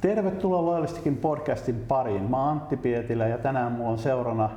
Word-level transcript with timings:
Tervetuloa 0.00 0.64
Loyalistikin 0.64 1.16
podcastin 1.16 1.84
pariin. 1.88 2.30
Mä 2.30 2.36
oon 2.36 2.48
Antti 2.48 2.76
Pietilä 2.76 3.26
ja 3.26 3.38
tänään 3.38 3.72
mulla 3.72 3.90
on 3.90 3.98
seurana, 3.98 4.50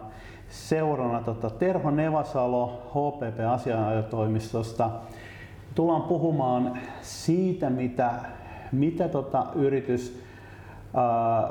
seurana 0.49 1.21
tota 1.21 1.49
Terho 1.49 1.91
Nevasalo 1.91 2.81
HPP-asianajotoimistosta. 2.89 4.89
Tullaan 5.75 6.01
puhumaan 6.01 6.77
siitä, 7.01 7.69
mitä, 7.69 8.11
mitä 8.71 9.07
tota 9.07 9.45
yritys, 9.55 10.21
ää, 10.93 11.49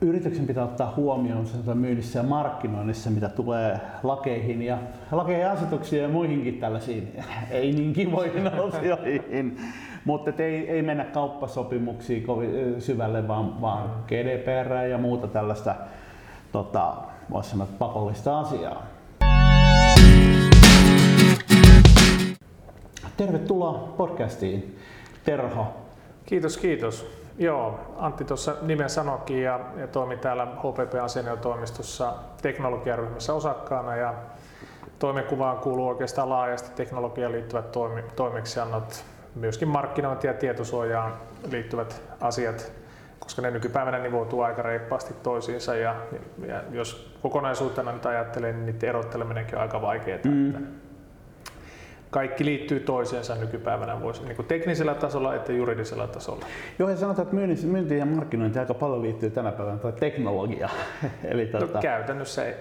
yrityksen 0.00 0.46
pitää 0.46 0.64
ottaa 0.64 0.92
huomioon 0.96 1.46
myynnissä 1.74 2.18
ja 2.18 2.22
markkinoinnissa, 2.22 3.10
mitä 3.10 3.28
tulee 3.28 3.80
lakeihin 4.02 4.62
ja 4.62 4.78
lakeihin 5.12 5.48
asetuksiin 5.48 6.02
ja 6.02 6.08
muihinkin 6.08 6.58
tällaisiin 6.58 7.12
ei 7.50 7.72
niin 7.72 7.92
kivoihin 7.92 8.46
asioihin. 8.68 9.56
Mutta 10.06 10.42
ei, 10.42 10.70
ei 10.70 10.82
mennä 10.82 11.04
kauppasopimuksiin 11.04 12.26
kovin 12.26 12.80
syvälle, 12.80 13.28
vaan, 13.28 13.60
vaan 13.60 13.90
GDPR 14.06 14.72
ja 14.72 14.98
muuta 14.98 15.26
tällaista, 15.26 15.74
tota, 16.52 16.94
voisi 17.30 17.50
sanoa, 17.50 17.66
pakollista 17.78 18.38
asiaa. 18.38 18.86
Tervetuloa 23.16 23.94
podcastiin, 23.96 24.78
Terho. 25.24 25.66
Kiitos, 26.26 26.56
kiitos. 26.56 27.06
Joo, 27.38 27.80
Antti 27.96 28.24
tuossa 28.24 28.56
nimen 28.62 28.90
sanokin 28.90 29.42
ja, 29.42 29.60
ja 29.76 29.86
toimin 29.86 30.18
täällä 30.18 30.46
HPP-asianajotoimistossa 30.46 32.12
teknologiaryhmässä 32.42 33.34
osakkaana 33.34 33.96
ja 33.96 34.14
toimenkuvaan 34.98 35.58
kuuluu 35.58 35.88
oikeastaan 35.88 36.28
laajasti 36.28 36.70
teknologiaan 36.76 37.32
liittyvät 37.32 37.72
toimi, 37.72 38.02
toimeksiannot, 38.16 39.04
myöskin 39.36 39.68
markkinointi- 39.68 40.26
ja 40.26 40.34
tietosuojaan 40.34 41.12
liittyvät 41.50 42.02
asiat, 42.20 42.72
koska 43.18 43.42
ne 43.42 43.50
nykypäivänä 43.50 43.98
nivoutuu 43.98 44.42
aika 44.42 44.62
reippaasti 44.62 45.14
toisiinsa 45.22 45.74
ja, 45.74 45.96
ja 46.46 46.62
jos 46.70 47.14
kokonaisuutena 47.22 47.92
nyt 47.92 48.06
ajattelee, 48.06 48.52
niin 48.52 48.66
niiden 48.66 48.88
erotteleminenkin 48.88 49.56
on 49.56 49.62
aika 49.62 49.82
vaikeaa. 49.82 50.18
Mm. 50.24 50.48
Että 50.48 50.60
kaikki 52.16 52.44
liittyy 52.44 52.80
toisiinsa 52.80 53.34
nykypäivänä 53.34 54.02
voisi 54.02 54.24
niin 54.24 54.36
kuin 54.36 54.48
teknisellä 54.48 54.94
tasolla 54.94 55.34
että 55.34 55.52
juridisella 55.52 56.06
tasolla. 56.06 56.46
Joo, 56.78 56.90
ja 56.90 56.96
sanotaan, 56.96 57.28
että 57.28 57.66
myynti 57.66 57.98
ja 57.98 58.06
markkinointi 58.06 58.58
aika 58.58 58.74
paljon 58.74 59.02
liittyy 59.02 59.30
tänä 59.30 59.52
päivänä 59.52 59.78
tai 59.78 59.92
teknologia. 59.92 60.68
Eli 61.24 61.50
no, 61.52 61.58
tuota... 61.58 61.78
käytännössä 61.78 62.44
ei, 62.44 62.54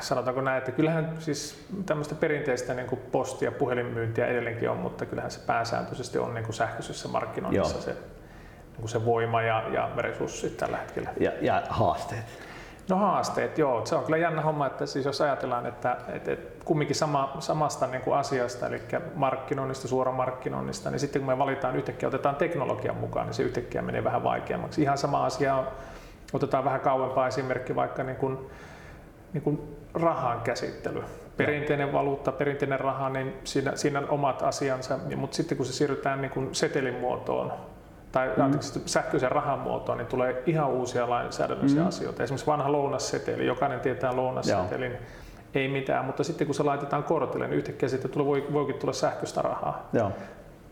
sanotaanko 0.00 0.40
näin, 0.40 0.58
että 0.58 0.72
kyllähän 0.72 1.16
siis 1.18 1.66
tämmöistä 1.86 2.14
perinteistä 2.14 2.74
niin 2.74 2.86
kuin 2.86 3.00
posti- 3.12 3.44
ja 3.44 3.52
puhelinmyyntiä 3.52 4.26
edelleenkin 4.26 4.70
on, 4.70 4.76
mutta 4.76 5.06
kyllähän 5.06 5.30
se 5.30 5.40
pääsääntöisesti 5.46 6.18
on 6.18 6.34
niin 6.34 6.44
kuin 6.44 6.54
sähköisessä 6.54 7.08
markkinoinnissa 7.08 7.82
se, 7.82 7.92
niin 7.92 8.80
kuin 8.80 8.88
se 8.88 9.04
voima 9.04 9.42
ja, 9.42 9.64
ja 9.72 9.90
resurssit 9.96 10.56
tällä 10.56 10.76
hetkellä. 10.76 11.10
Ja, 11.20 11.32
ja 11.40 11.62
haasteet. 11.68 12.45
No 12.88 12.96
haasteet, 12.96 13.58
joo. 13.58 13.86
Se 13.86 13.94
on 13.94 14.04
kyllä 14.04 14.16
jännä 14.16 14.42
homma, 14.42 14.66
että 14.66 14.86
siis 14.86 15.04
jos 15.04 15.20
ajatellaan, 15.20 15.66
että, 15.66 15.96
että, 16.08 16.32
että 16.32 16.64
kumminkin 16.64 16.96
sama, 16.96 17.36
samasta 17.38 17.86
niin 17.86 18.02
kuin 18.02 18.16
asiasta, 18.16 18.66
eli 18.66 18.82
markkinoinnista, 19.14 19.88
suoramarkkinoinnista, 19.88 20.90
niin 20.90 21.00
sitten 21.00 21.22
kun 21.22 21.30
me 21.30 21.38
valitaan 21.38 21.76
yhtäkkiä, 21.76 22.08
otetaan 22.08 22.36
teknologian 22.36 22.96
mukaan, 22.96 23.26
niin 23.26 23.34
se 23.34 23.42
yhtäkkiä 23.42 23.82
menee 23.82 24.04
vähän 24.04 24.24
vaikeammaksi. 24.24 24.82
Ihan 24.82 24.98
sama 24.98 25.24
asia 25.24 25.54
on, 25.54 25.66
otetaan 26.32 26.64
vähän 26.64 26.80
kauempaa 26.80 27.26
esimerkki 27.26 27.74
vaikka 27.74 28.02
niin 28.02 28.16
kuin, 28.16 28.38
niin 29.32 29.42
kuin 29.42 29.76
rahan 29.94 30.40
käsittely. 30.40 31.02
Perinteinen 31.36 31.92
valuutta, 31.92 32.32
perinteinen 32.32 32.80
raha, 32.80 33.08
niin 33.08 33.34
siinä, 33.44 33.76
siinä 33.76 33.98
on 33.98 34.10
omat 34.10 34.42
asiansa, 34.42 34.98
mutta 35.16 35.36
sitten 35.36 35.56
kun 35.56 35.66
se 35.66 35.72
siirrytään 35.72 36.22
niin 36.22 36.30
kuin 36.30 36.54
setelin 36.54 36.94
muotoon, 36.94 37.52
tai 38.16 38.32
mm. 38.36 38.42
anteeksi, 38.42 38.82
sähköisen 38.86 39.32
rahan 39.32 39.58
muotoon, 39.58 39.98
niin 39.98 40.06
tulee 40.06 40.42
ihan 40.46 40.68
uusia 40.68 41.10
lainsäädännöllisiä 41.10 41.80
mm. 41.80 41.88
asioita. 41.88 42.22
Esimerkiksi 42.22 42.46
vanha 42.46 42.72
lounasseteli, 42.72 43.46
jokainen 43.46 43.80
tietää 43.80 44.16
lounassetelin, 44.16 44.92
Joo. 44.92 45.00
ei 45.54 45.68
mitään, 45.68 46.04
mutta 46.04 46.24
sitten 46.24 46.46
kun 46.46 46.54
se 46.54 46.62
laitetaan 46.62 47.04
kortille, 47.04 47.46
niin 47.46 47.58
yhtäkkiä 47.58 47.88
sitten 47.88 48.10
tulee, 48.10 48.26
voi, 48.26 48.46
voikin 48.52 48.74
tulla 48.74 48.92
sähköistä 48.92 49.42
rahaa. 49.42 49.88
Joo. 49.92 50.12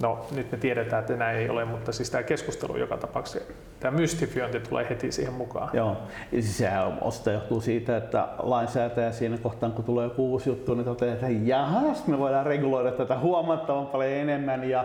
No 0.02 0.26
nyt 0.34 0.52
me 0.52 0.58
tiedetään, 0.58 1.00
että 1.00 1.16
näin 1.16 1.38
ei 1.38 1.48
ole, 1.48 1.64
mutta 1.64 1.92
siis 1.92 2.10
tämä 2.10 2.22
keskustelu 2.22 2.76
joka 2.76 2.96
tapauksessa, 2.96 3.52
tämä 3.80 3.98
mystifiointi 3.98 4.60
tulee 4.60 4.86
heti 4.90 5.12
siihen 5.12 5.34
mukaan. 5.34 5.70
Joo, 5.72 5.96
ja 6.32 6.42
siis 6.42 6.58
sehän 6.58 6.98
osta 7.00 7.32
johtuu 7.32 7.60
siitä, 7.60 7.96
että 7.96 8.28
lainsäätäjä 8.38 9.12
siinä 9.12 9.38
kohtaan, 9.38 9.72
kun 9.72 9.84
tulee 9.84 10.04
joku 10.04 10.30
uusi 10.30 10.50
juttu, 10.50 10.74
niin 10.74 10.84
toteaa, 10.84 11.14
että 11.14 11.28
jahas, 11.28 12.06
me 12.06 12.18
voidaan 12.18 12.46
reguloida 12.46 12.92
tätä 12.92 13.18
huomattavan 13.18 13.86
paljon 13.86 14.10
enemmän 14.10 14.70
ja 14.70 14.84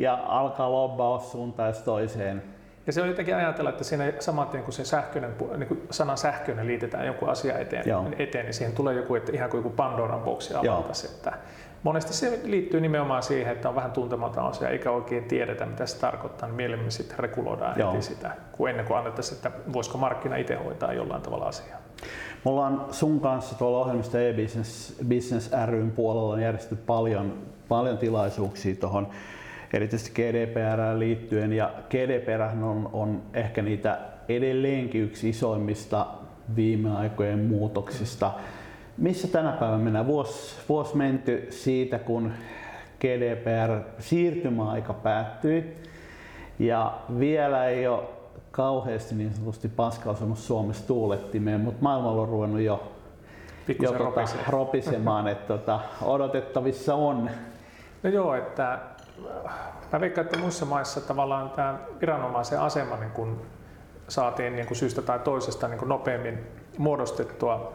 ja 0.00 0.18
alkaa 0.26 0.72
lobbaa 0.72 1.18
suuntaan 1.18 1.74
toiseen. 1.84 2.42
Ja 2.86 2.92
se 2.92 3.02
on 3.02 3.08
jotenkin 3.08 3.36
ajatella, 3.36 3.70
että 3.70 3.84
siinä 3.84 4.12
samaten 4.18 4.62
kun 4.62 4.72
se 4.72 4.84
sähköinen, 4.84 5.34
niin 5.56 5.68
kuin 5.68 5.80
sana 5.90 6.16
sähköinen 6.16 6.66
liitetään 6.66 7.06
jonkun 7.06 7.28
asia 7.28 7.58
eteen, 7.58 7.84
eteen, 8.18 8.44
niin 8.44 8.54
siihen 8.54 8.74
tulee 8.74 8.94
joku, 8.94 9.14
että 9.14 9.32
ihan 9.32 9.50
kuin 9.50 9.58
joku 9.58 9.70
Pandoran 9.70 10.20
boksi 10.20 10.54
avattaisi. 10.54 11.06
Että 11.06 11.32
monesti 11.82 12.12
se 12.12 12.40
liittyy 12.44 12.80
nimenomaan 12.80 13.22
siihen, 13.22 13.52
että 13.52 13.68
on 13.68 13.74
vähän 13.74 13.92
tuntematon 13.92 14.44
asia, 14.44 14.68
eikä 14.68 14.90
oikein 14.90 15.24
tiedetä, 15.24 15.66
mitä 15.66 15.86
se 15.86 16.00
tarkoittaa, 16.00 16.48
niin 16.48 16.56
mieluummin 16.56 16.92
sitten 16.92 17.18
reguloidaan 17.18 17.78
Joo. 17.78 17.92
heti 17.92 18.02
sitä, 18.02 18.30
kuin 18.52 18.70
ennen 18.70 18.86
kuin 18.86 18.98
annettaisiin, 18.98 19.36
että 19.36 19.50
voisiko 19.72 19.98
markkina 19.98 20.36
itse 20.36 20.54
hoitaa 20.54 20.92
jollain 20.92 21.22
tavalla 21.22 21.44
asiaa. 21.46 21.78
Me 22.44 22.50
ollaan 22.50 22.86
sun 22.90 23.20
kanssa 23.20 23.58
tuolla 23.58 23.78
ohjelmista 23.78 24.20
e-business 24.20 24.98
Business 25.08 25.50
ryn 25.66 25.90
puolella 25.90 26.32
on 26.32 26.40
järjestetty 26.40 26.84
paljon, 26.86 27.38
paljon 27.68 27.98
tilaisuuksia 27.98 28.74
tuohon 28.76 29.08
erityisesti 29.72 30.10
GDPR 30.10 30.98
liittyen. 30.98 31.52
Ja 31.52 31.70
GDPR 31.90 32.42
on, 32.62 32.90
on 32.92 33.22
ehkä 33.34 33.62
niitä 33.62 33.98
edelleenkin 34.28 35.02
yksi 35.02 35.28
isoimmista 35.28 36.06
viime 36.56 36.96
aikojen 36.96 37.38
muutoksista. 37.38 38.32
Missä 38.98 39.28
tänä 39.28 39.52
päivänä 39.52 39.84
mennään? 39.84 40.06
Vuosi, 40.06 40.56
vuosi 40.68 40.96
menty 40.96 41.46
siitä, 41.50 41.98
kun 41.98 42.32
GDPR-siirtymäaika 43.00 44.92
päättyi. 44.92 45.76
Ja 46.58 46.98
vielä 47.18 47.66
ei 47.66 47.86
ole 47.86 48.02
kauheasti 48.50 49.14
niin 49.14 49.34
sanotusti 49.34 49.68
paska 49.68 50.10
osunut 50.10 50.38
Suomessa 50.38 50.86
tuulettimeen, 50.86 51.60
mutta 51.60 51.82
maailmalla 51.82 52.22
on 52.22 52.28
ruvennut 52.28 52.60
jo, 52.60 52.92
jo 53.82 53.92
tota, 53.92 54.24
ropisemaan, 54.48 55.28
että 55.28 55.46
tota, 55.46 55.80
odotettavissa 56.02 56.94
on. 56.94 57.30
No 58.02 58.10
joo, 58.10 58.34
että 58.34 58.78
Mä 59.92 60.00
veikkaan, 60.00 60.24
että 60.24 60.38
muissa 60.38 60.66
maissa 60.66 61.00
tavallaan 61.00 61.50
tämä 61.50 61.78
viranomaisen 62.00 62.60
asema 62.60 62.96
niin 62.96 63.10
kun 63.10 63.42
saatiin 64.08 64.56
niin 64.56 64.66
kun 64.66 64.76
syystä 64.76 65.02
tai 65.02 65.18
toisesta 65.18 65.68
niin 65.68 65.78
kun 65.78 65.88
nopeammin 65.88 66.46
muodostettua. 66.78 67.72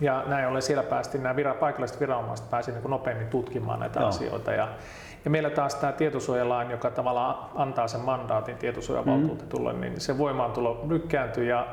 Ja 0.00 0.24
näin 0.26 0.48
ollen 0.48 0.62
siellä 0.62 0.82
päästiin, 0.82 1.22
nämä 1.22 1.36
vira, 1.36 1.54
paikalliset 1.54 2.00
viranomaiset 2.00 2.50
pääsivät 2.50 2.82
niin 2.82 2.90
nopeammin 2.90 3.28
tutkimaan 3.28 3.80
näitä 3.80 4.00
no. 4.00 4.06
asioita. 4.06 4.52
Ja, 4.52 4.68
ja 5.24 5.30
meillä 5.30 5.50
taas 5.50 5.74
tämä 5.74 5.92
tietosuojalain, 5.92 6.70
joka 6.70 6.90
tavallaan 6.90 7.50
antaa 7.54 7.88
sen 7.88 8.00
mandaatin 8.00 8.56
tietosuojavaltuutetulle, 8.56 9.72
mm. 9.72 9.80
niin 9.80 10.00
se 10.00 10.18
voimaantulo 10.18 10.84
lykkääntyy 10.88 11.44
ja, 11.44 11.66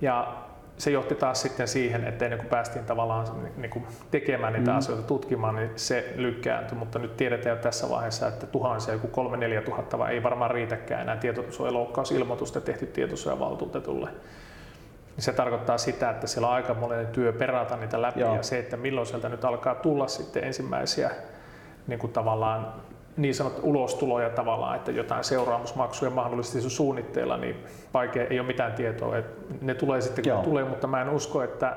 ja 0.00 0.34
se 0.78 0.90
johti 0.90 1.14
taas 1.14 1.42
sitten 1.42 1.68
siihen, 1.68 2.04
että 2.04 2.24
ennen 2.24 2.38
kuin 2.38 2.48
päästiin 2.48 2.84
tavallaan 2.84 3.26
niin 3.56 3.70
kuin 3.70 3.86
tekemään 4.10 4.52
niitä 4.52 4.70
mm. 4.70 4.76
asioita, 4.76 5.02
tutkimaan, 5.02 5.54
niin 5.54 5.70
se 5.76 6.12
lykkääntyi. 6.16 6.78
Mutta 6.78 6.98
nyt 6.98 7.16
tiedetään 7.16 7.56
jo 7.56 7.62
tässä 7.62 7.90
vaiheessa, 7.90 8.28
että 8.28 8.46
tuhansia, 8.46 8.94
joku 8.94 9.28
3-4 9.60 9.62
tuhatta, 9.64 9.98
vai 9.98 10.12
ei 10.12 10.22
varmaan 10.22 10.50
riitäkään 10.50 11.02
enää 11.02 11.16
tietosuojaloukkausilmoitusta 11.16 12.60
tehty 12.60 12.86
tietosuojavaltuutetulle. 12.86 14.10
Se 15.18 15.32
tarkoittaa 15.32 15.78
sitä, 15.78 16.10
että 16.10 16.26
siellä 16.26 16.48
on 16.48 16.54
aikamoinen 16.54 17.06
työ 17.06 17.32
perata 17.32 17.76
niitä 17.76 18.02
läpi 18.02 18.20
Joo. 18.20 18.36
ja 18.36 18.42
se, 18.42 18.58
että 18.58 18.76
milloin 18.76 19.06
sieltä 19.06 19.28
nyt 19.28 19.44
alkaa 19.44 19.74
tulla 19.74 20.08
sitten 20.08 20.44
ensimmäisiä 20.44 21.10
niin 21.86 21.98
kuin 21.98 22.12
tavallaan 22.12 22.72
niin 23.16 23.34
sanottu 23.34 23.60
ulostuloja 23.64 24.30
tavallaan, 24.30 24.76
että 24.76 24.90
jotain 24.90 25.24
seuraamusmaksuja 25.24 26.10
mahdollisesti 26.10 26.70
suunnitteilla, 26.70 27.36
niin 27.36 27.56
vaikea, 27.94 28.26
ei 28.26 28.40
ole 28.40 28.46
mitään 28.46 28.72
tietoa. 28.72 29.16
Että 29.16 29.54
ne 29.60 29.74
tulee 29.74 30.00
sitten 30.00 30.24
kun 30.24 30.30
Joo. 30.30 30.42
tulee, 30.42 30.64
mutta 30.64 30.86
mä 30.86 31.02
en 31.02 31.10
usko, 31.10 31.42
että 31.42 31.76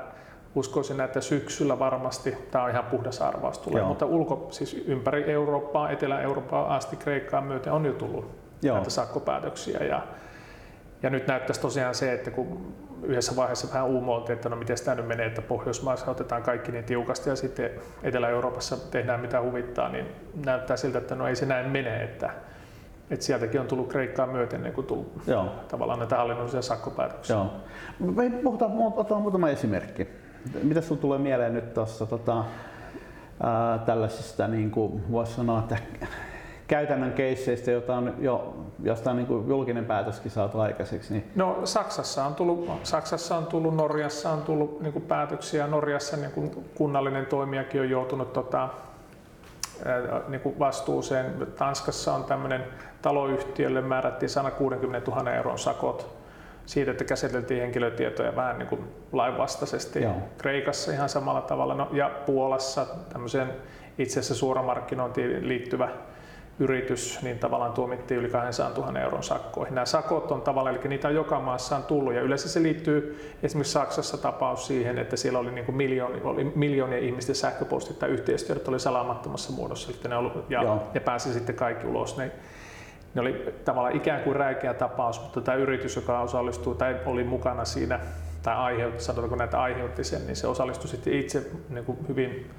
uskoisin, 0.56 1.02
että 1.02 1.22
syksyllä 1.22 1.80
varmasti, 1.80 2.38
tämä 2.52 2.64
on 2.64 2.70
ihan 2.70 2.84
puhdas 2.84 3.22
arvaus 3.22 3.60
tulee, 3.60 3.80
Joo. 3.80 3.88
mutta 3.88 4.06
ulko, 4.06 4.48
siis 4.52 4.74
ympäri 4.74 5.32
Eurooppaa, 5.32 5.90
Etelä-Eurooppaa 5.90 6.76
asti 6.76 6.96
Kreikkaan 6.96 7.44
myöten 7.44 7.74
on 7.74 7.86
jo 7.86 7.94
tullut 7.94 8.26
Joo. 8.62 8.76
näitä 8.76 8.90
sakkopäätöksiä. 8.90 9.80
Ja, 9.80 10.02
ja 11.04 11.10
nyt 11.10 11.28
näyttäisi 11.28 11.62
tosiaan 11.62 11.96
se, 11.96 12.14
että 12.14 12.32
kun 12.32 12.74
yhdessä 13.04 13.36
vaiheessa 13.36 13.68
vähän 13.74 13.88
uumoiltiin, 13.88 14.36
että 14.36 14.50
no 14.50 14.56
miten 14.56 14.78
tämä 14.86 14.96
nyt 14.96 15.08
menee, 15.08 15.26
että 15.26 15.42
Pohjoismaissa 15.42 16.12
otetaan 16.12 16.44
kaikki 16.44 16.72
niin 16.72 16.84
tiukasti 16.84 17.30
ja 17.30 17.36
sitten 17.36 17.70
Etelä-Euroopassa 18.04 18.92
tehdään 18.92 19.20
mitä 19.20 19.42
huvittaa, 19.42 19.90
niin 19.90 20.06
näyttää 20.46 20.78
siltä, 20.78 20.98
että 20.98 21.16
no 21.16 21.28
ei 21.28 21.36
se 21.36 21.46
näin 21.46 21.70
mene, 21.70 22.04
että, 22.04 22.30
että 23.10 23.26
sieltäkin 23.26 23.62
on 23.62 23.68
tullut 23.68 23.88
Kreikkaa 23.88 24.28
myöten 24.28 24.64
niin 24.64 24.74
kuin 24.74 24.88
tullut 24.88 25.14
Joo. 25.28 25.50
tavallaan 25.68 26.00
näitä 26.00 26.18
hallinnollisia 26.18 26.62
sakkopäätöksiä. 26.62 27.36
Joo. 27.36 27.52
Me 28.00 28.30
puhutaan, 28.44 28.72
otetaan 28.96 29.22
muutama 29.22 29.50
esimerkki. 29.50 30.08
Mitä 30.64 30.82
sinulle 30.82 31.02
tulee 31.02 31.20
mieleen 31.20 31.54
nyt 31.54 31.74
tuossa 31.74 32.06
tota, 32.06 32.44
tällaisista, 33.86 34.48
niin 34.48 34.72
kuin 34.72 35.12
voisi 35.12 35.34
sanoa, 35.34 35.60
että 35.60 35.78
käytännön 36.70 37.14
keisseistä, 37.14 37.72
jota 37.72 37.96
on 37.96 38.16
jo, 38.20 38.56
josta 38.84 39.12
on 39.12 39.18
niin 39.18 39.28
kuin 39.28 39.48
julkinen 39.48 39.86
päätöskin 39.86 40.32
saatu 40.32 40.60
aikaiseksi? 40.60 41.14
Niin... 41.14 41.32
No 41.36 41.62
Saksassa 41.64 42.26
on 42.26 42.36
tullut, 42.36 42.70
Saksassa 42.84 43.38
on 43.38 43.46
tullut, 43.46 43.76
Norjassa 43.76 44.30
on 44.30 44.42
tullut 44.42 44.82
niin 44.82 44.94
kuin 44.94 45.06
päätöksiä. 45.06 45.68
Norjassa 45.68 46.18
niin 46.18 46.32
kuin 46.32 46.52
kunnallinen 46.76 47.26
toimijakin 47.26 47.82
on 47.82 47.90
joutunut 47.90 48.34
tota, 48.34 48.70
niin 50.28 50.42
kuin 50.42 50.60
vastuuseen. 50.60 51.48
Tanskassa 51.58 52.14
on 52.14 52.24
tämmöinen 52.24 52.64
taloyhtiölle 53.02 53.82
määrättiin 53.82 54.30
160 54.30 55.12
000 55.12 55.34
euron 55.34 55.60
sakot 55.60 56.16
siitä, 56.66 56.92
että 56.92 57.04
käsiteltiin 57.04 57.62
henkilötietoja 57.62 58.36
vähän 58.36 58.60
niin 58.60 58.70
kuin 58.70 58.82
lainvastaisesti. 59.12 60.02
Joo. 60.02 60.16
Kreikassa 60.38 60.92
ihan 60.92 61.10
samalla 61.10 61.42
tavalla 61.42 61.76
no, 61.76 61.90
ja 61.92 62.12
Puolassa 62.26 62.86
tämmöiseen 63.14 63.54
itse 63.98 64.20
asiassa 64.20 64.36
suoramarkkinointiin 64.36 65.48
liittyvä 65.48 65.90
yritys, 66.60 67.20
niin 67.22 67.40
tavallaan 67.40 67.74
tuomittiin 67.74 68.20
yli 68.20 68.30
200 68.30 68.86
000 68.86 69.00
euron 69.00 69.24
sakkoihin. 69.24 69.76
Nämä 69.76 69.86
sakot 69.86 70.32
on 70.32 70.42
tavallaan, 70.42 70.76
eli 70.76 70.88
niitä 70.88 71.08
on 71.08 71.16
joka 71.16 71.40
maassa 71.40 71.76
on 71.76 71.84
tullut, 71.84 72.14
ja 72.14 72.22
yleensä 72.22 72.50
se 72.50 72.64
liittyy 72.64 73.30
esimerkiksi 73.44 73.74
Saksassa 73.74 74.18
tapaus 74.18 74.68
siihen, 74.68 74.98
että 74.98 75.18
siellä 75.18 75.40
oli, 75.40 75.52
niin 75.52 75.66
kuin 75.66 75.76
miljooni, 75.76 76.22
oli 76.24 76.52
miljoonia 76.56 77.00
ihmisten 77.00 77.36
sähköpostit 77.36 78.00
tai 78.00 78.10
yhteistyöt 78.10 78.68
oli 78.68 78.80
salaamattomassa 78.80 79.54
muodossa, 79.54 79.92
että 79.92 80.10
ne 80.10 80.16
oli, 80.16 80.32
ja 80.50 80.78
ne 80.94 81.00
pääsi 81.00 81.34
sitten 81.34 81.56
kaikki 81.56 81.88
ulos. 81.88 82.18
Ne, 82.18 82.32
ne 83.14 83.22
oli 83.22 83.54
tavallaan 83.66 83.96
ikään 83.96 84.22
kuin 84.22 84.36
räikeä 84.36 84.74
tapaus, 84.74 85.22
mutta 85.22 85.42
tämä 85.42 85.58
yritys, 85.58 85.96
joka 85.96 86.22
osallistui 86.22 86.76
tai 86.76 86.96
oli 87.06 87.24
mukana 87.24 87.66
siinä, 87.66 88.00
tai 88.44 88.56
aiheutti, 88.56 89.04
sanotaanko 89.04 89.36
näitä 89.36 89.62
aiheutti 89.62 90.04
sen, 90.04 90.26
niin 90.26 90.36
se 90.36 90.48
osallistui 90.48 90.90
sitten 90.90 91.14
itse 91.14 91.52
niin 91.70 91.86
kuin 91.86 91.98
hyvin 92.08 92.50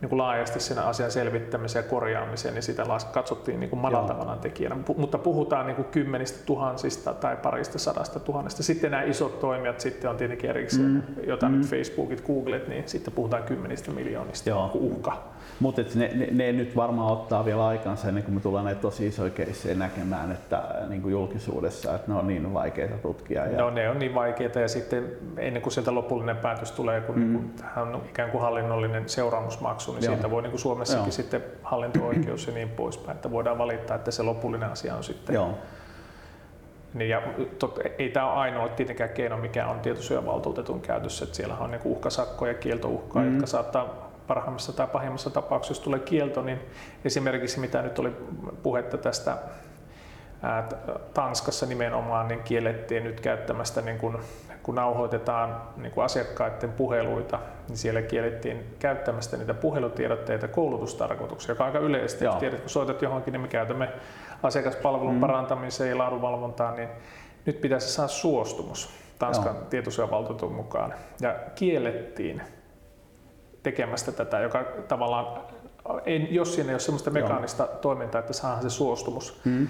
niin 0.00 0.08
kuin 0.08 0.18
laajasti 0.18 0.60
sen 0.60 0.78
asian 0.78 1.10
selvittämiseen 1.10 1.84
ja 1.84 1.90
korjaamiseen, 1.90 2.54
niin 2.54 2.62
sitä 2.62 2.86
katsottiin 3.12 3.60
niin 3.60 3.70
kuin 3.70 3.80
madaltavana 3.80 4.36
tekijänä. 4.36 4.76
Mutta 4.96 5.18
puhutaan 5.18 5.66
niin 5.66 5.76
kuin 5.76 5.88
kymmenistä 5.88 6.38
tuhansista 6.46 7.14
tai 7.14 7.36
parista 7.36 7.78
sadasta 7.78 8.20
tuhannesta. 8.20 8.62
Sitten 8.62 8.90
nämä 8.90 9.02
isot 9.02 9.40
toimijat 9.40 9.80
sitten 9.80 10.10
on 10.10 10.16
tietenkin 10.16 10.50
erikseen, 10.50 10.86
mm. 10.86 11.02
jota 11.26 11.48
mm. 11.48 11.54
nyt 11.54 11.66
Facebookit, 11.66 12.26
Googlet, 12.26 12.68
niin 12.68 12.88
sitten 12.88 13.12
puhutaan 13.12 13.42
kymmenistä 13.42 13.90
miljoonista 13.90 14.50
Joo. 14.50 14.70
uhka. 14.74 15.22
Mutta 15.60 15.82
ne, 15.94 16.10
ne, 16.14 16.28
ne, 16.32 16.52
nyt 16.52 16.76
varmaan 16.76 17.12
ottaa 17.12 17.44
vielä 17.44 17.66
aikansa 17.66 18.08
ennen 18.08 18.22
kuin 18.24 18.34
me 18.34 18.40
tullaan 18.40 18.64
näitä 18.64 18.80
tosi 18.80 19.06
isoja 19.06 19.32
näkemään 19.74 20.32
että, 20.32 20.62
niin 20.88 21.02
kuin 21.02 21.12
julkisuudessa, 21.12 21.94
että 21.94 22.12
ne 22.12 22.18
on 22.18 22.26
niin 22.26 22.54
vaikeita 22.54 22.98
tutkia. 22.98 23.46
Ja... 23.46 23.58
No 23.58 23.70
ne 23.70 23.90
on 23.90 23.98
niin 23.98 24.14
vaikeita 24.14 24.60
ja 24.60 24.68
sitten 24.68 25.12
ennen 25.36 25.62
kuin 25.62 25.72
sieltä 25.72 25.94
lopullinen 25.94 26.36
päätös 26.36 26.72
tulee, 26.72 27.00
kun 27.00 27.18
mm. 27.18 27.32
niin 27.32 27.50
tähän 27.50 27.94
on 27.94 28.02
ikään 28.08 28.30
kuin 28.30 28.42
hallinnollinen 28.42 29.08
seuraamusmaksu, 29.08 29.92
niin 29.92 30.04
Joo. 30.04 30.14
siitä 30.14 30.30
voi 30.30 30.42
niin 30.42 30.50
kuin 30.50 30.60
Suomessakin 30.60 31.04
Joo. 31.04 31.10
sitten 31.10 31.42
hallinto-oikeus 31.62 32.46
ja 32.46 32.52
niin 32.52 32.68
poispäin, 32.68 33.16
että 33.16 33.30
voidaan 33.30 33.58
valittaa, 33.58 33.96
että 33.96 34.10
se 34.10 34.22
lopullinen 34.22 34.70
asia 34.70 34.94
on 34.94 35.04
sitten 35.04 35.34
Joo. 35.34 35.58
Niin 36.94 37.10
ja 37.10 37.22
tot, 37.58 37.78
ei 37.98 38.08
tämä 38.08 38.32
ole 38.32 38.40
ainoa 38.40 38.68
tietenkään 38.68 39.10
keino, 39.10 39.36
mikä 39.36 39.66
on 39.66 39.80
tietosuojavaltuutetun 39.80 40.80
käytössä. 40.80 41.24
Että 41.24 41.36
siellä 41.36 41.56
on 41.60 41.70
niin 41.70 41.80
uhkasakkoja 41.84 42.52
ja 42.52 42.58
kieltouhkaa, 42.58 43.22
mm. 43.22 43.32
jotka 43.32 43.46
saattaa 43.46 44.07
parhaimmassa 44.28 44.72
tai 44.72 44.86
pahimmassa 44.86 45.30
tapauksessa, 45.30 45.72
jos 45.72 45.80
tulee 45.80 46.00
kielto, 46.00 46.42
niin 46.42 46.60
esimerkiksi 47.04 47.60
mitä 47.60 47.82
nyt 47.82 47.98
oli 47.98 48.12
puhetta 48.62 48.98
tästä 48.98 49.36
ää, 50.42 50.68
Tanskassa 51.14 51.66
nimenomaan, 51.66 52.28
niin 52.28 52.42
kiellettiin 52.42 53.04
nyt 53.04 53.20
käyttämästä, 53.20 53.80
niin 53.80 53.98
kun, 53.98 54.20
kun 54.62 54.74
nauhoitetaan 54.74 55.62
niin 55.76 55.92
kun 55.92 56.04
asiakkaiden 56.04 56.72
puheluita, 56.72 57.38
niin 57.68 57.76
siellä 57.76 58.02
kiellettiin 58.02 58.76
käyttämästä 58.78 59.36
niitä 59.36 59.54
puhelutiedotteita 59.54 60.48
koulutustarkoituksia, 60.48 61.52
joka 61.52 61.64
on 61.64 61.68
aika 61.68 61.78
yleisesti. 61.78 62.24
Jos 62.24 62.34
tiedät, 62.34 62.60
kun 62.60 62.70
soitat 62.70 63.02
johonkin, 63.02 63.32
niin 63.32 63.40
me 63.40 63.48
käytämme 63.48 63.88
asiakaspalvelun 64.42 65.14
mm. 65.14 65.20
parantamiseen 65.20 65.90
ja 65.90 65.98
laadunvalvontaan, 65.98 66.76
niin 66.76 66.88
nyt 67.46 67.60
pitäisi 67.60 67.88
saada 67.88 68.08
suostumus 68.08 68.90
Tanskan 69.18 69.56
tietosuojavaltuutetun 69.70 70.52
mukaan. 70.52 70.94
Ja 71.20 71.34
kiellettiin 71.54 72.42
tekemästä 73.62 74.12
tätä, 74.12 74.40
joka 74.40 74.64
tavallaan, 74.88 75.40
ei, 76.04 76.28
jos 76.30 76.54
siinä 76.54 76.70
ei 76.70 76.74
ole 76.74 76.80
sellaista 76.80 77.10
mekaanista 77.10 77.62
Joo. 77.62 77.74
toimintaa, 77.74 78.18
että 78.18 78.32
saadaan 78.32 78.62
se 78.62 78.70
suostumus. 78.70 79.40
Hmm. 79.44 79.68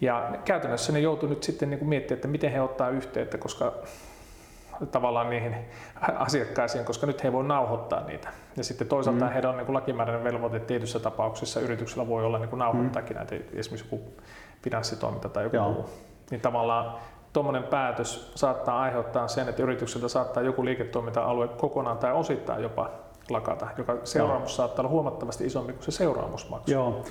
Ja 0.00 0.32
käytännössä 0.44 0.92
ne 0.92 1.00
joutuu 1.00 1.28
nyt 1.28 1.42
sitten 1.42 1.70
niin 1.70 1.78
kuin 1.78 1.88
miettimään, 1.88 2.18
että 2.18 2.28
miten 2.28 2.52
he 2.52 2.60
ottaa 2.60 2.88
yhteyttä, 2.88 3.38
koska 3.38 3.72
tavallaan 4.90 5.30
niihin 5.30 5.56
asiakkaisiin, 6.18 6.84
koska 6.84 7.06
nyt 7.06 7.24
he 7.24 7.32
voi 7.32 7.44
nauhoittaa 7.44 8.06
niitä. 8.06 8.28
Ja 8.56 8.64
sitten 8.64 8.88
toisaalta 8.88 9.24
mm. 9.24 9.30
heidän 9.32 9.50
on 9.50 9.56
niin 9.56 9.66
kuin 9.66 9.74
lakimääräinen 9.74 10.24
velvoite 10.24 10.60
tietyissä 10.60 11.00
tapauksissa 11.00 11.60
yrityksellä 11.60 12.08
voi 12.08 12.24
olla 12.24 12.38
niin 12.38 12.48
kuin 12.48 12.58
nauhoittaakin 12.58 13.16
mm. 13.16 13.18
näitä, 13.18 13.36
esimerkiksi 13.52 13.94
joku 13.94 14.04
finanssitoiminta 14.62 15.28
tai 15.28 15.44
joku 15.44 15.56
Joo. 15.56 15.72
muu. 15.72 15.90
Niin 16.30 16.40
tavallaan 16.40 16.94
tuommoinen 17.36 17.62
päätös 17.62 18.32
saattaa 18.34 18.80
aiheuttaa 18.80 19.28
sen, 19.28 19.48
että 19.48 19.62
yritykseltä 19.62 20.08
saattaa 20.08 20.42
joku 20.42 20.64
liiketoiminta-alue 20.64 21.48
kokonaan 21.48 21.98
tai 21.98 22.12
osittain 22.12 22.62
jopa 22.62 22.90
lakata, 23.30 23.68
joka 23.78 23.96
seuraamus 24.04 24.50
Joo. 24.50 24.56
saattaa 24.56 24.82
olla 24.82 24.90
huomattavasti 24.90 25.46
isompi 25.46 25.72
kuin 25.72 25.84
se 25.84 25.90
seuraamusmaksu. 25.90 26.72
Joo, 26.72 27.04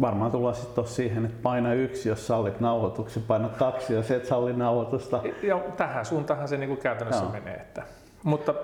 varmaan 0.00 0.30
tullaan 0.30 0.54
sitten 0.54 0.86
siihen, 0.86 1.24
että 1.24 1.42
paina 1.42 1.72
yksi, 1.72 2.08
jos 2.08 2.26
sallit 2.26 2.60
nauhoituksen, 2.60 3.22
paina 3.22 3.48
kaksi, 3.48 3.94
jos 3.94 4.10
et 4.10 4.26
salli 4.26 4.52
nauhoitusta. 4.52 5.20
Ja 5.42 5.58
tähän 5.76 6.04
suuntaan 6.04 6.48
se 6.48 6.56
niin 6.56 6.68
kuin 6.68 6.80
käytännössä 6.80 7.24
Joo. 7.24 7.32
menee. 7.32 7.54
Että, 7.54 7.82
mutta 8.22 8.54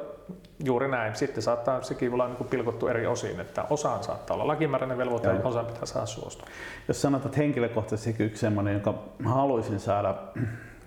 juuri 0.64 0.88
näin. 0.88 1.16
Sitten 1.16 1.42
saattaa 1.42 1.82
sekin 1.82 2.12
olla 2.12 2.28
niin 2.28 2.48
pilkottu 2.50 2.88
eri 2.88 3.06
osiin, 3.06 3.40
että 3.40 3.64
osaan 3.70 4.04
saattaa 4.04 4.34
olla 4.34 4.46
lakimääräinen 4.46 4.98
velvoite 4.98 5.28
ja 5.28 5.40
osaan 5.44 5.66
pitää 5.66 5.86
saada 5.86 6.06
suostua. 6.06 6.48
Jos 6.88 7.02
sanotaan, 7.02 7.26
että 7.26 7.40
henkilökohtaisesti 7.40 8.24
yksi 8.24 8.40
sellainen, 8.40 8.72
jonka 8.72 8.94
haluaisin 9.24 9.80
saada 9.80 10.14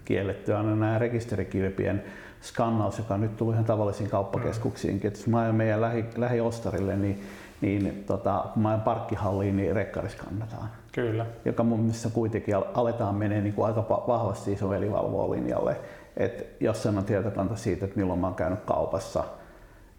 kiellettyä, 0.09 0.59
on 0.59 0.79
nämä 0.79 1.00
rekisterikilpien 1.00 2.03
skannaus, 2.41 2.97
joka 2.97 3.17
nyt 3.17 3.38
tullut 3.38 3.53
ihan 3.53 3.65
tavallisiin 3.65 4.09
kauppakeskuksiinkin. 4.09 5.07
Että 5.07 5.19
jos 5.19 5.27
mä 5.27 5.39
ajan 5.39 5.56
meidän 5.56 5.81
lähi, 5.81 6.06
lähiostarille, 6.17 6.95
niin, 6.95 7.23
niin 7.61 8.03
tota, 8.07 8.45
kun 8.53 8.63
mä 8.63 8.69
ajan 8.69 8.81
parkkihalliin, 8.81 9.57
niin 9.57 9.75
rekkari 9.75 10.09
skannataan. 10.09 10.69
Kyllä. 10.91 11.25
Joka 11.45 11.63
mun 11.63 11.79
mielestä 11.79 12.09
kuitenkin 12.09 12.56
aletaan 12.56 13.15
menee 13.15 13.41
niin 13.41 13.53
kuin 13.53 13.65
aika 13.65 13.88
vahvasti 14.07 14.53
isovelivalvoa 14.53 15.31
linjalle. 15.31 15.75
Et 16.17 16.55
jos 16.59 16.85
on 16.85 17.03
tietokanta 17.03 17.55
siitä, 17.55 17.85
että 17.85 17.97
milloin 17.97 18.19
mä 18.19 18.27
oon 18.27 18.35
käynyt 18.35 18.59
kaupassa, 18.65 19.23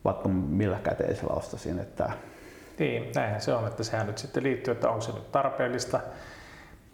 vaikka 0.05 0.29
millä 0.29 0.79
käteisellä 0.83 1.35
ostasin. 1.35 1.79
Että... 1.79 2.11
Niin, 2.79 3.13
näinhän 3.15 3.41
se 3.41 3.55
on, 3.55 3.67
että 3.67 3.85
sehän 3.85 4.07
nyt 4.07 4.19
sitten 4.19 4.43
liittyy, 4.43 4.73
että 4.73 4.89
onko 4.89 5.01
se 5.01 5.13
nyt 5.13 5.33
tarpeellista, 5.33 6.01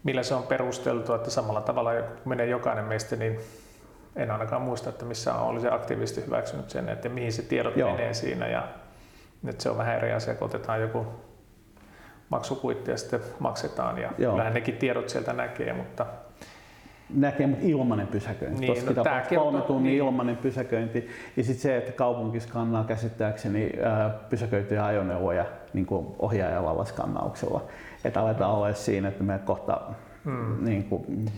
millä 0.07 0.23
se 0.23 0.35
on 0.35 0.43
perusteltu, 0.43 1.15
että 1.15 1.31
samalla 1.31 1.61
tavalla 1.61 1.91
kun 1.93 2.29
menee 2.29 2.47
jokainen 2.47 2.85
meistä, 2.85 3.17
niin 3.17 3.39
en 4.17 4.31
ainakaan 4.31 4.63
muista, 4.63 4.91
että 4.91 5.05
missä 5.05 5.35
olisi 5.35 5.69
aktiivisesti 5.69 6.27
hyväksynyt 6.27 6.71
sen, 6.71 6.89
että 6.89 7.09
mihin 7.09 7.33
se 7.33 7.43
tiedot 7.43 7.77
Joo. 7.77 7.91
menee 7.91 8.15
siinä. 8.15 8.49
Ja 8.49 8.69
nyt 9.43 9.61
se 9.61 9.71
on 9.71 9.79
vähän 9.79 9.97
eri 9.97 10.13
asia, 10.13 10.35
kun 10.35 10.47
otetaan 10.47 10.81
joku 10.81 11.07
maksukuitti 12.29 12.91
ja 12.91 12.97
sitten 12.97 13.21
maksetaan. 13.39 13.99
Ja 13.99 14.11
Joo. 14.19 14.33
kyllähän 14.33 14.55
nekin 14.55 14.77
tiedot 14.77 15.09
sieltä 15.09 15.33
näkee, 15.33 15.73
mutta 15.73 16.07
näkee, 17.15 17.47
mutta 17.47 17.67
ilmanen 17.67 18.07
pysäköinti. 18.07 18.61
Niin, 18.61 18.95
Tuossa 18.95 19.11
no, 19.11 19.43
kolme 19.43 19.61
tunnin 19.61 19.85
niin. 19.85 19.99
ilmanen 19.99 20.37
pysäköinti. 20.37 21.09
Ja 21.37 21.45
sitten 21.45 21.63
se, 21.63 21.77
että 21.77 21.93
kaupunki 21.93 22.41
skannaa 22.41 22.85
käsittääkseni 22.85 23.73
pysäköityjä 24.31 24.85
ajoneuvoja 24.85 25.45
niin 25.73 25.87
ohjaajalla 26.19 26.85
skannauksella. 26.85 27.61
Että 28.07 28.21
aletaan 28.21 28.53
olla 28.53 28.73
siinä, 28.73 29.09
että 29.09 29.23
me 29.25 29.41
kohta 29.45 29.81
hmm. 30.25 30.65
niin 30.65 30.85
kuin, 30.85 31.31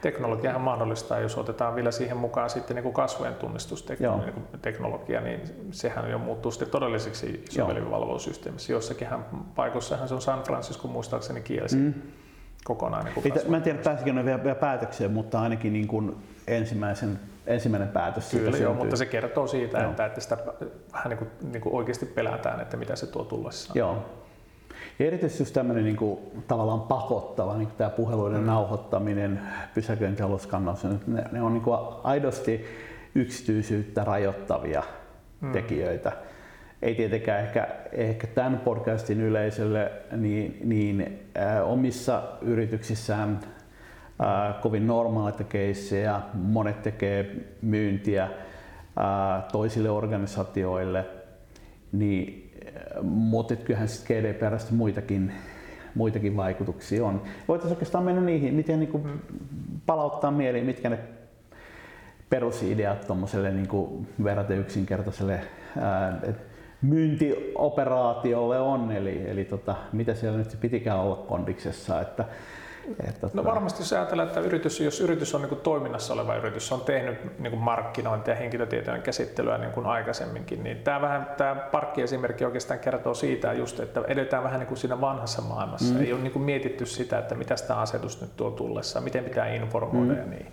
teknologiahan 0.00 0.60
mahdollistaa, 0.60 1.18
jos 1.18 1.38
otetaan 1.38 1.74
vielä 1.74 1.90
siihen 1.90 2.16
mukaan 2.16 2.50
sitten 2.50 2.74
niin 2.74 2.82
kuin 2.82 2.94
kasvojen 2.94 3.34
tunnistusteknologia, 3.34 5.20
niin 5.20 5.40
sehän 5.70 6.10
jo 6.10 6.18
muuttuu 6.18 6.50
sitten 6.50 6.70
todelliseksi 6.70 7.44
isovelivalvoussysteemissä. 7.50 8.72
Jossakinhan 8.72 9.24
paikossahan 9.54 10.08
se 10.08 10.14
on 10.14 10.22
San 10.22 10.42
Francisco 10.42 10.88
muistaakseni 10.88 11.40
kielsi 11.40 11.76
mm. 11.76 11.94
kokonaan. 12.64 13.04
Niin 13.04 13.14
kuin 13.14 13.32
mä 13.48 13.56
en 13.56 13.62
tiedä 13.62 13.78
pääsikö 13.84 14.12
ne 14.12 14.24
vielä, 14.24 14.42
vielä 14.42 14.54
päätökseen, 14.54 15.10
mutta 15.10 15.40
ainakin 15.40 15.72
niin 15.72 15.88
kuin 15.88 16.16
ensimmäisen 16.46 17.18
ensimmäinen 17.46 17.88
päätös 17.88 18.30
Kyllä, 18.30 18.50
siitä 18.50 18.62
joo, 18.64 18.74
mutta 18.74 18.96
se 18.96 19.06
kertoo 19.06 19.46
siitä, 19.46 19.86
että, 19.88 20.06
että 20.06 20.20
sitä 20.20 20.38
vähän 20.92 21.10
niin 21.10 21.18
kuin, 21.18 21.30
niin 21.52 21.60
kuin 21.60 21.74
oikeasti 21.74 22.06
pelätään, 22.06 22.60
että 22.60 22.76
mitä 22.76 22.96
se 22.96 23.06
tuo 23.06 23.24
tullessaan. 23.24 23.78
Joo. 23.78 24.23
Ja 24.98 25.06
erityisesti 25.06 25.42
just 25.42 25.54
tämmöinen 25.54 25.84
niin 25.84 25.96
kuin, 25.96 26.18
tavallaan 26.48 26.80
pakottava, 26.80 27.56
niin 27.56 27.66
kuin 27.66 27.76
tämä 27.76 27.90
puheluiden 27.90 28.40
mm. 28.40 28.46
nauhoittaminen, 28.46 29.40
pysäköintialuskannaus, 29.74 30.84
ne, 30.84 31.24
ne 31.32 31.42
on 31.42 31.52
niin 31.52 31.62
kuin 31.62 31.78
aidosti 32.02 32.64
yksityisyyttä 33.14 34.04
rajoittavia 34.04 34.82
mm. 35.40 35.52
tekijöitä. 35.52 36.12
Ei 36.82 36.94
tietenkään 36.94 37.44
ehkä, 37.44 37.68
ehkä 37.92 38.26
tämän 38.26 38.60
podcastin 38.64 39.20
yleisölle 39.20 39.92
niin, 40.16 40.58
niin 40.64 41.20
äh, 41.38 41.70
omissa 41.70 42.22
yrityksissään 42.42 43.40
äh, 44.20 44.60
kovin 44.60 44.86
normaaleita 44.86 45.44
keissejä, 45.44 46.20
monet 46.34 46.82
tekee 46.82 47.36
myyntiä 47.62 48.22
äh, 48.24 48.30
toisille 49.52 49.90
organisaatioille, 49.90 51.06
niin 51.92 52.43
mutta 53.02 53.56
kyllähän 53.56 53.88
sitten 53.88 54.24
GDPRstä 54.24 54.74
muitakin 54.74 55.32
muitakin 55.94 56.36
vaikutuksia 56.36 57.06
on. 57.06 57.22
Voitaisiin 57.48 57.72
oikeastaan 57.76 58.04
mennä 58.04 58.22
niihin, 58.22 58.54
miten 58.54 58.80
niin 58.80 58.90
kuin 58.90 59.22
palauttaa 59.86 60.30
mieliin, 60.30 60.66
mitkä 60.66 60.88
ne 60.88 60.98
perusideat 62.30 63.06
tuommoiselle 63.06 63.50
niin 63.50 64.06
verraten 64.24 64.58
yksinkertaiselle 64.58 65.40
ää, 65.80 66.20
myyntioperaatiolle 66.82 68.60
on, 68.60 68.92
eli, 68.92 69.30
eli 69.30 69.44
tota, 69.44 69.76
mitä 69.92 70.14
siellä 70.14 70.38
nyt 70.38 70.56
pitikään 70.60 70.98
olla 70.98 71.16
kondiksessa. 71.16 72.00
Että, 72.00 72.24
että, 73.08 73.28
no 73.34 73.44
varmasti 73.44 73.82
jos 73.82 73.92
ajatellaan, 73.92 74.28
että 74.28 74.40
yritys, 74.40 74.80
jos 74.80 75.00
yritys 75.00 75.34
on 75.34 75.40
niin 75.40 75.48
kuin 75.48 75.60
toiminnassa 75.60 76.14
oleva 76.14 76.36
yritys, 76.36 76.72
on 76.72 76.80
tehnyt 76.80 77.38
niin 77.38 77.50
kuin 77.50 77.62
markkinointia 77.62 78.34
ja 78.34 78.38
henkilötietojen 78.38 79.02
käsittelyä 79.02 79.58
niin 79.58 79.72
kuin 79.72 79.86
aikaisemminkin, 79.86 80.64
niin 80.64 80.78
tämä, 80.78 81.00
vähän, 81.00 81.26
tämä 81.36 81.54
parkkiesimerkki 81.54 82.44
oikeastaan 82.44 82.80
kertoo 82.80 83.14
siitä 83.14 83.52
just, 83.52 83.80
että 83.80 84.02
edetään 84.08 84.44
vähän 84.44 84.60
niin 84.60 84.68
kuin 84.68 84.78
siinä 84.78 85.00
vanhassa 85.00 85.42
maailmassa. 85.42 85.94
Mm. 85.94 86.00
Ei 86.00 86.12
ole 86.12 86.20
niin 86.20 86.32
kuin 86.32 86.42
mietitty 86.42 86.86
sitä, 86.86 87.18
että 87.18 87.34
mitä 87.34 87.54
tämä 87.68 87.80
asetus 87.80 88.20
nyt 88.20 88.36
tuo 88.36 88.50
tullessa, 88.50 89.00
miten 89.00 89.24
pitää 89.24 89.46
informoida 89.46 90.12
mm. 90.12 90.18
ja 90.18 90.26
niin. 90.26 90.46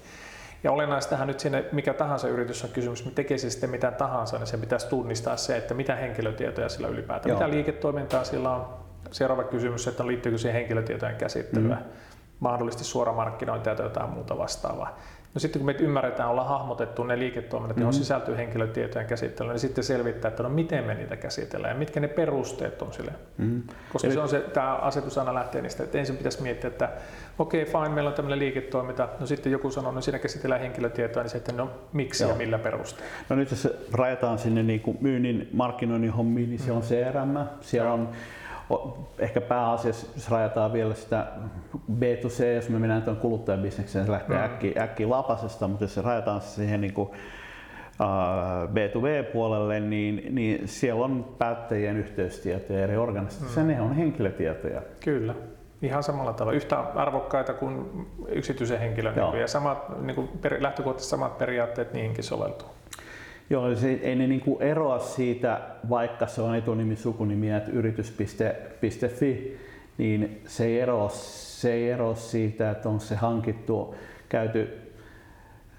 Ja 0.63 0.71
olennaistahan 0.71 1.27
nyt 1.27 1.39
sinne, 1.39 1.65
mikä 1.71 1.93
tahansa 1.93 2.27
yritys 2.27 2.63
on 2.63 2.69
kysymys, 2.69 3.05
me 3.05 3.11
tekee 3.11 3.37
se 3.37 3.49
sitten 3.49 3.69
mitä 3.69 3.91
tahansa, 3.91 4.37
niin 4.37 4.47
se 4.47 4.57
pitäisi 4.57 4.87
tunnistaa 4.87 5.37
se, 5.37 5.57
että 5.57 5.73
mitä 5.73 5.95
henkilötietoja 5.95 6.69
sillä 6.69 6.87
ylipäätään, 6.87 7.29
Joo. 7.29 7.39
mitä 7.39 7.49
liiketoimintaa 7.49 8.23
sillä 8.23 8.51
on. 8.51 8.65
Seuraava 9.11 9.43
kysymys, 9.43 9.87
että 9.87 10.07
liittyykö 10.07 10.37
siihen 10.37 10.59
henkilötietojen 10.59 11.15
käsittelyä, 11.15 11.75
mm. 11.75 11.81
Mahdollisesti 12.41 12.83
suoramarkkinointia 12.83 13.75
tai 13.75 13.85
jotain 13.85 14.09
muuta 14.09 14.37
vastaavaa. 14.37 14.97
No 15.33 15.39
sitten 15.39 15.59
kun 15.59 15.65
me 15.65 15.75
ymmärretään, 15.79 16.29
olla 16.29 16.43
hahmotettu 16.43 17.03
ne 17.03 17.19
liiketoiminnat, 17.19 17.75
mm-hmm. 17.75 17.81
johon 17.81 17.93
sisältyy 17.93 18.37
henkilötietojen 18.37 19.07
käsittely, 19.07 19.49
niin 19.49 19.59
sitten 19.59 19.83
selvittää, 19.83 20.29
että 20.29 20.43
no 20.43 20.49
miten 20.49 20.83
me 20.83 20.93
niitä 20.93 21.17
käsitellään 21.17 21.75
ja 21.75 21.79
mitkä 21.79 21.99
ne 21.99 22.07
perusteet 22.07 22.81
on 22.81 22.93
sille. 22.93 23.11
Mm-hmm. 23.37 23.63
Koska 23.93 24.07
Eli... 24.07 24.13
se 24.13 24.19
on 24.21 24.29
se, 24.29 24.39
tämä 24.39 24.75
asetus 24.75 25.17
aina 25.17 25.33
lähtee 25.33 25.61
niistä, 25.61 25.83
että 25.83 25.97
ensin 25.97 26.17
pitäisi 26.17 26.41
miettiä, 26.41 26.67
että 26.67 26.89
okei, 27.39 27.61
okay, 27.63 27.73
fine, 27.73 27.89
meillä 27.95 28.09
on 28.09 28.13
tämmöinen 28.13 28.39
liiketoiminta, 28.39 29.09
no 29.19 29.25
sitten 29.25 29.51
joku 29.51 29.71
sanoo, 29.71 29.91
no 29.91 30.01
siinä 30.01 30.19
käsitellään 30.19 30.61
henkilötietoa, 30.61 31.23
niin 31.23 31.31
sitten 31.31 31.57
no 31.57 31.69
miksi 31.93 32.23
Joo. 32.23 32.31
ja 32.31 32.37
millä 32.37 32.59
perusteella. 32.59 33.11
No 33.29 33.35
nyt 33.35 33.51
jos 33.51 33.67
rajataan 33.93 34.39
sinne 34.39 34.63
niin 34.63 34.79
kuin 34.79 34.97
myynnin, 35.01 35.49
markkinoinnin 35.53 36.11
hommiin, 36.11 36.49
niin 36.49 36.59
siellä 36.59 36.81
mm-hmm. 36.81 37.37
on 37.37 37.47
CRM, 37.47 37.57
siellä 37.61 37.93
on 37.93 38.09
ehkä 39.19 39.41
pääasiassa, 39.41 40.07
jos 40.15 40.31
rajataan 40.31 40.73
vielä 40.73 40.93
sitä 40.93 41.27
B2C, 41.99 42.43
jos 42.55 42.69
me 42.69 42.79
mennään 42.79 43.01
tuon 43.01 43.17
kuluttajabisnekseen, 43.17 44.05
se 44.05 44.11
lähtee 44.11 44.37
mm. 44.37 44.43
äkkiä, 44.43 44.83
äkkiä 44.83 45.09
lapasesta, 45.09 45.67
mutta 45.67 45.83
jos 45.83 45.93
se 45.93 46.01
rajataan 46.01 46.41
siihen 46.41 46.81
niin 46.81 46.93
kuin, 46.93 47.09
B2B-puolelle, 48.67 49.79
niin, 49.79 50.35
niin 50.35 50.67
siellä 50.67 51.05
on 51.05 51.35
päättäjien 51.37 51.97
yhteystietoja 51.97 52.83
eri 52.83 52.97
organisaatioissa, 52.97 53.61
mm. 53.61 53.67
ne 53.67 53.81
on 53.81 53.93
henkilötietoja. 53.93 54.81
Kyllä. 55.03 55.35
Ihan 55.81 56.03
samalla 56.03 56.33
tavalla, 56.33 56.55
yhtä 56.55 56.79
arvokkaita 56.79 57.53
kuin 57.53 58.07
yksityisen 58.27 58.79
henkilön, 58.79 59.15
Joo. 59.15 59.35
ja 59.35 59.47
samat, 59.47 60.01
niin 60.01 60.15
kuin 60.15 60.29
lähtökohtaisesti 60.59 61.09
samat 61.09 61.37
periaatteet 61.37 61.93
niihinkin 61.93 62.23
soveltuu. 62.23 62.67
Joo, 63.51 63.75
se, 63.75 63.91
ei 63.91 64.15
ne 64.15 64.27
niin 64.27 64.41
kuin 64.41 64.61
eroa 64.61 64.99
siitä, 64.99 65.61
vaikka 65.89 66.27
se 66.27 66.41
on 66.41 66.55
etunimi, 66.55 66.95
sukunimi, 66.95 67.51
että 67.51 67.71
yritys.fi, 67.71 69.57
niin 69.97 70.41
se 70.45 70.65
ei, 70.65 70.79
eroa, 70.79 71.09
se 71.09 71.73
ei 71.73 71.89
eroa 71.89 72.15
siitä, 72.15 72.71
että 72.71 72.89
on 72.89 72.99
se 72.99 73.15
hankittu, 73.15 73.95
käyty 74.29 74.69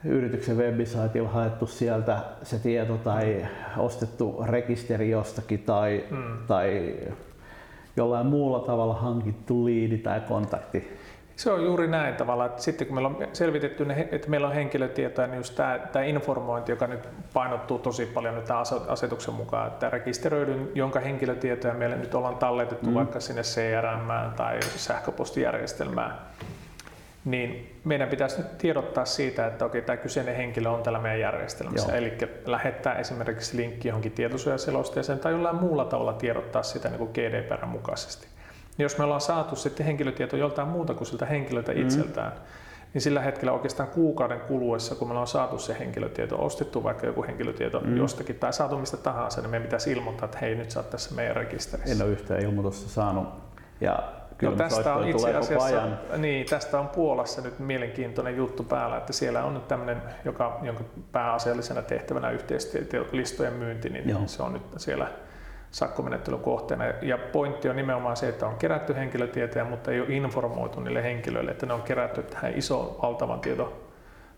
yrityksen 0.05 0.57
webisitilla 0.57 1.29
haettu 1.29 1.67
sieltä 1.67 2.19
se 2.43 2.59
tieto 2.59 2.97
tai 2.97 3.47
ostettu 3.77 4.45
rekisteri 4.47 5.11
jostakin 5.11 5.63
tai, 5.63 6.05
mm. 6.11 6.47
tai 6.47 6.95
jollain 7.97 8.27
muulla 8.27 8.61
tavalla 8.61 8.95
hankittu 8.95 9.65
liidi 9.65 9.99
tai 9.99 10.21
kontakti. 10.21 10.99
Se 11.37 11.51
on 11.51 11.65
juuri 11.65 11.89
näin 11.89 12.15
tavalla, 12.15 12.47
että 12.47 12.63
sitten 12.63 12.87
kun 12.87 12.95
meillä 12.95 13.09
on 13.09 13.29
selvitetty, 13.33 13.85
ne, 13.85 14.09
että 14.11 14.31
meillä 14.31 14.47
on 14.47 14.55
henkilötietoja, 14.55 15.27
niin 15.27 15.37
just 15.37 15.55
tämä, 15.55 15.79
tämä 15.93 16.05
informointi, 16.05 16.73
joka 16.73 16.87
nyt 16.87 17.09
painottuu 17.33 17.79
tosi 17.79 18.07
paljon 18.07 18.35
nyt 18.35 18.45
tämän 18.45 18.65
asetuksen 18.89 19.35
mukaan, 19.35 19.69
että 19.69 19.91
rekisteröidyn, 19.91 20.69
jonka 20.75 21.01
henkilötietoja 21.01 21.75
meille 21.75 21.97
nyt 21.97 22.15
ollaan 22.15 22.37
talletettu 22.37 22.87
mm. 22.87 22.95
vaikka 22.95 23.21
sinne 23.21 23.43
CRM 23.43 24.33
tai 24.37 24.61
sähköpostijärjestelmään, 24.77 26.19
niin 27.25 27.81
meidän 27.85 28.09
pitäisi 28.09 28.39
nyt 28.39 28.59
tiedottaa 28.59 29.05
siitä, 29.05 29.47
että 29.47 29.65
okei, 29.65 29.83
tämä 29.83 29.97
kyseinen 29.97 30.37
henkilö 30.37 30.71
on 30.71 30.83
tällä 30.83 30.99
meidän 30.99 31.21
järjestelmässä. 31.21 31.89
Joo. 31.89 31.99
Eli 31.99 32.19
lähettää 32.47 32.95
esimerkiksi 32.99 33.57
linkki 33.57 33.89
johonkin 33.89 34.13
tietosuojaselosteeseen 34.13 35.19
tai 35.19 35.33
jollain 35.33 35.57
muulla 35.57 35.85
tavalla 35.85 36.13
tiedottaa 36.13 36.63
sitä 36.63 36.89
niin 36.89 37.11
GDPR 37.13 37.67
mukaisesti. 37.67 38.32
Jos 38.79 38.99
me 38.99 39.05
ollaan 39.05 39.21
saatu 39.21 39.57
sitten 39.57 39.87
henkilötieto 39.87 40.37
joltain 40.37 40.69
muuta 40.69 40.95
kuin 40.95 41.07
siltä 41.07 41.27
henkilöltä 41.27 41.73
mm-hmm. 41.73 41.87
itseltään, 41.87 42.33
mm. 42.33 42.39
niin 42.95 43.03
sillä 43.03 43.21
hetkellä 43.21 43.53
oikeastaan 43.53 43.89
kuukauden 43.89 44.41
kuluessa, 44.41 44.95
kun 44.95 45.09
me 45.09 45.13
ollaan 45.13 45.27
saatu 45.27 45.59
se 45.59 45.77
henkilötieto, 45.79 46.45
ostettu 46.45 46.85
vaikka 46.85 47.07
joku 47.07 47.23
henkilötieto 47.23 47.81
mm. 47.81 47.97
jostakin 47.97 48.39
tai 48.39 48.53
saatu 48.53 48.79
mistä 48.79 48.97
tahansa, 48.97 49.41
niin 49.41 49.51
meidän 49.51 49.67
pitäisi 49.67 49.93
ilmoittaa, 49.93 50.25
että 50.25 50.39
hei 50.39 50.55
nyt 50.55 50.71
sä 50.71 50.81
oot 50.81 50.91
tässä 50.91 51.15
meidän 51.15 51.37
rekisterissä. 51.37 51.95
En 51.95 52.03
ole 52.03 52.11
yhtään 52.11 52.41
ilmoitusta 52.41 52.91
saanut. 52.91 53.29
Ja 53.81 54.13
no 54.43 54.53
tästä 54.53 54.95
on 54.95 55.09
itse 55.09 55.35
asiassa, 55.35 55.89
niin, 56.17 56.47
tästä 56.47 56.81
on 56.81 56.89
Puolassa 56.89 57.41
nyt 57.41 57.59
mielenkiintoinen 57.59 58.37
juttu 58.37 58.65
päällä, 58.65 58.97
että 58.97 59.13
siellä 59.13 59.45
on 59.45 59.55
nyt 59.55 59.69
tämmöinen, 59.69 60.03
joka, 60.25 60.61
jonka 60.63 60.85
pääasiallisena 61.13 61.83
tehtävänä 61.83 62.31
yhteistyölistojen 62.31 63.53
myynti, 63.53 63.89
niin 63.89 64.09
Joo. 64.09 64.21
se 64.27 64.43
on 64.43 64.53
nyt 64.53 64.63
siellä 64.77 65.09
sakkomenettelyn 65.73 66.41
kohteena. 66.41 66.85
Ja 67.03 67.19
pointti 67.19 67.69
on 67.69 67.77
nimenomaan 67.77 68.17
se, 68.17 68.29
että 68.29 68.47
on 68.47 68.57
kerätty 68.57 68.95
henkilötietoja, 68.95 69.65
mutta 69.65 69.91
ei 69.91 70.01
ole 70.01 70.09
informoitu 70.09 70.81
niille 70.81 71.03
henkilöille, 71.03 71.51
että 71.51 71.67
ne 71.67 71.73
on 71.73 71.83
kerätty 71.83 72.23
tähän 72.23 72.55
iso 72.55 72.99
valtavan 73.03 73.41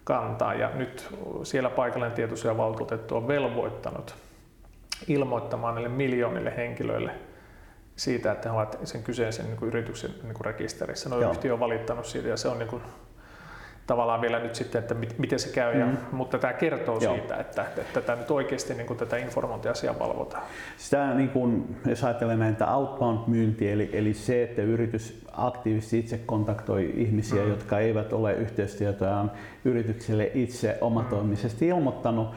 kantaa. 0.04 0.54
Ja 0.54 0.70
nyt 0.74 1.08
siellä 1.42 1.70
paikallinen 1.70 2.12
tietosuojavaltuutettu 2.12 3.16
on 3.16 3.28
velvoittanut 3.28 4.14
ilmoittamaan 5.08 5.74
niille 5.74 5.88
miljoonille 5.88 6.56
henkilöille 6.56 7.12
siitä, 7.96 8.32
että 8.32 8.48
he 8.48 8.54
ovat 8.54 8.78
sen 8.84 9.02
kyseisen 9.02 9.46
niin 9.46 9.56
kuin 9.56 9.68
yrityksen 9.68 10.10
niin 10.22 10.34
kuin 10.34 10.44
rekisterissä. 10.44 11.08
No, 11.08 11.30
yhtiö 11.30 11.52
on 11.52 11.60
valittanut 11.60 12.06
siitä 12.06 12.28
ja 12.28 12.36
se 12.36 12.48
on 12.48 12.58
niin 12.58 12.68
kuin 12.68 12.82
tavallaan 13.86 14.20
vielä 14.20 14.38
nyt 14.38 14.54
sitten, 14.54 14.78
että 14.78 14.94
miten 15.18 15.38
se 15.38 15.48
käy, 15.48 15.78
ja, 15.78 15.86
mm. 15.86 15.96
mutta 16.12 16.38
tämä 16.38 16.52
kertoo 16.52 16.98
Joo. 17.00 17.14
siitä, 17.14 17.36
että, 17.36 17.62
että 17.62 17.82
tätä 18.00 18.16
nyt 18.16 18.30
oikeasti 18.30 18.74
niin 18.74 18.86
kuin 18.86 18.98
tätä 18.98 19.16
informointiasiaa 19.16 19.98
valvotaan. 19.98 20.42
Sitä, 20.76 21.14
niin 21.14 21.28
kuin, 21.28 21.76
jos 21.86 22.04
ajattelee 22.04 22.36
näitä 22.36 22.74
outbound-myyntiä, 22.74 23.72
eli, 23.72 23.90
eli 23.92 24.14
se, 24.14 24.42
että 24.42 24.62
yritys 24.62 25.24
aktiivisesti 25.32 25.98
itse 25.98 26.18
kontaktoi 26.26 26.92
ihmisiä, 26.94 27.42
mm. 27.42 27.48
jotka 27.48 27.78
eivät 27.78 28.12
ole 28.12 28.32
yhteystietojaan 28.32 29.32
yritykselle 29.64 30.30
itse 30.34 30.78
omatoimisesti 30.80 31.64
mm. 31.64 31.70
ilmoittanut, 31.70 32.28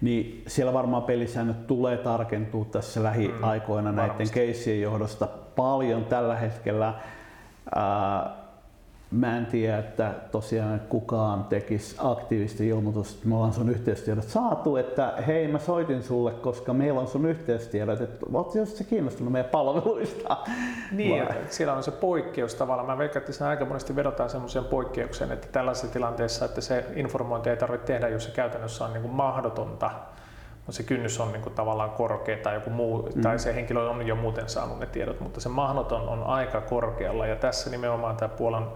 niin 0.00 0.42
siellä 0.46 0.72
varmaan 0.72 1.02
pelisäännöt 1.02 1.66
tulee 1.66 1.96
tarkentua 1.96 2.64
tässä 2.64 3.02
lähiaikoina 3.02 3.92
mm, 3.92 3.96
näiden 3.96 4.30
keissien 4.30 4.80
johdosta 4.80 5.28
paljon 5.56 6.04
tällä 6.04 6.36
hetkellä. 6.36 6.94
Ää, 7.74 8.45
Mä 9.10 9.36
en 9.36 9.46
tiedä, 9.46 9.78
että 9.78 10.14
tosiaan 10.32 10.80
kukaan 10.88 11.44
tekisi 11.44 11.96
aktiivisesti 11.98 12.68
ilmoitusta, 12.68 13.14
että 13.14 13.28
me 13.28 13.34
ollaan 13.34 13.52
sun 13.52 13.70
yhteystiedot 13.70 14.24
saatu, 14.24 14.76
että 14.76 15.14
hei 15.26 15.48
mä 15.48 15.58
soitin 15.58 16.02
sulle, 16.02 16.32
koska 16.32 16.74
meillä 16.74 17.00
on 17.00 17.06
sun 17.06 17.26
yhteystiedot, 17.26 18.00
että 18.00 18.26
oot 18.32 18.54
just 18.54 18.76
se 18.76 18.84
kiinnostunut 18.84 19.32
meidän 19.32 19.50
palveluista. 19.50 20.36
Niin, 20.92 21.22
että 21.22 21.54
siellä 21.54 21.74
on 21.74 21.82
se 21.82 21.90
poikkeus 21.90 22.54
tavallaan. 22.54 22.86
Mä 22.86 22.98
veikkaan, 22.98 23.20
että 23.20 23.32
siinä 23.32 23.48
aika 23.48 23.64
monesti 23.64 23.96
vedotaan 23.96 24.30
semmoiseen 24.30 24.64
poikkeukseen, 24.64 25.32
että 25.32 25.48
tällaisessa 25.52 25.88
tilanteessa, 25.88 26.44
että 26.44 26.60
se 26.60 26.84
informointi 26.96 27.50
ei 27.50 27.56
tarvitse 27.56 27.86
tehdä, 27.86 28.08
jos 28.08 28.24
se 28.24 28.30
käytännössä 28.30 28.84
on 28.84 28.92
niin 28.92 29.02
kuin 29.02 29.14
mahdotonta 29.14 29.90
se 30.72 30.82
kynnys 30.82 31.20
on 31.20 31.32
niin 31.32 31.42
kuin 31.42 31.54
tavallaan 31.54 31.90
korkea 31.90 32.36
tai, 32.36 32.54
joku 32.54 32.70
muu, 32.70 33.08
mm. 33.14 33.22
tai 33.22 33.38
se 33.38 33.54
henkilö 33.54 33.88
on 33.88 34.06
jo 34.06 34.14
muuten 34.14 34.48
saanut 34.48 34.80
ne 34.80 34.86
tiedot, 34.86 35.20
mutta 35.20 35.40
se 35.40 35.48
mahdoton 35.48 36.08
on 36.08 36.24
aika 36.24 36.60
korkealla 36.60 37.26
ja 37.26 37.36
tässä 37.36 37.70
nimenomaan 37.70 38.16
tämä 38.16 38.28
Puolan 38.28 38.72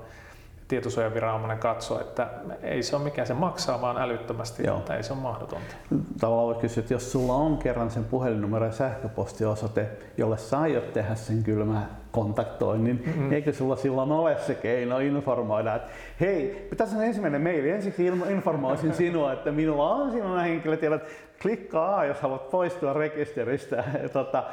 tietosuojaviranomainen 0.70 1.58
katsoo, 1.58 2.00
että 2.00 2.26
ei 2.62 2.82
se 2.82 2.96
ole 2.96 3.04
mikään, 3.04 3.26
se 3.26 3.34
maksaa 3.34 3.80
vaan 3.80 3.98
älyttömästi, 3.98 4.66
Joo. 4.66 4.78
että 4.78 4.96
ei 4.96 5.02
se 5.02 5.12
ole 5.12 5.22
mahdotonta. 5.22 5.74
Tavallaan 6.20 6.46
voi 6.46 6.60
kysyä, 6.60 6.80
että 6.80 6.94
jos 6.94 7.12
sulla 7.12 7.34
on 7.34 7.58
kerran 7.58 7.90
sen 7.90 8.04
puhelinnumero 8.04 8.66
ja 8.66 8.72
sähköpostiosoite, 8.72 9.88
jolle 10.16 10.38
sä 10.38 10.60
aiot 10.60 10.92
tehdä 10.92 11.14
sen 11.14 11.42
kylmä 11.42 11.82
kontaktoinnin, 12.12 13.02
mm-hmm. 13.06 13.32
eikö 13.32 13.52
sulla 13.52 13.76
silloin 13.76 14.12
ole 14.12 14.36
se 14.38 14.54
keino 14.54 14.98
informoida, 14.98 15.74
että 15.74 15.88
hei, 16.20 16.68
tässä 16.76 16.96
on 16.96 17.04
ensimmäinen 17.04 17.42
maili, 17.42 17.70
ensiksi 17.70 18.06
informoisin 18.06 18.94
sinua, 18.94 19.32
että 19.32 19.52
minulla 19.52 19.94
on 19.94 20.12
sinun 20.12 20.40
henkilötiedot, 20.40 21.02
klikkaa 21.42 21.96
A, 21.96 22.04
jos 22.04 22.20
haluat 22.20 22.50
poistua 22.50 22.92
rekisteristä. 22.92 23.84
Tota, 24.12 24.44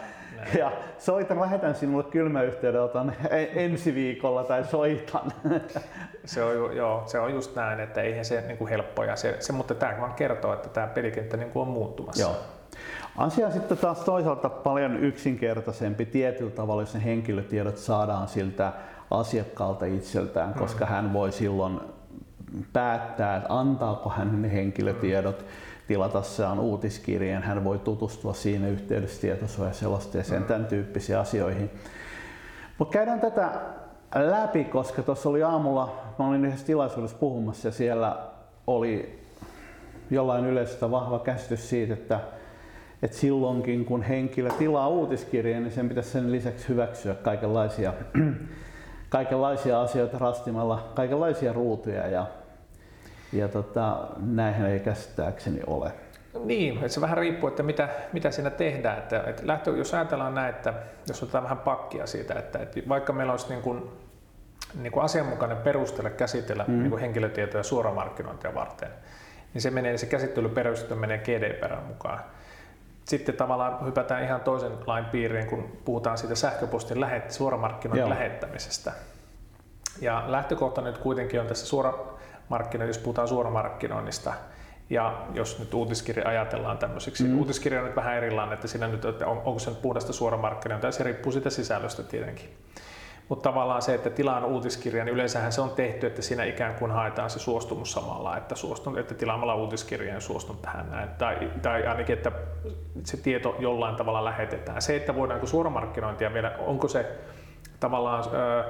ja 0.58 0.72
soitan, 0.98 1.42
lähetän 1.42 1.76
sinulle 1.76 2.04
kylmäyhteydenoton 2.04 3.14
e- 3.30 3.66
ensi 3.66 3.96
viikolla 3.96 4.44
tai 4.44 4.64
soitan. 4.64 5.32
Se 6.26 6.44
on, 6.44 6.76
joo, 6.76 7.04
se 7.06 7.20
on 7.20 7.34
just 7.34 7.56
näin, 7.56 7.80
että 7.80 8.02
eihän 8.02 8.26
se 8.26 8.44
niin 8.48 8.58
kuin 8.58 8.70
helppoja, 8.70 9.16
se, 9.16 9.38
se, 9.40 9.54
mutta 9.54 9.76
tämä 9.76 9.98
vaan 10.02 10.14
kertoo, 10.14 10.54
että 10.54 10.70
tämä 10.70 10.88
pelikenttä 10.88 11.38
niin 11.38 11.52
kuin 11.52 11.62
on 11.62 11.74
muuttumassa. 11.74 12.22
Joo. 12.22 12.36
Asia 13.18 13.52
sitten 13.52 13.78
taas 13.78 14.00
toisaalta 14.00 14.50
paljon 14.50 14.98
yksinkertaisempi 15.04 16.06
tietyllä 16.06 16.52
tavalla, 16.52 16.82
jos 16.82 16.94
ne 16.94 17.04
henkilötiedot 17.04 17.78
saadaan 17.78 18.28
siltä 18.28 18.74
asiakkaalta 19.12 19.86
itseltään, 19.86 20.54
koska 20.54 20.86
mm. 20.86 20.90
hän 20.90 21.14
voi 21.14 21.32
silloin 21.32 21.80
päättää, 22.74 23.38
että 23.38 23.54
antaako 23.54 24.10
hän 24.10 24.42
ne 24.42 24.54
henkilötiedot 24.54 25.46
tilatessaan 25.88 26.60
uutiskirjeen. 26.60 27.44
Hän 27.44 27.64
voi 27.64 27.80
tutustua 27.80 28.34
siinä 28.34 28.68
yhteydessä 28.68 29.22
tietosuojaselosteeseen, 29.22 30.42
mm. 30.42 30.48
tämän 30.48 30.66
tyyppisiin 30.66 31.18
asioihin. 31.18 31.70
Mutta 32.78 32.94
käydään 32.94 33.20
tätä 33.20 33.52
läpi, 34.16 34.64
koska 34.64 35.04
tuossa 35.04 35.30
oli 35.30 35.44
aamulla, 35.44 35.96
mä 36.20 36.28
olin 36.28 36.46
yhdessä 36.46 36.66
tilaisuudessa 36.66 37.18
puhumassa 37.18 37.68
ja 37.68 37.72
siellä 37.72 38.18
oli 38.68 39.20
jollain 40.12 40.46
yleistä 40.46 40.92
vahva 40.92 41.20
käsitys 41.20 41.70
siitä, 41.70 41.94
että, 41.94 42.20
että 43.04 43.18
silloinkin 43.18 43.86
kun 43.86 44.02
henkilö 44.02 44.50
tilaa 44.50 44.88
uutiskirjeen, 44.88 45.64
niin 45.64 45.74
sen 45.74 45.90
pitäisi 45.90 46.10
sen 46.10 46.32
lisäksi 46.32 46.70
hyväksyä 46.70 47.14
kaikenlaisia, 47.14 47.94
kaikenlaisia 49.10 49.82
asioita 49.82 50.18
rastimalla, 50.18 50.92
kaikenlaisia 50.96 51.54
ruutuja 51.54 52.08
ja, 52.08 52.26
ja 53.34 53.48
tota, 53.48 54.08
näinhän 54.18 54.70
ei 54.70 54.80
käsittääkseni 54.80 55.60
ole. 55.68 55.92
Niin, 56.44 56.74
että 56.76 56.88
se 56.88 57.02
vähän 57.02 57.18
riippuu, 57.18 57.50
että 57.50 57.64
mitä, 57.64 57.90
mitä 58.14 58.32
siinä 58.32 58.50
tehdään. 58.50 58.98
Että, 58.98 59.24
että 59.28 59.48
lähtö, 59.48 59.72
jos 59.72 59.94
ajatellaan 59.94 60.36
näin, 60.36 60.50
että 60.56 60.74
jos 61.08 61.24
otetaan 61.24 61.44
vähän 61.44 61.58
pakkia 61.58 62.08
siitä, 62.08 62.34
että, 62.34 62.60
että 62.60 62.80
vaikka 62.90 63.14
meillä 63.14 63.34
olisi 63.34 63.50
niin 63.50 63.62
kuin, 63.62 63.92
niin 64.82 64.92
kuin 64.92 65.04
asianmukainen 65.04 65.58
perustele 65.58 66.10
käsitellä 66.10 66.66
mm. 66.68 66.80
niin 66.80 66.90
kuin 66.90 67.02
henkilötietoja 67.02 67.64
suoramarkkinointia 67.64 68.54
varten, 68.54 68.90
niin 69.54 69.62
se, 69.62 69.70
menee, 69.72 69.98
se 69.98 70.06
käsittelyperustelu 70.06 71.00
menee 71.00 71.18
GDPR 71.18 71.76
mukaan. 71.88 72.20
Sitten 73.06 73.36
tavallaan 73.36 73.86
hypätään 73.86 74.24
ihan 74.24 74.42
toisen 74.42 74.72
lain 74.88 75.06
piiriin, 75.06 75.48
kun 75.48 75.78
puhutaan 75.86 76.18
siitä 76.18 76.36
sähköpostin 76.36 77.02
lähet, 77.02 77.32
suoramarkkinoinnin 77.32 78.02
Joo. 78.02 78.10
lähettämisestä. 78.10 78.92
Ja 80.02 80.24
lähtökohta 80.28 80.82
nyt 80.82 80.98
kuitenkin 80.98 81.42
on 81.42 81.48
tässä 81.48 81.66
suoramarkkinoinnista, 82.48 83.00
jos 83.00 83.04
puhutaan 83.04 83.28
suoramarkkinoinnista, 83.28 84.34
ja 84.90 85.26
jos 85.34 85.60
nyt 85.60 85.74
uutiskirja 85.74 86.30
ajatellaan 86.30 86.78
tämmöiseksi, 86.78 87.24
mm. 87.24 87.38
uutiskirja 87.38 87.80
on 87.80 87.86
nyt 87.86 87.96
vähän 87.96 88.18
erilainen, 88.18 88.54
että 88.54 88.68
siinä 88.68 88.88
nyt, 88.88 89.06
että 89.06 89.28
on, 89.28 89.38
onko 89.38 89.60
se 89.60 89.70
nyt 89.70 89.82
puhdasta 89.82 90.14
suoramarkkinointia, 90.14 90.92
se 90.92 91.04
riippuu 91.04 91.32
siitä 91.32 91.50
sisällöstä 91.50 92.04
tietenkin. 92.04 92.50
Mutta 93.30 93.50
tavallaan 93.50 93.82
se, 93.82 93.94
että 93.94 94.10
tilaan 94.10 94.46
uutiskirja, 94.46 95.04
niin 95.04 95.14
yleensähän 95.14 95.52
se 95.52 95.62
on 95.62 95.70
tehty, 95.70 96.08
että 96.08 96.22
siinä 96.22 96.44
ikään 96.44 96.76
kuin 96.76 96.92
haetaan 96.92 97.30
se 97.30 97.40
suostumus 97.40 97.92
samalla, 97.92 98.38
että, 98.38 98.56
suostun, 98.56 98.98
että 99.00 99.14
tilaamalla 99.14 99.56
uutiskirjeen 99.56 100.22
suostun 100.22 100.58
tähän 100.58 100.92
näin. 100.92 101.10
Tai, 101.18 101.52
tai 101.62 101.88
ainakin, 101.88 102.18
että 102.18 102.32
se 103.04 103.18
tieto 103.18 103.56
jollain 103.60 103.96
tavalla 103.96 104.26
lähetetään. 104.26 104.82
Se, 104.82 104.96
että 104.96 105.16
voidaanko 105.16 105.48
suoramarkkinointia 105.48 106.34
vielä, 106.34 106.56
onko 106.60 106.88
se 106.88 107.12
tavallaan 107.80 108.24
ö, 108.34 108.64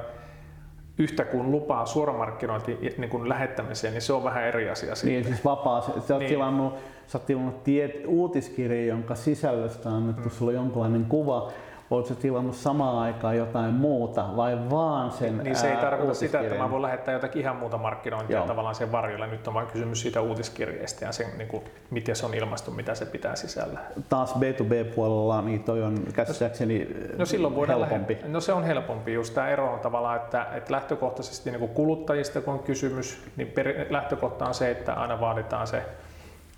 yhtä 0.99 1.25
kuin 1.25 1.51
lupaa 1.51 1.85
suoramarkkinointi 1.85 2.77
niin 2.97 3.09
kuin 3.09 3.29
lähettämiseen, 3.29 3.93
niin 3.93 4.01
se 4.01 4.13
on 4.13 4.23
vähän 4.23 4.43
eri 4.43 4.69
asia. 4.69 4.93
Niin, 5.03 5.23
siis 5.23 5.45
vapaa. 5.45 5.81
Sä 5.81 5.91
oot 6.13 6.19
niin. 6.19 6.29
tilannut, 6.29 6.73
sä 7.07 7.17
oot 7.17 7.25
tilannut 7.25 7.63
tiet, 7.63 8.03
uutiskirja, 8.05 8.85
jonka 8.85 9.15
sisällöstä 9.15 9.89
on 9.89 9.95
annettu 9.95 10.29
mm. 10.29 10.31
sulle 10.31 10.53
jonkinlainen 10.53 11.05
kuva, 11.05 11.51
Oletko 11.91 12.15
tilannut 12.15 12.55
samaan 12.55 12.97
aikaan 12.97 13.37
jotain 13.37 13.73
muuta 13.73 14.25
vai 14.35 14.69
vaan 14.69 15.11
sen 15.11 15.37
Niin 15.37 15.55
se 15.55 15.71
ei 15.71 15.77
tarkoita 15.77 16.13
sitä, 16.13 16.39
että 16.39 16.55
mä 16.55 16.71
voin 16.71 16.81
lähettää 16.81 17.13
jotakin 17.13 17.41
ihan 17.41 17.55
muuta 17.55 17.77
markkinointia 17.77 18.37
Joo. 18.37 18.47
tavallaan 18.47 18.75
sen 18.75 18.91
varjolla. 18.91 19.27
Nyt 19.27 19.47
on 19.47 19.53
vain 19.53 19.67
kysymys 19.67 20.01
siitä 20.01 20.21
uutiskirjeestä 20.21 21.05
ja 21.05 21.11
sen, 21.11 21.27
niin 21.37 21.47
kuin, 21.47 21.63
miten 21.89 22.15
se 22.15 22.25
on 22.25 22.33
ilmastu, 22.33 22.71
mitä 22.71 22.95
se 22.95 23.05
pitää 23.05 23.35
sisällä. 23.35 23.79
Taas 24.09 24.33
B2B-puolella 24.35 25.41
niin 25.41 25.63
toi 25.63 25.83
on 25.83 25.99
käsittääkseni 26.13 26.87
no, 27.17 27.25
silloin 27.25 27.55
voidaan 27.55 27.79
helpompi. 27.79 28.13
Lähe- 28.13 28.27
no 28.27 28.41
se 28.41 28.53
on 28.53 28.63
helpompi. 28.63 29.13
Just 29.13 29.33
tämä 29.33 29.49
ero 29.49 29.73
on 29.73 29.79
tavallaan, 29.79 30.15
että, 30.15 30.47
että 30.53 30.73
lähtökohtaisesti 30.73 31.51
niin 31.51 31.59
kuin 31.59 31.71
kuluttajista 31.71 32.41
kun 32.41 32.53
on 32.53 32.59
kysymys, 32.59 33.23
niin 33.37 33.47
per, 33.47 33.85
lähtökohta 33.89 34.45
on 34.45 34.53
se, 34.53 34.71
että 34.71 34.93
aina 34.93 35.19
vaaditaan 35.19 35.67
se 35.67 35.83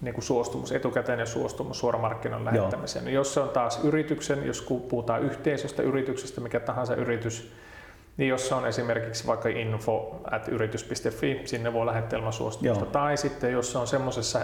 niin 0.01 0.13
kuin 0.13 0.23
suostumus, 0.23 0.71
etukäteinen 0.71 1.27
suostumus 1.27 1.79
suoramarkkinoiden 1.79 2.45
lähettämiseen. 2.45 3.05
No 3.05 3.11
jos 3.11 3.33
se 3.33 3.39
on 3.39 3.49
taas 3.49 3.83
yrityksen, 3.83 4.47
jos 4.47 4.61
puhutaan 4.89 5.21
yhteisöstä, 5.21 5.83
yrityksestä, 5.83 6.41
mikä 6.41 6.59
tahansa 6.59 6.95
yritys, 6.95 7.53
niin 8.17 8.29
jos 8.29 8.47
se 8.47 8.55
on 8.55 8.67
esimerkiksi 8.67 9.27
vaikka 9.27 9.49
info 9.49 10.21
at 10.31 10.47
yritys.fi, 10.47 11.41
sinne 11.45 11.73
voi 11.73 11.85
lähettää 11.85 12.19
ilman 12.19 12.33
suostumusta. 12.33 12.83
Joo. 12.83 12.91
Tai 12.91 13.17
sitten 13.17 13.51
jos 13.51 13.71
se 13.71 13.77
on 13.77 13.87
semmoisessa 13.87 14.39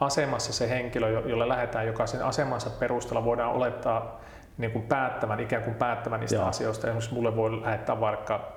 asemassa 0.00 0.52
se 0.52 0.68
henkilö, 0.68 1.10
jolle 1.10 1.48
lähetään, 1.48 1.86
joka 1.86 2.06
sen 2.06 2.22
asemansa 2.22 2.70
perusteella 2.70 3.24
voidaan 3.24 3.52
olettaa 3.52 4.20
niin 4.58 4.70
kuin 4.70 4.84
päättävän, 4.84 5.40
ikään 5.40 5.62
kuin 5.62 5.74
päättävän 5.74 6.20
niistä 6.20 6.36
Joo. 6.36 6.46
asioista. 6.46 6.86
Esimerkiksi 6.86 7.14
mulle 7.14 7.36
voi 7.36 7.62
lähettää 7.62 8.00
vaikka 8.00 8.52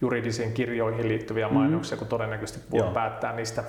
juridisiin 0.00 0.52
kirjoihin 0.52 1.08
liittyviä 1.08 1.48
mainoksia, 1.48 1.96
mm. 1.96 1.98
kun 1.98 2.08
todennäköisesti 2.08 2.70
voi 2.70 2.80
Joo. 2.80 2.90
päättää 2.90 3.32
niistä 3.32 3.64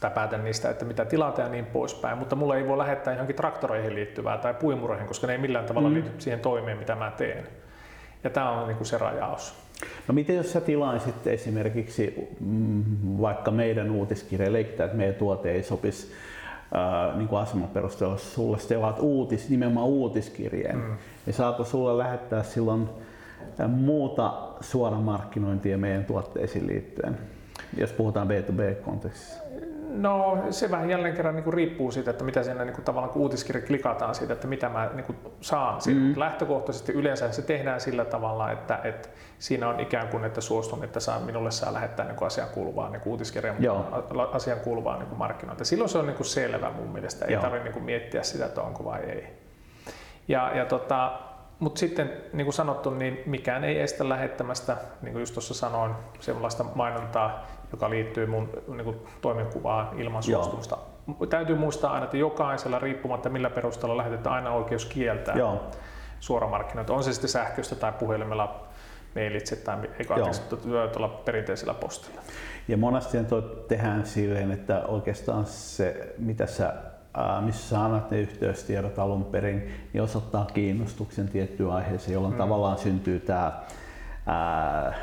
tai 0.00 0.10
päätän 0.10 0.44
niistä, 0.44 0.70
että 0.70 0.84
mitä 0.84 1.04
tilata 1.04 1.42
ja 1.42 1.48
niin 1.48 1.66
poispäin, 1.66 2.18
mutta 2.18 2.36
mulla 2.36 2.56
ei 2.56 2.68
voi 2.68 2.78
lähettää 2.78 3.14
johonkin 3.14 3.36
traktoreihin 3.36 3.94
liittyvää 3.94 4.38
tai 4.38 4.54
puimureihin, 4.54 5.06
koska 5.06 5.26
ne 5.26 5.32
ei 5.32 5.38
millään 5.38 5.64
tavalla 5.64 5.88
mm. 5.88 5.94
liity 5.94 6.10
siihen 6.18 6.40
toimeen, 6.40 6.78
mitä 6.78 6.94
mä 6.94 7.10
teen. 7.10 7.46
Ja 8.24 8.30
tämä 8.30 8.50
on 8.50 8.66
niin 8.68 8.76
kuin 8.76 8.86
se 8.86 8.98
rajaus. 8.98 9.54
No 10.08 10.14
miten 10.14 10.36
jos 10.36 10.52
sä 10.52 10.60
tilaisit 10.60 11.26
esimerkiksi 11.26 12.28
mm, 12.40 12.84
vaikka 13.20 13.50
meidän 13.50 13.90
uutiskirja, 13.90 14.52
leikitään, 14.52 14.86
että 14.86 14.96
meidän 14.96 15.14
tuote 15.14 15.50
ei 15.50 15.62
sopisi 15.62 16.12
äh, 16.76 17.16
niin 17.16 17.28
kuin 17.28 17.42
aseman 17.42 17.68
perusteella 17.68 18.16
sulle 18.16 18.58
tilaat 18.68 18.98
uutis, 19.00 19.48
nimenomaan 19.48 19.86
uutiskirjeen, 19.86 20.76
mm. 20.76 20.96
niin 21.26 21.34
saako 21.34 21.64
sulle 21.64 21.98
lähettää 21.98 22.42
silloin 22.42 22.88
muuta 23.68 24.34
suoramarkkinointia 24.60 25.78
meidän 25.78 26.04
tuotteisiin 26.04 26.66
liittyen, 26.66 27.18
jos 27.76 27.92
puhutaan 27.92 28.28
B2B-kontekstissa? 28.28 29.43
No 29.94 30.38
se 30.50 30.70
vähän 30.70 30.90
jälleen 30.90 31.14
kerran 31.14 31.34
niin 31.34 31.44
kuin 31.44 31.54
riippuu 31.54 31.90
siitä, 31.90 32.10
että 32.10 32.24
mitä 32.24 32.42
siinä 32.42 32.64
niin 32.64 32.74
kuin, 32.74 32.84
tavallaan 32.84 33.12
kun 33.12 33.22
uutiskirja 33.22 33.66
klikataan 33.66 34.14
siitä, 34.14 34.32
että 34.32 34.46
mitä 34.46 34.68
mä 34.68 34.90
niin 34.94 35.04
kuin, 35.04 35.18
saan. 35.40 35.80
Mm. 35.86 36.14
Lähtökohtaisesti 36.16 36.92
yleensä 36.92 37.32
se 37.32 37.42
tehdään 37.42 37.80
sillä 37.80 38.04
tavalla, 38.04 38.50
että, 38.50 38.80
että 38.84 39.08
siinä 39.38 39.68
on 39.68 39.80
ikään 39.80 40.08
kuin, 40.08 40.24
että 40.24 40.40
suostun, 40.40 40.84
että 40.84 41.00
saa, 41.00 41.20
minulle 41.20 41.50
saa 41.50 41.72
lähettää 41.72 42.06
niin 42.06 42.16
kuin 42.16 42.26
asian 42.26 42.48
kuuluvaa 42.48 42.90
niin 42.90 43.02
uutiskirjan 43.04 43.56
asian 44.32 44.60
kuuluvaa 44.60 44.98
niin 44.98 45.08
markkinointia. 45.16 45.64
Silloin 45.64 45.90
se 45.90 45.98
on 45.98 46.06
niin 46.06 46.16
kuin 46.16 46.26
selvä 46.26 46.70
mun 46.70 46.88
mielestä, 46.88 47.24
ei 47.24 47.36
tarvitse 47.36 47.70
niin 47.70 47.84
miettiä 47.84 48.22
sitä, 48.22 48.46
että 48.46 48.62
onko 48.62 48.84
vai 48.84 49.00
ei. 49.00 49.26
Ja, 50.28 50.56
ja 50.56 50.64
tota, 50.64 51.12
mutta 51.58 51.78
sitten 51.78 52.12
niin 52.32 52.44
kuin 52.44 52.54
sanottu, 52.54 52.90
niin 52.90 53.22
mikään 53.26 53.64
ei 53.64 53.80
estä 53.80 54.08
lähettämästä, 54.08 54.76
niin 55.02 55.12
kuin 55.12 55.20
just 55.20 55.34
tuossa 55.34 55.54
sanoin, 55.54 55.92
sellaista 56.20 56.64
mainontaa, 56.74 57.46
joka 57.72 57.90
liittyy 57.90 58.26
mun 58.26 58.50
niin 58.68 58.84
kuin, 58.84 58.96
toimenkuvaan 59.20 60.00
ilman 60.00 60.22
suostumusta. 60.22 60.78
Joo. 61.06 61.26
Täytyy 61.26 61.56
muistaa 61.56 61.92
aina, 61.92 62.04
että 62.04 62.16
jokaisella 62.16 62.78
riippumatta 62.78 63.28
millä 63.28 63.50
perusteella 63.50 63.96
lähetetään 63.96 64.34
aina 64.34 64.50
oikeus 64.50 64.86
kieltää 64.86 65.36
Joo. 65.36 65.70
suoramarkkinoita. 66.20 66.92
On 66.92 67.04
se 67.04 67.12
sitten 67.12 67.30
sähköistä 67.30 67.74
tai 67.74 67.92
puhelimella 67.92 68.66
mailitse 69.14 69.56
tai 69.56 69.76
eikä 69.98 70.14
tuolla 70.92 71.08
perinteisellä 71.08 71.74
postilla. 71.74 72.20
Ja 72.68 72.76
monesti 72.76 73.18
tehdään 73.68 74.06
silleen, 74.06 74.52
että 74.52 74.82
oikeastaan 74.86 75.46
se, 75.46 76.14
mitä 76.18 76.46
sä 76.46 76.74
missä 77.40 77.68
sä 77.68 77.84
annat 77.84 78.10
ne 78.10 78.20
yhteystiedot 78.20 78.98
alun 78.98 79.24
perin, 79.24 79.72
niin 79.92 80.02
osoittaa 80.02 80.46
kiinnostuksen 80.54 81.28
tiettyyn 81.28 81.70
aiheeseen, 81.70 82.12
jolloin 82.12 82.34
mm. 82.34 82.38
tavallaan 82.38 82.78
syntyy 82.78 83.20
tämä 83.20 83.52
ää, 84.26 84.94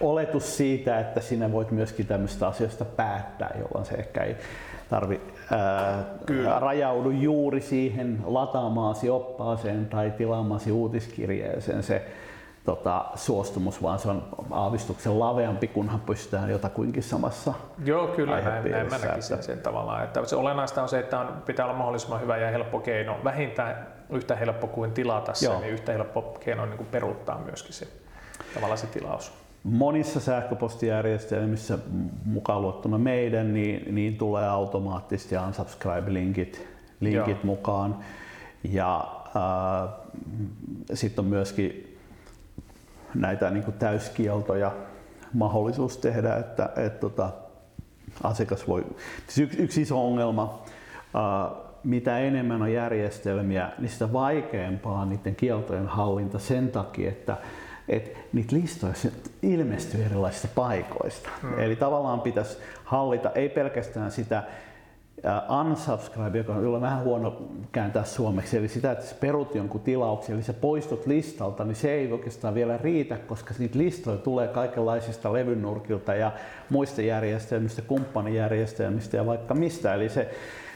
oletus 0.00 0.56
siitä, 0.56 1.00
että 1.00 1.20
sinä 1.20 1.52
voit 1.52 1.70
myöskin 1.70 2.06
tämmöistä 2.06 2.46
asioista 2.48 2.84
päättää, 2.84 3.56
jolloin 3.58 3.84
se 3.84 3.94
ehkä 3.94 4.22
ei 4.22 4.36
tarvi 4.90 5.20
ää, 5.50 6.04
rajaudu 6.58 7.10
juuri 7.10 7.60
siihen 7.60 8.18
lataamaasi 8.24 9.10
oppaaseen 9.10 9.86
tai 9.86 10.10
tilaamaasi 10.10 10.72
uutiskirjeeseen 10.72 11.82
se 11.82 12.06
tota, 12.64 13.04
suostumus, 13.14 13.82
vaan 13.82 13.98
se 13.98 14.08
on 14.08 14.28
aavistuksen 14.50 15.18
laveampi, 15.18 15.68
kunhan 15.68 16.00
pystytään 16.00 16.50
jotakuinkin 16.50 17.02
samassa 17.02 17.54
Joo, 17.84 18.06
kyllä, 18.06 18.40
näin, 18.40 18.70
näin 18.70 18.90
mä 18.90 18.98
näkisin 18.98 19.42
sen 19.42 19.58
tavallaan. 19.58 20.04
Että 20.04 20.24
se 20.24 20.36
olennaista 20.36 20.82
on 20.82 20.88
se, 20.88 20.98
että 20.98 21.20
on, 21.20 21.42
pitää 21.46 21.66
olla 21.66 21.76
mahdollisimman 21.76 22.20
hyvä 22.20 22.36
ja 22.36 22.50
helppo 22.50 22.80
keino, 22.80 23.16
vähintään 23.24 23.86
yhtä 24.10 24.36
helppo 24.36 24.66
kuin 24.66 24.92
tilata 24.92 25.34
se, 25.34 25.58
niin 25.58 25.72
yhtä 25.72 25.92
helppo 25.92 26.22
keino 26.40 26.66
niin 26.66 26.76
kuin 26.76 26.88
peruuttaa 26.90 27.38
myöskin 27.38 27.72
se 27.72 27.88
tavallaan 28.54 28.78
se 28.78 28.86
tilaus. 28.86 29.32
Monissa 29.64 30.20
sähköpostijärjestelmissä, 30.20 31.78
mukaan 32.24 32.62
luottuna 32.62 32.98
meidän, 32.98 33.54
niin, 33.54 33.94
niin 33.94 34.18
tulee 34.18 34.48
automaattisesti 34.48 35.34
unsubscribe-linkit 35.36 36.68
linkit 37.00 37.44
mukaan. 37.44 37.96
Ja 38.64 39.08
äh, 39.26 39.94
sitten 40.94 41.24
on 41.24 41.28
myöskin 41.28 41.98
näitä 43.14 43.50
niin 43.50 43.64
kuin 43.64 43.78
täyskieltoja 43.78 44.72
mahdollisuus 45.32 45.96
tehdä, 45.96 46.36
että, 46.36 46.70
että 46.76 47.00
tota, 47.00 47.30
asiakas 48.22 48.68
voi... 48.68 48.84
Siis 49.26 49.38
yksi, 49.38 49.62
yksi 49.62 49.82
iso 49.82 50.06
ongelma, 50.06 50.62
äh, 51.16 51.56
mitä 51.84 52.18
enemmän 52.18 52.62
on 52.62 52.72
järjestelmiä, 52.72 53.70
niin 53.78 53.90
sitä 53.90 54.12
vaikeampaa 54.12 55.00
on 55.00 55.08
niiden 55.08 55.36
kieltojen 55.36 55.86
hallinta 55.86 56.38
sen 56.38 56.68
takia, 56.68 57.08
että 57.08 57.36
että 57.88 58.18
niitä 58.32 58.56
listoja 58.56 58.94
ilmestyy 59.42 60.04
erilaisista 60.04 60.48
paikoista. 60.54 61.28
Mm. 61.42 61.58
Eli 61.58 61.76
tavallaan 61.76 62.20
pitäisi 62.20 62.58
hallita 62.84 63.30
ei 63.30 63.48
pelkästään 63.48 64.10
sitä 64.10 64.42
unsubscribe, 65.60 66.38
joka 66.38 66.52
on 66.52 66.80
vähän 66.80 67.04
huono 67.04 67.42
kääntää 67.72 68.04
suomeksi, 68.04 68.56
eli 68.56 68.68
sitä, 68.68 68.92
että 68.92 69.06
sä 69.06 69.14
perut 69.20 69.54
jonkun 69.54 69.80
tilauksen, 69.80 70.34
eli 70.34 70.42
sä 70.42 70.52
poistut 70.52 71.06
listalta, 71.06 71.64
niin 71.64 71.74
se 71.74 71.92
ei 71.92 72.12
oikeastaan 72.12 72.54
vielä 72.54 72.76
riitä, 72.76 73.18
koska 73.18 73.54
niitä 73.58 73.78
listoja 73.78 74.16
tulee 74.16 74.48
kaikenlaisista 74.48 75.32
levynurkilta 75.32 76.14
ja 76.14 76.32
muista 76.70 77.02
järjestelmistä, 77.02 77.82
kumppanijärjestelmistä 77.82 79.16
ja 79.16 79.26
vaikka 79.26 79.54
mistä. 79.54 79.94
Eli 79.94 80.08
se 80.08 80.30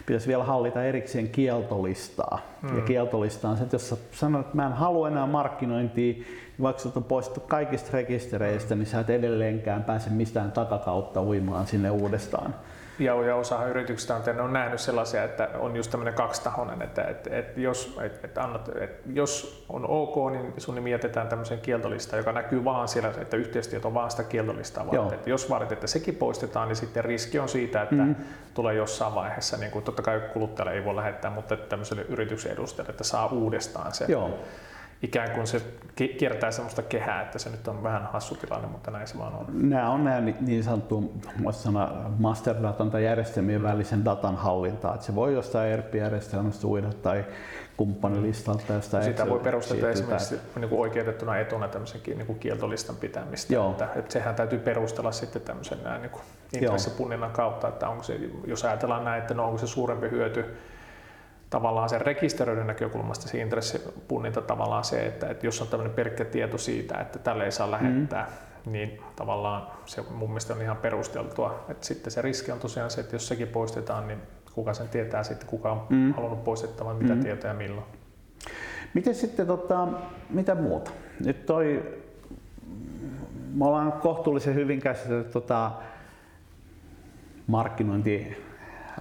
pitäisi 0.06 0.28
vielä 0.28 0.44
hallita 0.44 0.84
erikseen 0.84 1.28
kieltolistaa. 1.28 2.40
Hmm. 2.62 2.76
Ja 2.76 2.82
kieltolista 2.82 3.48
on 3.48 3.56
se, 3.56 3.62
että 3.62 3.74
jos 3.74 3.88
sä 3.88 3.96
sanot, 4.12 4.40
että 4.40 4.56
mä 4.56 4.66
en 4.66 4.72
halua 4.72 5.08
enää 5.08 5.26
markkinointia, 5.26 6.12
niin 6.12 6.26
vaikka 6.62 6.82
sut 6.82 6.96
on 6.96 7.04
poistettu 7.04 7.40
kaikista 7.40 7.90
rekistereistä, 7.92 8.74
niin 8.74 8.86
sä 8.86 9.00
et 9.00 9.10
edelleenkään 9.10 9.84
pääse 9.84 10.10
mistään 10.10 10.52
takakautta 10.52 11.22
uimaan 11.22 11.66
sinne 11.66 11.90
uudestaan 11.90 12.54
ja, 12.98 13.22
ja 13.22 13.36
osa 13.36 13.66
yrityksistä 13.66 14.14
on, 14.16 14.40
on 14.40 14.52
nähnyt 14.52 14.80
sellaisia, 14.80 15.24
että 15.24 15.48
on 15.58 15.76
just 15.76 15.90
tämmöinen 15.90 16.14
kaksitahoinen, 16.14 16.82
että, 16.82 17.02
että, 17.02 17.36
että, 17.38 17.60
jos, 17.60 17.98
että, 18.02 18.26
että, 18.26 18.42
annat, 18.42 18.68
että 18.68 19.08
jos 19.12 19.64
on 19.68 19.86
ok, 19.86 20.32
niin 20.32 20.52
sun 20.58 20.74
nimi 20.74 20.90
jätetään 20.90 21.28
tämmöisen 21.28 21.60
kieltolistaan, 21.60 22.18
joka 22.18 22.32
näkyy 22.32 22.64
vaan 22.64 22.88
siellä, 22.88 23.12
että 23.20 23.36
yhteistyöt 23.36 23.84
on 23.84 23.94
vaan 23.94 24.10
sitä 24.10 24.24
kieltolistaa 24.24 24.86
varten. 24.86 25.14
Että 25.14 25.30
jos 25.30 25.50
vaadit, 25.50 25.72
että 25.72 25.86
sekin 25.86 26.14
poistetaan, 26.14 26.68
niin 26.68 26.76
sitten 26.76 27.04
riski 27.04 27.38
on 27.38 27.48
siitä, 27.48 27.82
että 27.82 27.94
mm. 27.94 28.14
tulee 28.54 28.74
jossain 28.74 29.14
vaiheessa, 29.14 29.56
niin 29.56 29.70
kuin 29.70 29.84
totta 29.84 30.02
kai 30.02 30.20
kuluttajalle 30.32 30.72
ei 30.72 30.84
voi 30.84 30.96
lähettää, 30.96 31.30
mutta 31.30 31.56
tämmöiselle 31.56 32.02
yrityksen 32.08 32.52
edustajalle, 32.52 32.90
että 32.90 33.04
saa 33.04 33.26
uudestaan 33.26 33.94
se. 33.94 34.04
Joo 34.08 34.38
ikään 35.02 35.30
kuin 35.30 35.46
se 35.46 35.62
kiertää 36.18 36.50
sellaista 36.50 36.82
kehää, 36.82 37.22
että 37.22 37.38
se 37.38 37.50
nyt 37.50 37.68
on 37.68 37.82
vähän 37.82 38.02
hassu 38.12 38.34
tilanne, 38.34 38.68
mutta 38.68 38.90
näin 38.90 39.06
se 39.06 39.18
vaan 39.18 39.34
on. 39.34 39.46
Nämä 39.70 39.90
on 39.90 40.04
nämä 40.04 40.20
niin 40.40 40.64
sanottu 40.64 41.12
masterdatan 42.18 42.90
tai 42.90 43.04
järjestelmien 43.04 43.62
välisen 43.62 44.04
datan 44.04 44.36
hallintaa. 44.36 44.94
Että 44.94 45.06
se 45.06 45.14
voi 45.14 45.34
jostain 45.34 45.70
ERP-järjestelmästä 45.70 46.66
uida 46.66 46.88
tai 47.02 47.24
kumppanilistalta. 47.76 48.72
Jostain 48.72 49.04
Sitä 49.04 49.28
voi 49.28 49.38
perustella 49.38 49.88
esimerkiksi 49.88 50.40
niin 50.56 50.68
kuin 50.68 50.80
oikeutettuna 50.80 51.38
etuna 51.38 51.68
tämmöisen 51.68 52.00
niin 52.06 52.26
kuin 52.26 52.38
kieltolistan 52.38 52.96
pitämistä. 52.96 53.54
Joo. 53.54 53.70
Että, 53.70 53.88
että 53.96 54.12
sehän 54.12 54.34
täytyy 54.34 54.58
perustella 54.58 55.12
sitten 55.12 55.42
tämmöisen 55.42 55.78
niin 56.00 56.10
kuin 56.10 56.22
intressipunninnan 56.52 57.30
kautta, 57.30 57.68
että 57.68 57.88
onko 57.88 58.02
se, 58.02 58.20
jos 58.46 58.64
ajatellaan 58.64 59.04
näin, 59.04 59.22
että 59.22 59.34
no 59.34 59.44
onko 59.44 59.58
se 59.58 59.66
suurempi 59.66 60.10
hyöty 60.10 60.56
tavallaan 61.52 61.88
sen 61.88 62.00
rekisteröidyn 62.00 62.66
näkökulmasta 62.66 63.28
se 63.28 63.38
intressipunninta 63.38 64.42
tavallaan 64.42 64.84
se, 64.84 65.06
että, 65.06 65.30
että 65.30 65.46
jos 65.46 65.62
on 65.62 65.68
tämmöinen 65.68 65.94
pelkkä 65.94 66.24
tieto 66.24 66.58
siitä, 66.58 66.98
että 66.98 67.18
tälle 67.18 67.44
ei 67.44 67.52
saa 67.52 67.70
lähettää, 67.70 68.26
mm. 68.66 68.72
niin 68.72 69.00
tavallaan 69.16 69.66
se 69.86 70.02
mun 70.10 70.28
mielestä 70.28 70.54
on 70.54 70.62
ihan 70.62 70.76
perusteltua. 70.76 71.64
Että 71.68 71.86
sitten 71.86 72.12
se 72.12 72.22
riski 72.22 72.52
on 72.52 72.58
tosiaan 72.58 72.90
se, 72.90 73.00
että 73.00 73.14
jos 73.14 73.28
sekin 73.28 73.48
poistetaan, 73.48 74.08
niin 74.08 74.18
kuka 74.54 74.74
sen 74.74 74.88
tietää 74.88 75.22
sitten, 75.22 75.48
kuka 75.48 75.72
on 75.72 75.86
mm. 75.88 76.12
halunnut 76.12 76.44
poistettavan, 76.44 76.96
mitä 76.96 77.14
mm. 77.14 77.20
tietoja 77.20 77.54
milloin. 77.54 77.86
Miten 78.94 79.14
sitten, 79.14 79.46
tota, 79.46 79.88
mitä 80.30 80.54
muuta? 80.54 80.90
Nyt 81.24 81.46
toi, 81.46 81.82
me 83.54 83.66
ollaan 83.66 83.92
kohtuullisen 83.92 84.54
hyvin 84.54 84.80
käsitelty 84.80 85.30
tota, 85.30 85.70
markkinointi 87.46 88.36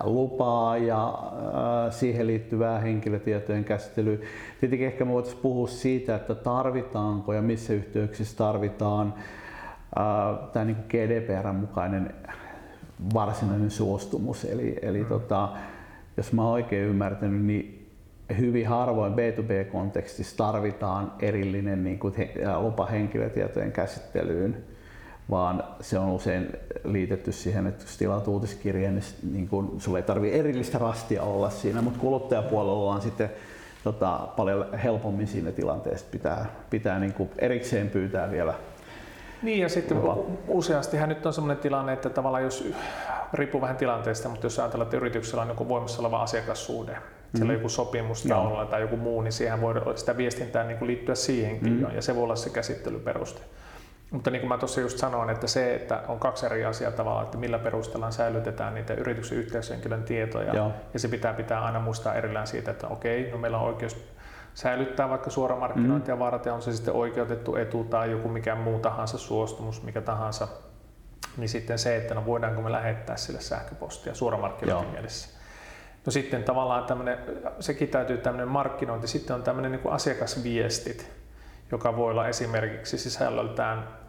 lupaa 0.03 0.77
ja 0.77 1.07
äh, 1.07 1.93
siihen 1.93 2.27
liittyvää 2.27 2.79
henkilötietojen 2.79 3.63
käsittelyä. 3.63 4.17
Tietenkin 4.59 4.87
ehkä 4.87 5.05
me 5.05 5.11
voitaisiin 5.11 5.41
puhua 5.41 5.67
siitä, 5.67 6.15
että 6.15 6.35
tarvitaanko 6.35 7.33
ja 7.33 7.41
missä 7.41 7.73
yhteyksissä 7.73 8.37
tarvitaan 8.37 9.13
äh, 9.99 10.49
tämä 10.53 10.65
niin 10.65 10.77
GDPR 10.89 11.53
mukainen 11.53 12.13
varsinainen 13.13 13.71
suostumus. 13.71 14.45
Eli, 14.45 14.79
eli 14.81 14.99
mm. 14.99 15.09
tota, 15.09 15.49
jos 16.17 16.33
mä 16.33 16.49
oikein 16.49 16.87
ymmärtänyt, 16.87 17.45
niin 17.45 17.81
hyvin 18.39 18.67
harvoin 18.67 19.13
B2B-kontekstissa 19.13 20.37
tarvitaan 20.37 21.13
erillinen 21.19 21.83
niin 21.83 21.99
kuin, 21.99 22.13
lupa 22.59 22.85
henkilötietojen 22.85 23.71
käsittelyyn 23.71 24.70
vaan 25.31 25.63
se 25.81 25.99
on 25.99 26.09
usein 26.09 26.49
liitetty 26.83 27.31
siihen, 27.31 27.67
että 27.67 27.83
jos 27.83 27.97
tilaat 27.97 28.27
uutiskirjeen, 28.27 28.95
niin, 28.95 29.33
niin 29.33 29.47
kun, 29.47 29.75
sulla 29.79 29.97
ei 29.97 30.03
tarvitse 30.03 30.39
erillistä 30.39 30.77
rastia 30.77 31.23
olla 31.23 31.49
siinä, 31.49 31.81
mutta 31.81 31.99
kuluttajapuolella 31.99 32.93
on 32.93 33.01
sitten 33.01 33.29
tota, 33.83 34.27
paljon 34.37 34.73
helpommin 34.73 35.27
siinä 35.27 35.51
tilanteessa 35.51 36.05
pitää, 36.11 36.45
pitää 36.69 36.99
niin 36.99 37.13
kuin 37.13 37.29
erikseen 37.39 37.89
pyytää 37.89 38.31
vielä 38.31 38.53
niin 39.41 39.59
ja 39.59 39.69
sitten 39.69 39.97
useastihan 40.47 41.09
nyt 41.09 41.25
on 41.25 41.33
sellainen 41.33 41.61
tilanne, 41.63 41.93
että 41.93 42.09
tavallaan 42.09 42.43
jos, 42.43 42.73
riippuu 43.33 43.61
vähän 43.61 43.75
tilanteesta, 43.75 44.29
mutta 44.29 44.45
jos 44.45 44.59
ajatellaan, 44.59 44.85
että 44.85 44.97
yrityksellä 44.97 45.41
on 45.41 45.47
joku 45.47 45.69
voimassa 45.69 46.01
oleva 46.01 46.21
asiakassuhde, 46.21 46.91
mm-hmm. 46.91 47.37
siellä 47.37 47.51
on 47.51 47.57
joku 47.57 47.69
sopimus 47.69 48.23
taululla 48.23 48.65
tai 48.65 48.81
joku 48.81 48.97
muu, 48.97 49.21
niin 49.21 49.31
siihen 49.31 49.61
voi 49.61 49.73
sitä 49.95 50.17
viestintää 50.17 50.63
niin 50.63 50.77
kuin 50.77 50.87
liittyä 50.87 51.15
siihenkin 51.15 51.73
mm-hmm. 51.73 51.95
ja 51.95 52.01
se 52.01 52.15
voi 52.15 52.23
olla 52.23 52.35
se 52.35 52.49
käsittelyperuste. 52.49 53.41
Mutta 54.11 54.31
niin 54.31 54.39
kuin 54.39 54.49
mä 54.49 54.57
tuossa 54.57 54.81
just 54.81 54.97
sanoin, 54.97 55.29
että 55.29 55.47
se, 55.47 55.75
että 55.75 56.03
on 56.07 56.19
kaksi 56.19 56.45
eri 56.45 56.65
asiaa 56.65 56.91
tavallaan, 56.91 57.25
että 57.25 57.37
millä 57.37 57.59
perustellaan 57.59 58.11
säilytetään 58.11 58.73
niitä 58.73 58.93
yrityksen 58.93 59.37
yhteyshenkilön 59.37 60.03
tietoja. 60.03 60.55
Joo. 60.55 60.71
Ja 60.93 60.99
se 60.99 61.07
pitää 61.07 61.33
pitää 61.33 61.63
aina 61.63 61.79
muistaa 61.79 62.13
erillään 62.13 62.47
siitä, 62.47 62.71
että 62.71 62.87
okei, 62.87 63.31
no 63.31 63.37
meillä 63.37 63.57
on 63.57 63.67
oikeus 63.67 63.97
säilyttää 64.53 65.09
vaikka 65.09 65.29
suoramarkkinointia 65.29 66.15
mm. 66.15 66.19
varten, 66.19 66.53
on 66.53 66.61
se 66.61 66.73
sitten 66.73 66.93
oikeutettu 66.93 67.55
etu 67.55 67.83
tai 67.83 68.11
joku 68.11 68.27
mikä 68.27 68.55
muu 68.55 68.79
tahansa 68.79 69.17
suostumus, 69.17 69.83
mikä 69.83 70.01
tahansa. 70.01 70.47
Niin 71.37 71.49
sitten 71.49 71.79
se, 71.79 71.95
että 71.95 72.15
no 72.15 72.25
voidaanko 72.25 72.61
me 72.61 72.71
lähettää 72.71 73.17
sille 73.17 73.41
sähköpostia 73.41 74.13
suoramarkkinointin 74.13 74.91
mielessä. 74.91 75.41
No 76.05 76.11
sitten 76.11 76.43
tavallaan 76.43 76.85
tämmöinen, 76.85 77.17
sekin 77.59 77.89
täytyy 77.89 78.17
tämmöinen 78.17 78.47
markkinointi, 78.47 79.07
sitten 79.07 79.35
on 79.35 79.43
tämmöinen 79.43 79.71
niin 79.71 79.81
kuin 79.81 79.93
asiakasviestit, 79.93 81.11
joka 81.71 81.97
voi 81.97 82.11
olla 82.11 82.27
esimerkiksi 82.27 82.97
sisällöltään 82.97 84.00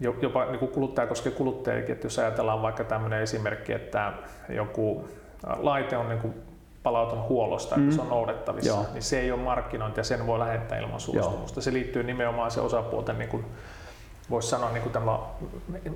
jopa 0.00 0.44
niin 0.44 0.58
kuin 0.58 0.72
kuluttaja 0.72 1.06
koskee 1.06 1.32
kuluttajakin, 1.32 1.92
että 1.92 2.06
jos 2.06 2.18
ajatellaan 2.18 2.62
vaikka 2.62 2.84
tämmöinen 2.84 3.22
esimerkki, 3.22 3.72
että 3.72 4.12
joku 4.48 5.08
laite 5.56 5.96
on 5.96 6.08
niin 6.08 6.20
kuin 6.20 6.34
palautunut 6.82 7.28
huollosta, 7.28 7.76
mm. 7.76 7.82
että 7.82 7.94
se 7.96 8.02
on 8.02 8.08
noudettavissa, 8.08 8.70
Joo. 8.70 8.86
niin 8.92 9.02
se 9.02 9.20
ei 9.20 9.32
ole 9.32 9.40
markkinointi 9.40 10.00
ja 10.00 10.04
sen 10.04 10.26
voi 10.26 10.38
lähettää 10.38 10.78
ilman 10.78 11.00
suostumusta. 11.00 11.58
Joo. 11.58 11.62
Se 11.62 11.72
liittyy 11.72 12.02
nimenomaan 12.02 12.50
se 12.50 12.60
osapuolten, 12.60 13.18
niin 13.18 13.28
kuin, 13.28 13.44
voisi 14.30 14.48
sanoa, 14.48 14.70
niin 14.70 14.82
kuin 14.82 14.92
tämä, 14.92 15.18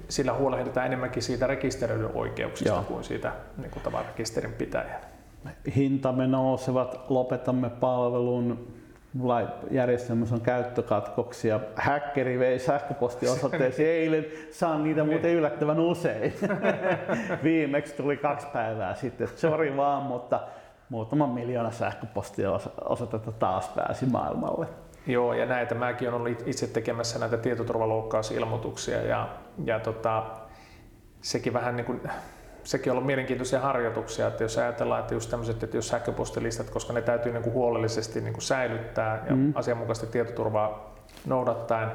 sillä 0.08 0.32
huolehditaan 0.32 0.86
enemmänkin 0.86 1.22
siitä 1.22 1.46
rekisteröidyn 1.46 2.10
oikeuksista 2.14 2.74
Joo. 2.74 2.82
kuin 2.82 3.04
siitä 3.04 3.32
niin 3.58 3.70
kuin 3.70 3.94
rekisterin 4.06 4.52
pitäjän. 4.52 5.00
Hintamme 5.76 6.26
nousevat, 6.26 7.00
lopetamme 7.08 7.70
palvelun, 7.70 8.74
järjestelmässä 9.70 10.34
on 10.34 10.40
käyttökatkoksia. 10.40 11.60
Häkkeri 11.74 12.38
vei 12.38 12.58
sähköpostiosoitteesi 12.58 13.84
eilen, 13.98 14.26
saan 14.50 14.84
niitä 14.84 15.04
muuten 15.04 15.34
yllättävän 15.34 15.80
usein. 15.80 16.34
Viimeksi 17.44 17.96
tuli 17.96 18.16
kaksi 18.16 18.46
päivää 18.52 18.94
sitten, 18.94 19.28
sori 19.36 19.76
vaan, 19.76 20.02
mutta 20.02 20.40
muutama 20.88 21.26
miljoona 21.26 21.70
sähköpostia 21.70 22.50
osoitetta 22.84 23.32
taas 23.32 23.68
pääsi 23.68 24.06
maailmalle. 24.06 24.66
Joo, 25.06 25.34
ja 25.34 25.46
näitä 25.46 25.74
mäkin 25.74 26.08
olen 26.08 26.20
ollut 26.20 26.48
itse 26.48 26.66
tekemässä 26.66 27.18
näitä 27.18 27.36
tietoturvaloukkausilmoituksia 27.36 29.02
ja, 29.02 29.28
ja 29.64 29.80
tota, 29.80 30.22
sekin 31.20 31.52
vähän 31.52 31.76
niin 31.76 31.86
kuin 31.86 32.00
sekin 32.64 32.90
on 32.90 32.94
ollut 32.96 33.06
mielenkiintoisia 33.06 33.60
harjoituksia, 33.60 34.26
että 34.26 34.44
jos 34.44 34.58
ajatellaan, 34.58 35.00
että 35.00 35.14
just 35.14 35.30
tämmöiset, 35.30 35.62
että 35.62 35.76
jos 35.76 35.88
sähköpostilistat, 35.88 36.70
koska 36.70 36.92
ne 36.92 37.02
täytyy 37.02 37.32
niin 37.32 37.42
kuin 37.42 37.54
huolellisesti 37.54 38.20
niin 38.20 38.32
kuin 38.32 38.42
säilyttää 38.42 39.24
ja 39.28 39.36
mm. 39.36 39.52
asianmukaisesti 39.56 40.12
tietoturvaa 40.12 40.94
noudattaen, 41.26 41.90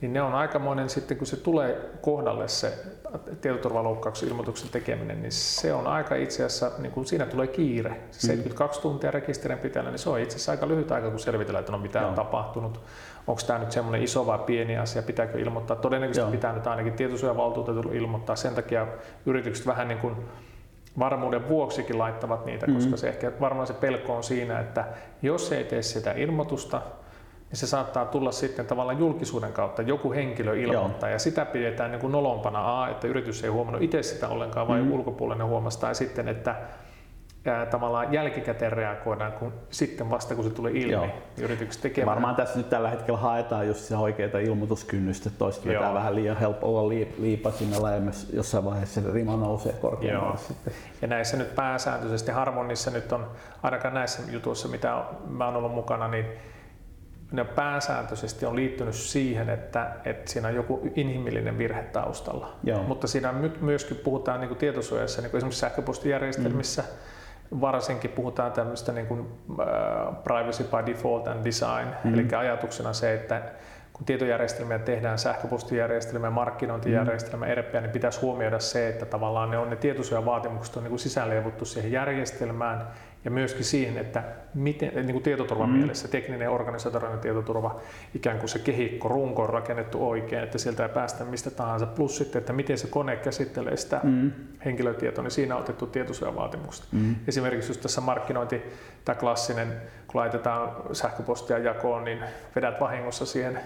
niin 0.00 0.12
ne 0.12 0.22
on 0.22 0.34
aikamoinen 0.34 0.88
sitten, 0.88 1.16
kun 1.16 1.26
se 1.26 1.36
tulee 1.36 1.90
kohdalle 2.00 2.48
se 2.48 2.78
tietoturvaloukkauksen 3.40 4.28
ilmoituksen 4.28 4.68
tekeminen, 4.68 5.22
niin 5.22 5.32
se 5.32 5.74
on 5.74 5.86
aika 5.86 6.14
itse 6.14 6.44
asiassa, 6.44 6.70
niin 6.78 6.92
kuin 6.92 7.06
siinä 7.06 7.26
tulee 7.26 7.46
kiire. 7.46 8.00
Se 8.10 8.20
72 8.20 8.80
mm. 8.80 8.82
tuntia 8.82 9.10
rekisterin 9.10 9.58
pitäjällä, 9.58 9.90
niin 9.90 9.98
se 9.98 10.10
on 10.10 10.20
itse 10.20 10.36
asiassa 10.36 10.52
aika 10.52 10.68
lyhyt 10.68 10.92
aika, 10.92 11.10
kun 11.10 11.20
selvitellään, 11.20 11.60
että 11.60 11.72
no 11.72 11.78
mitä 11.78 12.00
no. 12.00 12.08
on 12.08 12.14
tapahtunut 12.14 12.80
onko 13.26 13.42
tämä 13.46 13.58
nyt 13.58 13.72
semmoinen 13.72 14.02
iso 14.02 14.26
vai 14.26 14.38
pieni 14.38 14.78
asia, 14.78 15.02
pitääkö 15.02 15.38
ilmoittaa. 15.38 15.76
Todennäköisesti 15.76 16.26
Joo. 16.26 16.30
pitää 16.30 16.52
nyt 16.52 16.66
ainakin 16.66 16.92
tietosuojavaltuutetulle 16.92 17.96
ilmoittaa. 17.96 18.36
Sen 18.36 18.54
takia 18.54 18.86
yritykset 19.26 19.66
vähän 19.66 19.88
niin 19.88 19.98
kuin 19.98 20.16
varmuuden 20.98 21.48
vuoksikin 21.48 21.98
laittavat 21.98 22.46
niitä, 22.46 22.66
mm-hmm. 22.66 22.80
koska 22.80 22.96
se 22.96 23.08
ehkä 23.08 23.32
varmaan 23.40 23.66
se 23.66 23.74
pelko 23.74 24.16
on 24.16 24.22
siinä, 24.24 24.60
että 24.60 24.84
jos 25.22 25.52
ei 25.52 25.64
tee 25.64 25.82
sitä 25.82 26.12
ilmoitusta, 26.12 26.82
niin 27.50 27.58
se 27.58 27.66
saattaa 27.66 28.04
tulla 28.04 28.32
sitten 28.32 28.66
tavallaan 28.66 28.98
julkisuuden 28.98 29.52
kautta 29.52 29.82
joku 29.82 30.12
henkilö 30.12 30.56
ilmoittaa 30.56 31.08
Joo. 31.08 31.14
ja 31.14 31.18
sitä 31.18 31.44
pidetään 31.44 31.90
niin 31.90 32.00
kuin 32.00 32.12
nolompana 32.12 32.82
A, 32.82 32.88
että 32.88 33.06
yritys 33.06 33.44
ei 33.44 33.50
huomannut 33.50 33.82
itse 33.82 34.02
sitä 34.02 34.28
ollenkaan 34.28 34.68
vai 34.68 34.78
mm-hmm. 34.78 34.92
ulkopuolinen 34.92 35.46
huomasi 35.46 35.80
tai 35.80 35.94
sitten, 35.94 36.28
että 36.28 36.56
ja 37.44 37.66
tavallaan 37.66 38.12
jälkikäteen 38.12 38.72
reagoidaan 38.72 39.32
kun, 39.32 39.52
sitten 39.70 40.10
vasta 40.10 40.34
kun 40.34 40.44
se 40.44 40.50
tulee 40.50 40.72
ilmi 40.72 40.92
Joo. 40.92 41.08
yritykset 41.38 41.82
tekemään. 41.82 42.14
Varmaan 42.14 42.36
tässä 42.36 42.58
nyt 42.58 42.70
tällä 42.70 42.90
hetkellä 42.90 43.20
haetaan 43.20 43.66
just 43.66 43.80
se 43.80 43.96
oikeita 43.96 44.38
ilmoituskynnystä, 44.38 45.30
toista 45.38 45.68
vetää 45.68 45.94
vähän 45.94 46.14
liian 46.14 46.36
helpolla 46.36 46.88
liipa 47.18 47.50
sinne 47.50 47.82
lähemmäs, 47.82 48.30
jossain 48.32 48.64
vaiheessa 48.64 49.00
se 49.00 49.12
rima 49.12 49.36
nousee 49.36 49.72
korkeammalle 49.72 50.38
sitten. 50.38 50.72
Ja 51.02 51.08
näissä 51.08 51.36
nyt 51.36 51.54
pääsääntöisesti 51.54 52.32
Harmonissa 52.32 52.90
nyt 52.90 53.12
on, 53.12 53.30
ainakaan 53.62 53.94
näissä 53.94 54.22
jutuissa 54.32 54.68
mitä 54.68 55.04
mä 55.26 55.46
oon 55.46 55.56
ollut 55.56 55.74
mukana, 55.74 56.08
niin 56.08 56.26
ne 57.32 57.44
pääsääntöisesti 57.44 58.46
on 58.46 58.56
liittynyt 58.56 58.94
siihen, 58.94 59.48
että, 59.48 59.90
että 60.04 60.30
siinä 60.30 60.48
on 60.48 60.54
joku 60.54 60.88
inhimillinen 60.94 61.58
virhe 61.58 61.82
taustalla. 61.82 62.56
Joo. 62.62 62.82
Mutta 62.82 63.06
siinä 63.06 63.34
myöskin 63.60 63.96
puhutaan 63.96 64.40
niin 64.40 64.48
kuin 64.48 64.58
tietosuojassa, 64.58 65.22
niin 65.22 65.30
kuin 65.30 65.38
esimerkiksi 65.38 65.60
sähköpostijärjestelmissä, 65.60 66.82
mm 66.82 67.13
varsinkin 67.60 68.10
puhutaan 68.10 68.52
tämmöistä 68.52 68.92
niin 68.92 69.06
kuin, 69.06 69.20
äh, 69.60 69.66
privacy 70.24 70.64
by 70.64 70.92
default 70.92 71.28
and 71.28 71.44
design, 71.44 71.88
mm. 72.04 72.14
eli 72.14 72.28
ajatuksena 72.36 72.92
se, 72.92 73.14
että 73.14 73.42
kun 73.92 74.06
tietojärjestelmiä 74.06 74.78
tehdään, 74.78 75.18
sähköpostijärjestelmä, 75.18 76.30
markkinointijärjestelmä, 76.30 77.46
mm. 77.46 77.52
ERP, 77.52 77.72
niin 77.72 77.90
pitäisi 77.90 78.20
huomioida 78.20 78.58
se, 78.58 78.88
että 78.88 79.06
tavallaan 79.06 79.50
ne 79.50 79.58
on 79.58 79.70
ne 79.70 79.76
tietosuojavaatimukset 79.76 80.76
on 80.76 80.84
niin 80.84 80.98
sisälleivuttu 80.98 81.64
siihen 81.64 81.92
järjestelmään 81.92 82.86
ja 83.24 83.30
myöskin 83.30 83.64
siihen, 83.64 83.98
että 83.98 84.22
miten, 84.54 84.94
niin 84.94 85.12
kuin 85.12 85.22
tietoturvan 85.22 85.68
mm. 85.70 85.76
mielessä, 85.76 86.08
tekninen 86.08 86.50
organisatorinen 86.50 87.18
tietoturva, 87.18 87.80
ikään 88.14 88.38
kuin 88.38 88.48
se 88.48 88.58
kehikko, 88.58 89.08
runko 89.08 89.42
on 89.42 89.48
rakennettu 89.48 90.08
oikein, 90.08 90.44
että 90.44 90.58
sieltä 90.58 90.82
ei 90.82 90.88
päästä 90.88 91.24
mistä 91.24 91.50
tahansa. 91.50 91.86
Plus 91.86 92.16
sitten, 92.16 92.40
että 92.40 92.52
miten 92.52 92.78
se 92.78 92.86
kone 92.86 93.16
käsittelee 93.16 93.76
sitä 93.76 94.00
mm. 94.02 94.32
henkilötietoa, 94.64 95.24
niin 95.24 95.30
siinä 95.30 95.56
on 95.56 95.60
otettu 95.60 95.86
tietosuojavaatimukset. 95.86 96.86
Mm. 96.92 97.14
Esimerkiksi 97.28 97.70
just 97.70 97.80
tässä 97.80 98.00
markkinointi, 98.00 98.62
tämä 99.04 99.16
klassinen, 99.16 99.68
kun 100.06 100.20
laitetaan 100.20 100.72
sähköpostia 100.92 101.58
jakoon, 101.58 102.04
niin 102.04 102.18
vedät 102.56 102.80
vahingossa 102.80 103.26
siihen 103.26 103.60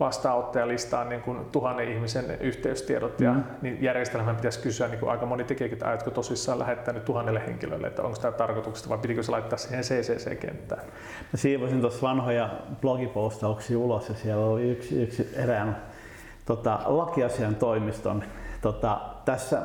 vastaanottajalistaan 0.00 1.08
niin 1.08 1.22
kuin 1.22 1.38
tuhannen 1.52 1.92
ihmisen 1.92 2.24
yhteystiedot 2.40 3.20
ja 3.20 3.32
mm. 3.32 3.42
niin 3.62 3.82
järjestelmän 3.82 4.36
pitäisi 4.36 4.60
kysyä, 4.60 4.88
niin 4.88 5.00
kuin 5.00 5.10
aika 5.10 5.26
moni 5.26 5.44
tekeekin, 5.44 5.74
että 5.74 5.88
aiotko 5.88 6.10
tosissaan 6.10 6.58
lähettää 6.58 6.94
nyt 6.94 7.04
tuhannelle 7.04 7.42
henkilölle, 7.46 7.86
että 7.86 8.02
onko 8.02 8.18
tämä 8.18 8.32
tarkoituksesta 8.32 8.88
vai 8.88 8.98
pitikö 8.98 9.22
se 9.22 9.30
laittaa 9.30 9.58
siihen 9.58 9.84
CCC-kenttään? 9.84 10.82
Mä 11.32 11.36
siivosin 11.36 11.80
tuossa 11.80 12.02
vanhoja 12.02 12.50
blogipostauksia 12.80 13.78
ulos 13.78 14.08
ja 14.08 14.14
siellä 14.14 14.46
oli 14.46 14.70
yksi, 14.70 15.02
yksi 15.02 15.28
erään 15.36 15.76
tota, 16.46 16.78
lakiasian 16.84 17.54
toimiston 17.54 18.24
tota, 18.62 19.00
tässä 19.24 19.62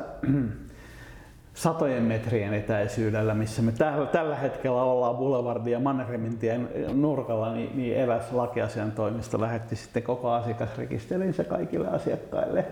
satojen 1.58 2.02
metrien 2.02 2.54
etäisyydellä, 2.54 3.34
missä 3.34 3.62
me 3.62 3.72
tällä, 3.72 4.06
tällä 4.06 4.36
hetkellä 4.36 4.82
ollaan 4.82 5.16
Boulevardin 5.16 5.72
ja 5.72 5.80
Mannerheimintien 5.80 6.68
nurkalla, 6.94 7.52
niin, 7.52 7.70
niin 7.74 7.96
eräs 7.96 8.32
lakiasian 8.32 8.92
toimisto 8.92 9.40
lähetti 9.40 9.76
sitten 9.76 10.02
koko 10.02 10.30
asiakasrekisterinsä 10.30 11.44
kaikille 11.44 11.88
asiakkaille 11.88 12.64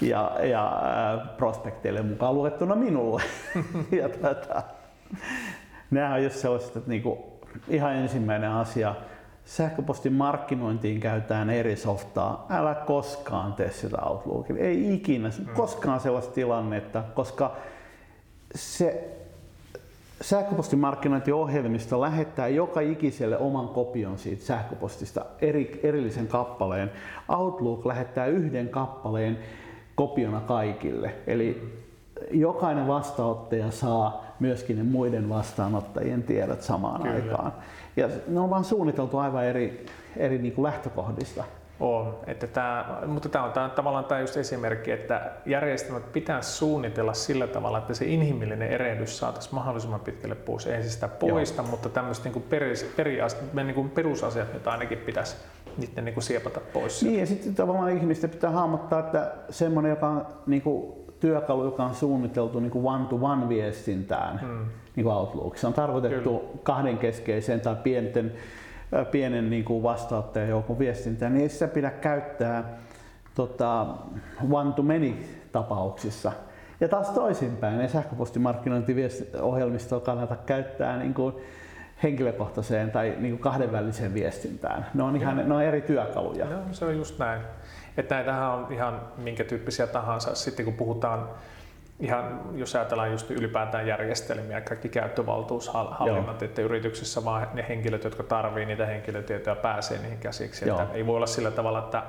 ja, 0.00 0.32
ja 0.42 0.66
äh, 0.66 1.36
prospekteille 1.36 2.02
mukaan 2.02 2.34
luettuna 2.34 2.74
minulle. 2.74 3.22
ja 4.02 4.08
tätä, 4.08 4.62
nämä 5.90 6.14
on 6.14 6.24
just 6.24 6.36
sellaiset, 6.36 6.76
että 6.76 6.90
niinku, 6.90 7.40
ihan 7.68 7.94
ensimmäinen 7.94 8.50
asia, 8.50 8.94
sähköpostin 9.44 10.12
markkinointiin 10.12 11.00
käytetään 11.00 11.50
eri 11.50 11.76
softaa. 11.76 12.46
Älä 12.50 12.74
koskaan 12.74 13.52
tee 13.52 13.70
sitä 13.70 14.02
Outlookille. 14.02 14.60
Ei 14.60 14.94
ikinä, 14.94 15.28
mm. 15.28 15.46
koskaan 15.54 16.00
sellaista 16.00 16.34
tilannetta, 16.34 17.02
koska 17.14 17.56
se 18.54 19.18
sähköpostimarkkinointiohjelmisto 20.20 22.00
lähettää 22.00 22.48
joka 22.48 22.80
ikiselle 22.80 23.38
oman 23.38 23.68
kopion 23.68 24.18
siitä 24.18 24.44
sähköpostista 24.44 25.24
eri, 25.40 25.80
erillisen 25.82 26.26
kappaleen. 26.26 26.90
Outlook 27.28 27.86
lähettää 27.86 28.26
yhden 28.26 28.68
kappaleen 28.68 29.38
kopiona 29.94 30.40
kaikille. 30.40 31.14
Eli 31.26 31.78
jokainen 32.30 32.86
vastaanottaja 32.86 33.70
saa 33.70 34.24
myöskin 34.40 34.76
ne 34.76 34.82
muiden 34.82 35.28
vastaanottajien 35.28 36.22
tiedot 36.22 36.62
samaan 36.62 37.02
Kyllä. 37.02 37.14
aikaan. 37.14 37.52
Ja 37.96 38.08
ne 38.28 38.40
on 38.40 38.50
vaan 38.50 38.64
suunniteltu 38.64 39.18
aivan 39.18 39.44
eri, 39.44 39.86
eri 40.16 40.38
niin 40.38 40.52
kuin 40.52 40.62
lähtökohdista. 40.62 41.44
On, 41.80 42.18
että 42.26 42.46
tämä, 42.46 43.00
mutta 43.06 43.28
tämä 43.28 43.44
on 43.44 43.52
tämä, 43.52 43.68
tavallaan 43.68 44.04
tämä 44.04 44.20
just 44.20 44.36
esimerkki, 44.36 44.90
että 44.90 45.30
järjestelmät 45.46 46.12
pitää 46.12 46.42
suunnitella 46.42 47.14
sillä 47.14 47.46
tavalla, 47.46 47.78
että 47.78 47.94
se 47.94 48.04
inhimillinen 48.04 48.68
erehdys 48.68 49.18
saataisiin 49.18 49.54
mahdollisimman 49.54 50.00
pitkälle 50.00 50.34
pois. 50.34 50.66
Ei 50.66 50.82
se 50.82 50.90
sitä 50.90 51.08
poista, 51.08 51.62
Joo. 51.62 51.70
mutta 51.70 51.88
tämmöiset 51.88 52.24
niin 52.24 52.42
peris, 52.42 52.92
perias, 52.96 53.36
niin 53.52 53.74
kuin 53.74 53.90
perusasiat, 53.90 54.52
joita 54.52 54.70
ainakin 54.70 54.98
pitäisi 54.98 55.36
niiden 55.76 56.04
niin 56.04 56.14
kuin 56.14 56.24
siepata 56.24 56.60
pois. 56.72 57.02
Niin 57.02 57.20
ja 57.20 57.26
sitten 57.26 57.54
tavallaan 57.54 57.90
ihmisten 57.90 58.30
pitää 58.30 58.50
hahmottaa, 58.50 58.98
että 59.00 59.32
semmoinen, 59.50 59.90
joka 59.90 60.08
on 60.08 60.26
niin 60.46 60.62
kuin 60.62 60.92
työkalu, 61.20 61.64
joka 61.64 61.84
on 61.84 61.94
suunniteltu 61.94 62.60
niin 62.60 62.70
kuin 62.70 62.86
one-to-one 62.86 63.48
viestintään, 63.48 64.40
hmm. 64.40 64.66
niin 64.96 65.04
kuin 65.04 65.14
Outlook. 65.14 65.56
Se 65.56 65.66
on 65.66 65.72
tarkoitettu 65.72 66.38
Kyllä. 66.38 66.58
kahdenkeskeiseen 66.62 67.60
tai 67.60 67.76
pienten 67.82 68.32
pienen 69.10 69.50
niin 69.50 69.64
kuin 69.64 69.82
vastaanottajajoukon 69.82 70.78
viestintää, 70.78 71.30
niin 71.30 71.42
ei 71.42 71.48
sitä 71.48 71.68
pidä 71.68 71.90
käyttää 71.90 72.78
tota, 73.34 73.86
one-to-many 74.50 75.14
tapauksissa. 75.52 76.32
Ja 76.80 76.88
taas 76.88 77.10
toisinpäin, 77.10 77.80
ei 77.80 77.88
sähköpostimarkkinointiohjelmistoa 77.88 80.00
kannata 80.00 80.36
käyttää 80.36 80.96
niin 80.96 81.14
kuin 81.14 81.34
henkilökohtaiseen 82.02 82.90
tai 82.90 83.16
niin 83.18 83.32
kuin 83.32 83.42
kahdenväliseen 83.42 84.14
viestintään. 84.14 84.86
Ne 84.94 85.02
on, 85.02 85.16
ihan, 85.16 85.48
ne 85.48 85.54
on 85.54 85.62
eri 85.62 85.80
työkaluja. 85.80 86.46
Joo, 86.50 86.60
se 86.72 86.84
on 86.84 86.96
just 86.96 87.18
näin. 87.18 87.40
Että 87.96 88.14
näitähän 88.14 88.50
on 88.50 88.72
ihan 88.72 89.00
minkä 89.16 89.44
tyyppisiä 89.44 89.86
tahansa. 89.86 90.34
Sitten 90.34 90.64
kun 90.64 90.74
puhutaan 90.74 91.28
ihan 92.00 92.40
jos 92.54 92.76
ajatellaan 92.76 93.12
just 93.12 93.30
ylipäätään 93.30 93.86
järjestelmiä, 93.86 94.60
kaikki 94.60 94.88
käyttövaltuushallinnat, 94.88 96.42
että 96.42 96.62
yrityksessä 96.62 97.24
vaan 97.24 97.48
ne 97.54 97.64
henkilöt, 97.68 98.04
jotka 98.04 98.22
tarvii 98.22 98.66
niitä 98.66 98.86
henkilötietoja, 98.86 99.56
pääsee 99.56 99.98
niihin 99.98 100.18
käsiksi. 100.18 100.70
Että 100.70 100.86
ei 100.92 101.06
voi 101.06 101.16
olla 101.16 101.26
sillä 101.26 101.50
tavalla, 101.50 101.78
että 101.78 102.02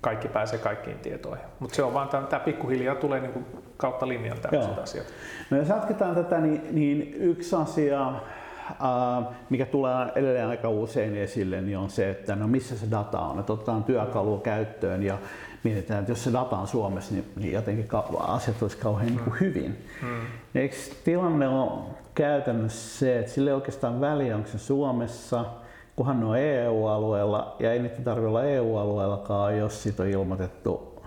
kaikki 0.00 0.28
pääsee 0.28 0.58
kaikkiin 0.58 0.98
tietoihin. 0.98 1.44
Mutta 1.58 1.76
se 1.76 1.82
on 1.82 1.94
vaan, 1.94 2.08
tämä 2.08 2.40
pikkuhiljaa 2.44 2.94
tulee 2.94 3.20
niin 3.20 3.32
kuin 3.32 3.46
kautta 3.76 4.08
linjan 4.08 4.38
tämmöiset 4.38 4.78
asiat. 4.78 5.06
No 5.50 5.56
jos 5.56 5.68
jatketaan 5.68 6.14
tätä, 6.14 6.40
niin, 6.40 6.62
niin 6.70 7.14
yksi 7.14 7.56
asia, 7.56 8.12
mikä 9.50 9.66
tulee 9.66 10.06
edelleen 10.14 10.46
aika 10.46 10.68
usein 10.68 11.16
esille, 11.16 11.60
niin 11.60 11.78
on 11.78 11.90
se, 11.90 12.10
että 12.10 12.36
no 12.36 12.48
missä 12.48 12.78
se 12.78 12.86
data 12.90 13.20
on. 13.20 13.40
Että 13.40 13.52
otetaan 13.52 13.84
työkalu 13.84 14.38
käyttöön 14.38 15.02
ja 15.02 15.18
mietitään, 15.64 16.00
että 16.00 16.12
jos 16.12 16.24
se 16.24 16.32
data 16.32 16.56
on 16.56 16.66
Suomessa, 16.66 17.14
niin, 17.14 17.32
niin 17.36 17.52
jotenkin 17.52 17.88
asiat 18.18 18.62
olisi 18.62 18.76
kauhean 18.76 19.08
mm. 19.08 19.16
niin 19.16 19.24
kuin 19.24 19.40
hyvin. 19.40 19.86
Mm. 20.02 20.26
Eikö 20.54 20.76
tilanne 21.04 21.48
on 21.48 21.86
käytännössä 22.14 22.98
se, 22.98 23.18
että 23.18 23.32
sille 23.32 23.50
ei 23.50 23.54
oikeastaan 23.54 24.00
väliä, 24.00 24.36
onko 24.36 24.48
se 24.48 24.58
Suomessa, 24.58 25.44
kunhan 25.96 26.20
ne 26.20 26.26
on 26.26 26.38
EU-alueella, 26.38 27.56
ja 27.58 27.72
ei 27.72 27.78
niitä 27.78 28.02
tarvitse 28.02 28.28
olla 28.28 28.44
EU-alueellakaan, 28.44 29.58
jos 29.58 29.82
siitä 29.82 30.02
on 30.02 30.08
ilmoitettu, 30.08 31.02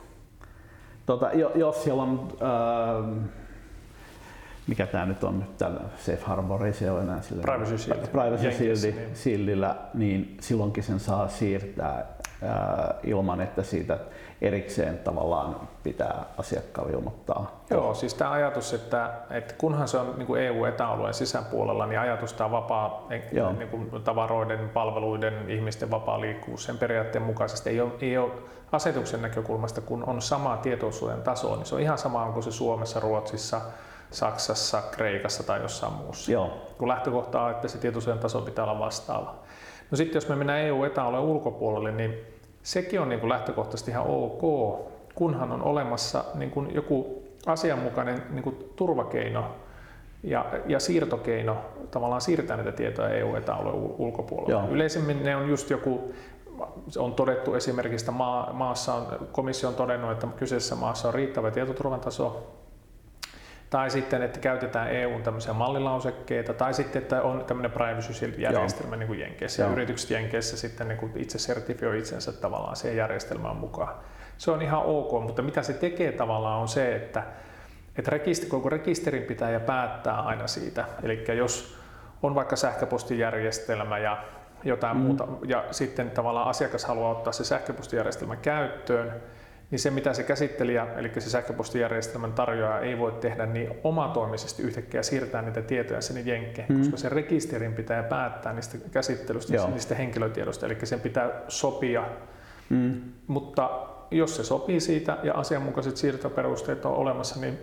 tota, 1.06 1.30
jos 1.56 1.84
siellä 1.84 2.04
on, 2.04 2.28
äh, 2.42 3.30
mikä 4.68 4.88
tämä 4.88 5.06
nyt 5.06 5.24
on 5.24 5.40
nyt 5.40 5.58
tällä 5.58 5.80
Safe 5.98 6.22
Harbor, 6.24 6.66
ei 6.66 6.74
se 6.74 6.92
ole 6.92 7.02
enää 7.02 7.22
sillä 7.22 7.42
Privacy 7.42 7.78
Shield. 7.78 8.08
Privacy 8.08 8.52
Shield, 8.52 8.96
niin. 8.96 9.16
Shieldillä, 9.16 9.76
niin 9.94 10.38
silloinkin 10.42 10.84
sen 10.84 11.00
saa 11.00 11.28
siirtää 11.28 11.88
ää, 11.88 12.13
ilman, 13.04 13.42
että 13.42 13.64
siitä 13.64 13.98
erikseen 14.42 15.00
tavallaan 15.00 15.56
pitää 15.84 16.26
asiakkaalle 16.38 16.92
ilmoittaa. 16.92 17.64
Joo, 17.70 17.94
siis 17.94 18.14
tämä 18.14 18.32
ajatus, 18.32 18.74
että, 18.74 19.12
että 19.32 19.54
kunhan 19.58 19.88
se 19.88 19.98
on 19.98 20.14
niin 20.18 20.28
kuin 20.28 20.42
EU-etäalueen 20.42 21.14
sisäpuolella, 21.14 21.86
niin 21.86 22.00
ajatus 22.00 22.34
tämä 22.34 22.52
vapaa 22.52 23.08
niin 23.10 23.70
kuin 23.72 24.04
tavaroiden, 24.04 24.70
palveluiden, 24.70 25.50
ihmisten 25.50 25.92
vapaa 25.92 26.22
liikkuvuus 26.22 26.64
sen 26.64 26.78
periaatteen 26.78 27.24
mukaisesti 27.24 27.70
ei 27.70 27.82
ole, 27.82 27.92
ei 28.02 28.18
ole 28.18 28.32
asetuksen 28.72 29.22
näkökulmasta, 29.22 29.82
kun 29.82 30.04
on 30.08 30.22
sama 30.22 30.58
tietosuojan 30.58 31.22
taso, 31.22 31.56
niin 31.56 31.66
se 31.66 31.76
on 31.76 31.82
ihan 31.82 31.98
sama, 31.98 32.24
onko 32.24 32.42
se 32.42 32.52
Suomessa, 32.52 33.00
Ruotsissa, 33.00 33.62
Saksassa, 34.12 34.84
Kreikassa 34.92 35.44
tai 35.44 35.62
jossain 35.62 35.94
muussa. 35.94 36.32
Joo. 36.32 36.50
Kun 36.78 36.88
lähtökohta 36.88 37.42
on, 37.42 37.52
että 37.52 37.68
se 37.68 37.78
tietosuojan 37.78 38.20
taso 38.20 38.42
pitää 38.42 38.66
olla 38.66 38.80
vastaava. 38.80 39.36
No 39.94 39.98
sitten 39.98 40.16
jos 40.16 40.30
me 40.30 40.36
mennään 40.36 40.60
EU-etäalueen 40.60 41.24
ulkopuolelle, 41.24 41.92
niin 41.92 42.14
sekin 42.64 43.02
on 43.02 43.10
niin 43.10 43.20
kuin 43.20 43.30
lähtökohtaisesti 43.30 43.92
ihan 43.92 44.06
ok, 44.08 44.42
kunhan 45.16 45.52
on 45.52 45.62
olemassa 45.62 46.24
niin 46.34 46.52
kuin 46.52 46.76
joku 46.76 47.24
asianmukainen 47.46 48.24
niin 48.30 48.44
kuin 48.44 48.56
turvakeino 48.76 49.46
ja, 50.24 50.46
ja 50.68 50.80
siirtokeino 50.80 51.58
tavallaan 51.92 52.22
siirtää 52.22 52.58
näitä 52.58 52.72
tietoja 52.72 53.10
EU-etäalueen 53.10 53.96
ulkopuolelle. 53.98 54.52
Joo. 54.52 54.68
Yleisemmin 54.72 55.24
ne 55.24 55.36
on 55.36 55.50
just 55.50 55.70
joku, 55.70 56.14
on 56.98 57.14
todettu 57.14 57.54
esimerkiksi, 57.54 58.04
että 58.04 58.12
maassa 58.54 58.94
on, 58.94 59.08
komissio 59.32 59.70
on 59.70 59.76
todennut, 59.76 60.12
että 60.12 60.28
kyseisessä 60.36 60.76
maassa 60.76 61.08
on 61.08 61.14
riittävä 61.14 61.52
tietoturvan 61.52 62.00
taso, 62.00 62.48
tai 63.74 63.90
sitten, 63.90 64.22
että 64.22 64.40
käytetään 64.40 64.92
EUn 64.92 65.24
tämmöisiä 65.24 65.54
mallilausekkeita, 65.54 66.54
tai 66.54 66.74
sitten, 66.74 67.02
että 67.02 67.22
on 67.22 67.46
tämmöinen 67.46 67.72
privacy-järjestelmä 67.72 68.96
niin 68.96 69.08
kuin 69.08 69.20
Jenkeissä, 69.20 69.64
ja 69.64 69.70
yritykset 69.70 70.10
Jenkeissä 70.10 70.58
sitten 70.58 70.88
niin 70.88 70.98
kuin 70.98 71.12
itse 71.16 71.40
sertifioi 71.40 72.00
itsensä 72.00 72.32
tavallaan 72.32 72.76
siihen 72.76 72.98
järjestelmään 72.98 73.56
mukaan. 73.56 73.96
Se 74.38 74.52
on 74.52 74.62
ihan 74.62 74.84
ok, 74.84 75.24
mutta 75.24 75.42
mitä 75.42 75.62
se 75.62 75.74
tekee 75.74 76.12
tavallaan 76.12 76.62
on 76.62 76.68
se, 76.68 76.96
että, 76.96 77.24
että 77.98 78.12
rekisteri, 78.12 78.50
koko 78.50 78.70
rekisterin 78.70 79.24
pitää 79.24 79.60
päättää 79.60 80.22
aina 80.22 80.48
siitä. 80.48 80.86
Eli 81.04 81.26
jos 81.38 81.78
on 82.24 82.36
vaikka 82.36 82.56
sähköpostijärjestelmä 82.56 83.98
ja 83.98 84.24
jotain 84.64 84.98
mm. 84.98 85.04
muuta, 85.04 85.28
ja 85.48 85.64
sitten 85.72 86.12
tavallaan 86.12 86.48
asiakas 86.48 86.86
haluaa 86.86 87.12
ottaa 87.12 87.34
se 87.34 87.44
sähköpostijärjestelmän 87.44 88.38
käyttöön, 88.38 89.22
niin 89.74 89.80
se 89.80 89.92
mitä 89.92 90.14
se 90.14 90.24
käsittelijä, 90.24 90.88
eli 90.96 91.12
se 91.20 91.30
sähköpostijärjestelmän 91.30 92.34
tarjoaja 92.34 92.80
ei 92.80 92.98
voi 92.98 93.12
tehdä 93.12 93.46
niin 93.46 93.70
omatoimisesti 93.84 94.64
yhtäkkiä 94.64 95.04
siirtää 95.04 95.42
niitä 95.42 95.62
tietoja 95.62 96.02
sinne 96.02 96.22
jenkkeen, 96.22 96.68
mm. 96.70 96.80
koska 96.80 96.98
se 96.98 97.10
rekisterin 97.10 97.74
pitää 97.74 98.04
päättää 98.04 98.54
niistä 98.54 98.78
käsittelystä, 98.92 99.56
Joo. 99.56 99.70
niistä 99.70 99.96
henkilötiedosta, 99.96 100.66
eli 100.66 100.78
sen 100.84 101.00
pitää 101.00 101.30
sopia. 101.48 102.04
Mm. 102.70 103.02
Mutta 103.28 103.88
jos 104.12 104.36
se 104.36 104.44
sopii 104.44 104.80
siitä 104.80 105.18
ja 105.24 105.34
asianmukaiset 105.34 105.98
siirtoperusteet 105.98 106.86
on 106.86 106.94
olemassa, 106.94 107.40
niin 107.40 107.58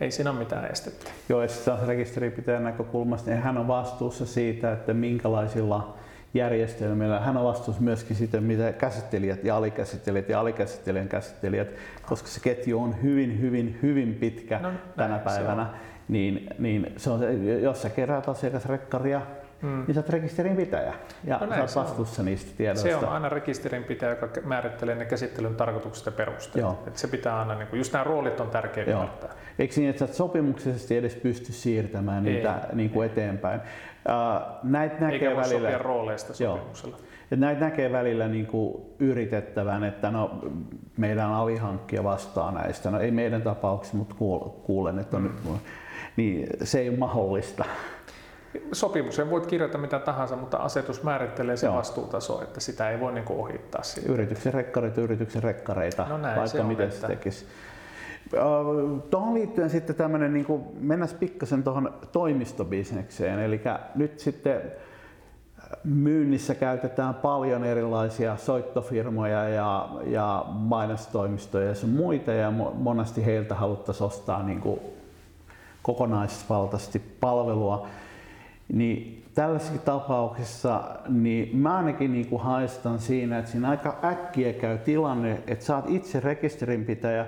ei 0.00 0.10
siinä 0.10 0.30
ole 0.30 0.38
mitään 0.38 0.64
estettä. 0.64 1.10
Joo, 1.28 1.42
ja 1.42 1.48
sitten 1.48 1.78
rekisterinpitäjän 1.86 2.64
näkökulmasta, 2.64 3.30
niin 3.30 3.42
hän 3.42 3.58
on 3.58 3.68
vastuussa 3.68 4.26
siitä, 4.26 4.72
että 4.72 4.94
minkälaisilla 4.94 5.94
järjestelmillä. 6.34 7.20
Hän 7.20 7.36
on 7.36 7.44
vastuussa 7.44 7.82
myöskin 7.82 8.16
siitä, 8.16 8.40
mitä 8.40 8.72
käsittelijät 8.72 9.44
ja 9.44 9.56
alikäsittelijät 9.56 10.28
ja 10.28 10.40
alikäsittelijän 10.40 11.08
käsittelijät, 11.08 11.68
koska 12.06 12.28
se 12.28 12.40
ketju 12.40 12.82
on 12.82 13.02
hyvin, 13.02 13.40
hyvin, 13.40 13.78
hyvin 13.82 14.14
pitkä 14.14 14.58
no, 14.58 14.70
tänä 14.96 15.18
päivänä. 15.18 15.66
Niin, 16.08 16.48
niin 16.58 16.92
se 16.96 17.10
on, 17.10 17.20
jos 17.62 17.82
sä 17.82 17.90
keräät 17.90 18.28
asiakasrekkaria, 18.28 19.20
mm. 19.62 19.84
niin 19.86 19.94
sä 19.94 20.00
oot 20.00 20.08
rekisterinpitäjä 20.08 20.94
ja 21.24 21.38
no 21.38 21.46
näin, 21.46 21.68
sä 21.68 21.80
oot 21.80 21.88
vastuussa 21.88 22.22
niistä 22.22 22.50
tiedoista. 22.56 22.88
Se 22.88 22.96
on 22.96 23.12
aina 23.12 23.28
rekisterinpitäjä, 23.28 24.10
joka 24.10 24.28
määrittelee 24.44 24.94
ne 24.94 25.04
käsittelyn 25.04 25.54
tarkoitukset 25.54 26.06
ja 26.06 26.12
perusteet. 26.12 26.66
Et 26.86 26.96
se 26.96 27.08
pitää 27.08 27.38
aina, 27.38 27.54
niin 27.54 27.68
kuin, 27.68 27.78
just 27.78 27.92
nämä 27.92 28.04
roolit 28.04 28.40
on 28.40 28.50
tärkeä 28.50 28.84
ymmärtää. 28.84 29.30
Eikö 29.58 29.74
niin, 29.76 29.90
että 29.90 29.98
sä 29.98 30.04
et 30.04 30.14
sopimuksellisesti 30.14 30.96
edes 30.96 31.14
pysty 31.14 31.52
siirtämään 31.52 32.24
niitä 32.24 32.54
ei, 32.54 32.76
niin 32.76 32.90
kuin 32.90 33.06
eteenpäin? 33.06 33.60
Näitä 34.62 34.94
näkee 34.94 35.12
Eikä 35.12 35.26
voi 35.26 35.36
välillä, 35.36 35.68
sopia 35.68 35.78
rooleista 35.78 36.34
sopimuksella. 36.34 36.96
Joo. 36.96 37.40
Näitä 37.40 37.60
näkee 37.60 37.92
välillä 37.92 38.28
niin 38.28 38.46
kuin 38.46 38.82
yritettävän, 38.98 39.84
että 39.84 40.10
no, 40.10 40.40
meidän 40.96 41.32
alihankkija 41.32 42.04
vastaa 42.04 42.52
näistä. 42.52 42.90
No 42.90 43.00
ei 43.00 43.10
meidän 43.10 43.42
tapauksessa, 43.42 43.96
mutta 43.96 44.14
kuulen, 44.62 44.98
että 44.98 45.16
on 45.16 45.22
mm. 45.22 45.28
nyt, 45.28 45.62
niin 46.16 46.46
se 46.62 46.80
ei 46.80 46.88
ole 46.88 46.98
mahdollista. 46.98 47.64
Sopimuseen 48.72 49.30
voit 49.30 49.46
kirjata 49.46 49.78
mitä 49.78 49.98
tahansa, 49.98 50.36
mutta 50.36 50.56
asetus 50.56 51.02
määrittelee 51.02 51.56
se 51.56 51.72
vastuutaso, 51.72 52.42
että 52.42 52.60
sitä 52.60 52.90
ei 52.90 53.00
voi 53.00 53.12
niin 53.12 53.24
kuin 53.24 53.38
ohittaa 53.38 53.82
siitä. 53.82 54.12
Yrityksen 54.12 54.54
rekkareita, 54.54 55.00
yrityksen 55.00 55.42
rekkareita, 55.42 56.06
no 56.08 56.18
näin, 56.18 56.36
vaikka 56.36 56.58
se 56.58 56.62
miten 56.62 56.92
se 56.92 57.06
tekisi. 57.06 57.46
Tuohon 59.10 59.34
liittyen 59.34 59.70
sitten 59.70 59.96
tämmöinen, 59.96 60.32
niin 60.32 60.46
mennään 60.80 61.10
pikkasen 61.20 61.62
tuohon 61.62 61.92
toimistobisnekseen, 62.12 63.38
eli 63.38 63.60
nyt 63.94 64.20
sitten 64.20 64.62
myynnissä 65.84 66.54
käytetään 66.54 67.14
paljon 67.14 67.64
erilaisia 67.64 68.36
soittofirmoja 68.36 69.48
ja, 69.48 69.88
ja 70.06 70.44
mainostoimistoja 70.48 71.68
ja 71.68 71.74
muita 71.86 72.32
ja 72.32 72.50
monesti 72.74 73.26
heiltä 73.26 73.54
haluttaisiin 73.54 74.06
ostaa 74.06 74.42
niin 74.42 74.60
kuin 74.60 74.80
kokonaisvaltaisesti 75.82 76.98
palvelua. 77.20 77.86
Niin 78.72 79.24
tällaisissa 79.34 79.78
tapauksissa 79.78 80.84
niin 81.08 81.56
mä 81.56 81.76
ainakin 81.76 82.12
niin 82.12 82.26
kuin 82.26 82.42
haistan 82.42 82.98
siinä, 82.98 83.38
että 83.38 83.50
siinä 83.50 83.70
aika 83.70 83.98
äkkiä 84.04 84.52
käy 84.52 84.78
tilanne, 84.78 85.42
että 85.46 85.76
oot 85.76 85.84
itse 85.88 86.20
rekisterinpitäjä 86.20 87.26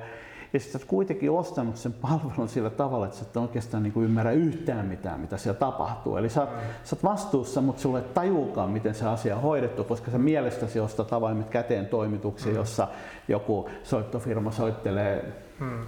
ja 0.53 0.61
sitten 0.61 0.79
olet 0.79 0.89
kuitenkin 0.89 1.31
ostanut 1.31 1.77
sen 1.77 1.93
palvelun 1.93 2.49
sillä 2.49 2.71
tavalla, 2.71 3.07
että 3.07 3.19
sä 3.19 3.25
et 3.29 3.37
oikeastaan 3.37 3.83
niin 3.83 3.93
kuin 3.93 4.05
ymmärrä 4.05 4.33
yhtään 4.33 4.87
mitään, 4.87 5.21
mitä 5.21 5.37
siellä 5.37 5.59
tapahtuu. 5.59 6.17
Eli 6.17 6.29
sä, 6.29 6.41
mm. 6.41 6.49
sä 6.85 6.97
oot 6.97 7.05
vastuussa, 7.05 7.61
mutta 7.61 7.83
sulle 7.83 7.99
ei 7.99 8.05
tajuukaan, 8.15 8.71
miten 8.71 8.95
se 8.95 9.07
asia 9.07 9.37
on 9.37 9.43
hoidettu, 9.43 9.85
koska 9.85 10.11
sä 10.11 10.19
mielestäsi 10.19 10.81
ostat 10.81 11.13
avaimet 11.13 11.49
käteen 11.49 11.87
toimituksia, 11.87 12.53
mm. 12.53 12.59
jossa 12.59 12.89
joku 13.29 13.71
soittofirma 13.83 14.51
soittelee 14.51 15.33
mm. 15.61 15.87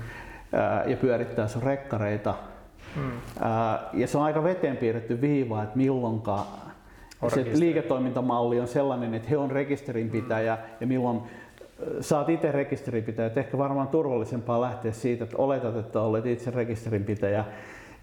ää, 0.53 0.85
ja 0.85 0.97
pyörittää 0.97 1.49
sun 1.49 1.63
rekkareita. 1.63 2.35
Mm. 2.97 3.11
Ää, 3.41 3.89
ja 3.93 4.07
se 4.07 4.19
on 4.19 4.25
aika 4.25 4.45
veteen 4.45 4.77
piirretty 4.77 5.21
viiva, 5.21 5.63
että 5.63 5.77
milloinka 5.77 6.47
se 7.29 7.45
liiketoimintamalli 7.55 8.61
on 8.61 8.69
sellainen, 8.69 9.15
että 9.15 9.29
he 9.29 9.37
on 9.37 9.51
rekisterinpitäjä 9.51 10.55
mm. 10.55 10.63
ja 10.81 10.87
milloin 10.87 11.23
saat 12.01 12.29
itse 12.29 12.53
rekisterinpitäjä, 12.53 13.27
että 13.27 13.41
ehkä 13.41 13.59
varmaan 13.59 13.89
turvallisempaa 13.89 14.61
lähteä 14.61 14.93
siitä, 14.93 15.25
että 15.25 15.37
oletat, 15.37 15.77
että 15.77 16.01
olet 16.01 16.27
itse 16.27 16.51
rekisterinpitäjä. 16.51 17.45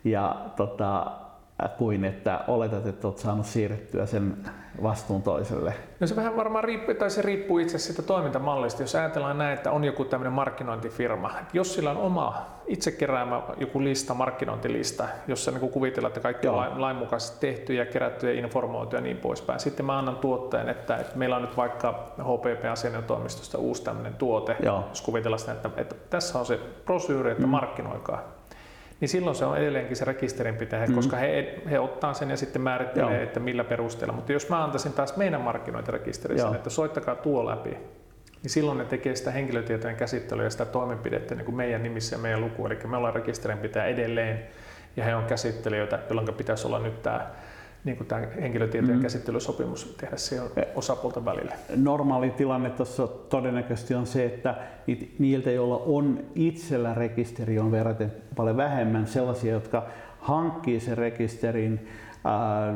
Ja 0.03 0.45
tota, 0.55 1.11
kuin 1.77 2.05
että 2.05 2.39
oletat, 2.47 2.85
että 2.85 3.07
olet 3.07 3.17
saanut 3.17 3.45
siirrettyä 3.45 4.05
sen 4.05 4.37
vastuun 4.83 5.23
toiselle. 5.23 5.73
No 5.99 6.07
se 6.07 6.15
vähän 6.15 6.35
varmaan 6.35 6.63
riippuu, 6.63 6.95
tai 6.95 7.09
se 7.09 7.21
riippuu 7.21 7.59
itse 7.59 7.77
siitä 7.77 8.01
toimintamallista. 8.01 8.83
Jos 8.83 8.95
ajatellaan 8.95 9.37
näin, 9.37 9.53
että 9.53 9.71
on 9.71 9.83
joku 9.83 10.05
tämmöinen 10.05 10.33
markkinointifirma, 10.33 11.29
että 11.29 11.57
jos 11.57 11.73
sillä 11.73 11.91
on 11.91 11.97
oma 11.97 12.45
itse 12.67 12.91
keräämä 12.91 13.41
joku 13.57 13.83
lista, 13.83 14.13
markkinointilista, 14.13 15.07
jossa 15.27 15.51
niin 15.51 15.71
kuvitellaan, 15.71 16.09
että 16.09 16.19
kaikki 16.19 16.47
Joo. 16.47 16.57
on 16.57 16.81
lainmukaisesti 16.81 17.37
tehty 17.39 17.73
ja 17.73 17.85
kerätty 17.85 18.33
ja 18.33 18.39
informoitu 18.39 18.95
ja 18.95 19.01
niin 19.01 19.17
poispäin. 19.17 19.59
Sitten 19.59 19.85
mä 19.85 19.97
annan 19.97 20.15
tuotteen, 20.15 20.69
että, 20.69 20.97
että 20.97 21.17
meillä 21.17 21.35
on 21.35 21.41
nyt 21.41 21.57
vaikka 21.57 22.13
HPP-asianajotoimistosta 22.21 23.57
uusi 23.57 23.83
tämmöinen 23.83 24.15
tuote, 24.15 24.55
Joo. 24.63 24.83
jos 24.89 25.01
kuvitellaan 25.01 25.39
sitä, 25.39 25.51
että, 25.51 25.69
että 25.77 25.95
tässä 26.09 26.39
on 26.39 26.45
se 26.45 26.59
prosyyri, 26.85 27.31
että 27.31 27.43
mm. 27.43 27.49
markkinoikaa 27.49 28.38
niin 28.99 29.09
silloin 29.09 29.35
se 29.35 29.45
on 29.45 29.57
edelleenkin 29.57 29.95
se 29.95 30.05
rekisterinpitäjä, 30.05 30.85
mm. 30.85 30.95
koska 30.95 31.17
he, 31.17 31.59
he 31.69 31.79
ottaa 31.79 32.13
sen 32.13 32.29
ja 32.29 32.37
sitten 32.37 32.61
määrittelee, 32.61 33.13
Joo. 33.13 33.23
että 33.23 33.39
millä 33.39 33.63
perusteella. 33.63 34.13
Mutta 34.13 34.33
jos 34.33 34.49
mä 34.49 34.63
antaisin 34.63 34.93
taas 34.93 35.17
meidän 35.17 35.41
markkinointirekisterissä, 35.41 36.51
että 36.55 36.69
soittakaa 36.69 37.15
tuo 37.15 37.45
läpi, 37.45 37.69
niin 38.43 38.51
silloin 38.51 38.77
ne 38.77 38.85
tekee 38.85 39.15
sitä 39.15 39.31
henkilötietojen 39.31 39.95
käsittelyä 39.95 40.43
ja 40.43 40.49
sitä 40.49 40.65
toimenpidettä 40.65 41.35
niin 41.35 41.45
kuin 41.45 41.55
meidän 41.55 41.83
nimissä 41.83 42.15
ja 42.15 42.21
meidän 42.21 42.41
luku. 42.41 42.65
Eli 42.65 42.79
me 42.87 42.97
ollaan 42.97 43.15
rekisterinpitäjä 43.15 43.85
edelleen 43.85 44.43
ja 44.97 45.03
he 45.03 45.15
on 45.15 45.25
käsittelijöitä, 45.25 45.99
jolloin 46.09 46.33
pitäisi 46.33 46.67
olla 46.67 46.79
nyt 46.79 47.03
tämä 47.03 47.27
niin 47.83 47.97
kuin 47.97 48.07
tämä 48.07 48.27
henkilötietojen 48.41 48.97
mm. 48.97 49.01
käsittelysopimus 49.01 49.95
tehdä 49.99 50.17
siellä 50.17 50.49
osapuolten 50.75 51.25
välillä. 51.25 51.55
Normaali 51.75 52.29
tilanne 52.29 52.69
tuossa 52.69 53.07
todennäköisesti 53.07 53.95
on 53.95 54.05
se, 54.05 54.25
että 54.25 54.55
niiltä, 55.19 55.51
joilla 55.51 55.77
on 55.77 56.19
itsellä 56.35 56.93
rekisteri, 56.93 57.59
on 57.59 57.71
verraten 57.71 58.11
paljon 58.35 58.57
vähemmän 58.57 59.07
sellaisia, 59.07 59.53
jotka 59.53 59.87
hankkii 60.19 60.79
sen 60.79 60.97
rekisterin 60.97 61.87
ää, 62.25 62.73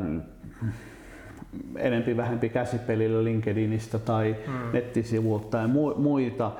enempi 1.76 2.16
vähempi 2.16 2.48
käsipelillä 2.48 3.24
LinkedInistä 3.24 3.98
tai 3.98 4.36
mm. 4.46 4.72
nettisivuilta 4.72 5.48
tai 5.48 5.68
muita, 5.96 6.52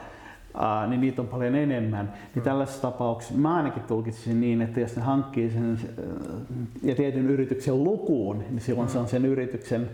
ää, 0.59 0.87
niin 0.87 1.01
niitä 1.01 1.23
on 1.23 1.29
paljon 1.29 1.55
enemmän. 1.55 2.07
Niin 2.07 2.31
mm. 2.35 2.43
tällaisessa 2.43 2.83
tapauksessa 2.83 3.35
mä 3.35 3.57
ainakin 3.57 3.83
tulkitsin 3.83 4.41
niin, 4.41 4.63
että 4.63 4.81
jos 4.81 4.97
ne 4.97 5.03
hankkii 5.03 5.51
sen 5.51 5.79
ja 6.83 6.95
tietyn 6.95 7.31
yrityksen 7.31 7.85
lukuun, 7.85 8.39
niin 8.39 8.61
silloin 8.61 8.89
mm. 8.89 8.93
se 8.93 8.99
on 8.99 9.09
sen 9.09 9.25
yrityksen 9.25 9.91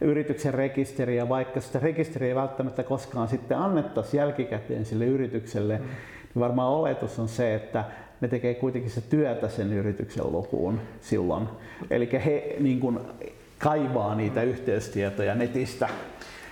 yrityksen 0.00 0.54
rekisteri 0.54 1.16
ja 1.16 1.28
vaikka 1.28 1.60
sitä 1.60 1.78
rekisteriä 1.78 2.28
ei 2.28 2.34
välttämättä 2.34 2.82
koskaan 2.82 3.28
sitten 3.28 3.58
annettaisi 3.58 4.16
jälkikäteen 4.16 4.84
sille 4.84 5.06
yritykselle, 5.06 5.78
mm. 5.78 5.84
niin 6.34 6.40
varmaan 6.40 6.72
oletus 6.72 7.18
on 7.18 7.28
se, 7.28 7.54
että 7.54 7.84
ne 8.20 8.28
tekee 8.28 8.54
kuitenkin 8.54 8.90
se 8.90 9.00
työtä 9.00 9.48
sen 9.48 9.72
yrityksen 9.72 10.32
lukuun 10.32 10.80
silloin. 11.00 11.48
Eli 11.90 12.08
he 12.24 12.56
niin 12.60 12.80
kuin, 12.80 12.98
kaivaa 13.58 14.14
niitä 14.14 14.42
yhteystietoja 14.42 15.34
netistä 15.34 15.88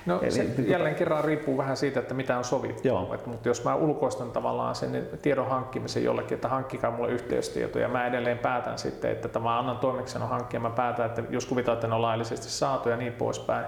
No 0.08 0.20
Eli, 0.22 0.30
se 0.30 0.46
jälleen 0.66 0.94
kerran 0.94 1.24
riippuu 1.24 1.58
vähän 1.58 1.76
siitä, 1.76 2.00
että 2.00 2.14
mitä 2.14 2.38
on 2.38 2.44
sovittu. 2.44 2.88
Joo. 2.88 3.14
Et, 3.14 3.26
mutta 3.26 3.48
jos 3.48 3.64
mä 3.64 3.74
ulkoistan 3.74 4.30
tavallaan 4.30 4.74
sen 4.74 5.08
tiedon 5.22 5.48
hankkimisen 5.48 6.04
jollekin, 6.04 6.34
että 6.34 6.48
hankkikaa 6.48 6.90
mulle 6.90 7.10
yhteystietoja, 7.10 7.88
mä 7.88 8.06
edelleen 8.06 8.38
päätän 8.38 8.78
sitten, 8.78 9.10
että 9.10 9.28
tämä 9.28 9.58
annan 9.58 9.78
toimeksiannon 9.78 10.30
hankkia, 10.30 10.60
mä 10.60 10.70
päätän, 10.70 11.06
että 11.06 11.22
jos 11.30 11.46
kuvitaan, 11.46 11.74
että 11.74 11.86
ne 11.86 11.94
on 11.94 12.02
laillisesti 12.02 12.50
saatu 12.50 12.88
ja 12.88 12.96
niin 12.96 13.12
poispäin, 13.12 13.66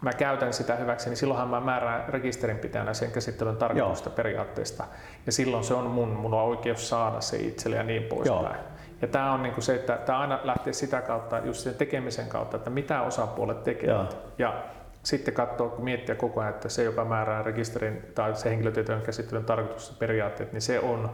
mä 0.00 0.12
käytän 0.12 0.52
sitä 0.52 0.74
hyväksi, 0.74 1.08
niin 1.08 1.16
silloinhan 1.16 1.48
mä 1.48 1.60
määrään 1.60 2.08
rekisterinpitäjänä 2.08 2.94
sen 2.94 3.10
käsittelyn 3.10 3.56
tarkoitusta 3.56 4.08
Joo. 4.08 4.16
periaatteesta. 4.16 4.84
Ja 5.26 5.32
silloin 5.32 5.64
se 5.64 5.74
on 5.74 5.86
mun, 5.86 6.08
mun 6.08 6.34
on 6.34 6.42
oikeus 6.42 6.88
saada 6.88 7.20
se 7.20 7.36
itselle 7.36 7.76
ja 7.76 7.82
niin 7.82 8.02
poispäin. 8.02 8.44
Joo. 8.44 8.74
Ja 9.02 9.08
tämä 9.08 9.32
on 9.32 9.42
niinku 9.42 9.60
se, 9.60 9.74
että 9.74 9.96
tämä 9.96 10.18
aina 10.18 10.40
lähtee 10.44 10.72
sitä 10.72 11.00
kautta, 11.00 11.38
just 11.38 11.60
sen 11.60 11.74
tekemisen 11.74 12.28
kautta, 12.28 12.56
että 12.56 12.70
mitä 12.70 13.02
osapuolet 13.02 13.64
tekevät. 13.64 14.16
Ja 14.38 14.62
sitten 15.04 15.34
katsoa, 15.34 15.76
miettiä 15.78 16.14
koko 16.14 16.40
ajan, 16.40 16.54
että 16.54 16.68
se, 16.68 16.84
joka 16.84 17.04
määrää 17.04 17.42
rekisterin 17.42 18.02
tai 18.14 18.36
se 18.36 18.50
henkilötietojen 18.50 19.02
käsittelyn 19.02 19.44
tarkoitus 19.44 19.96
periaatteet, 19.98 20.52
niin 20.52 20.62
se 20.62 20.80
on 20.80 21.10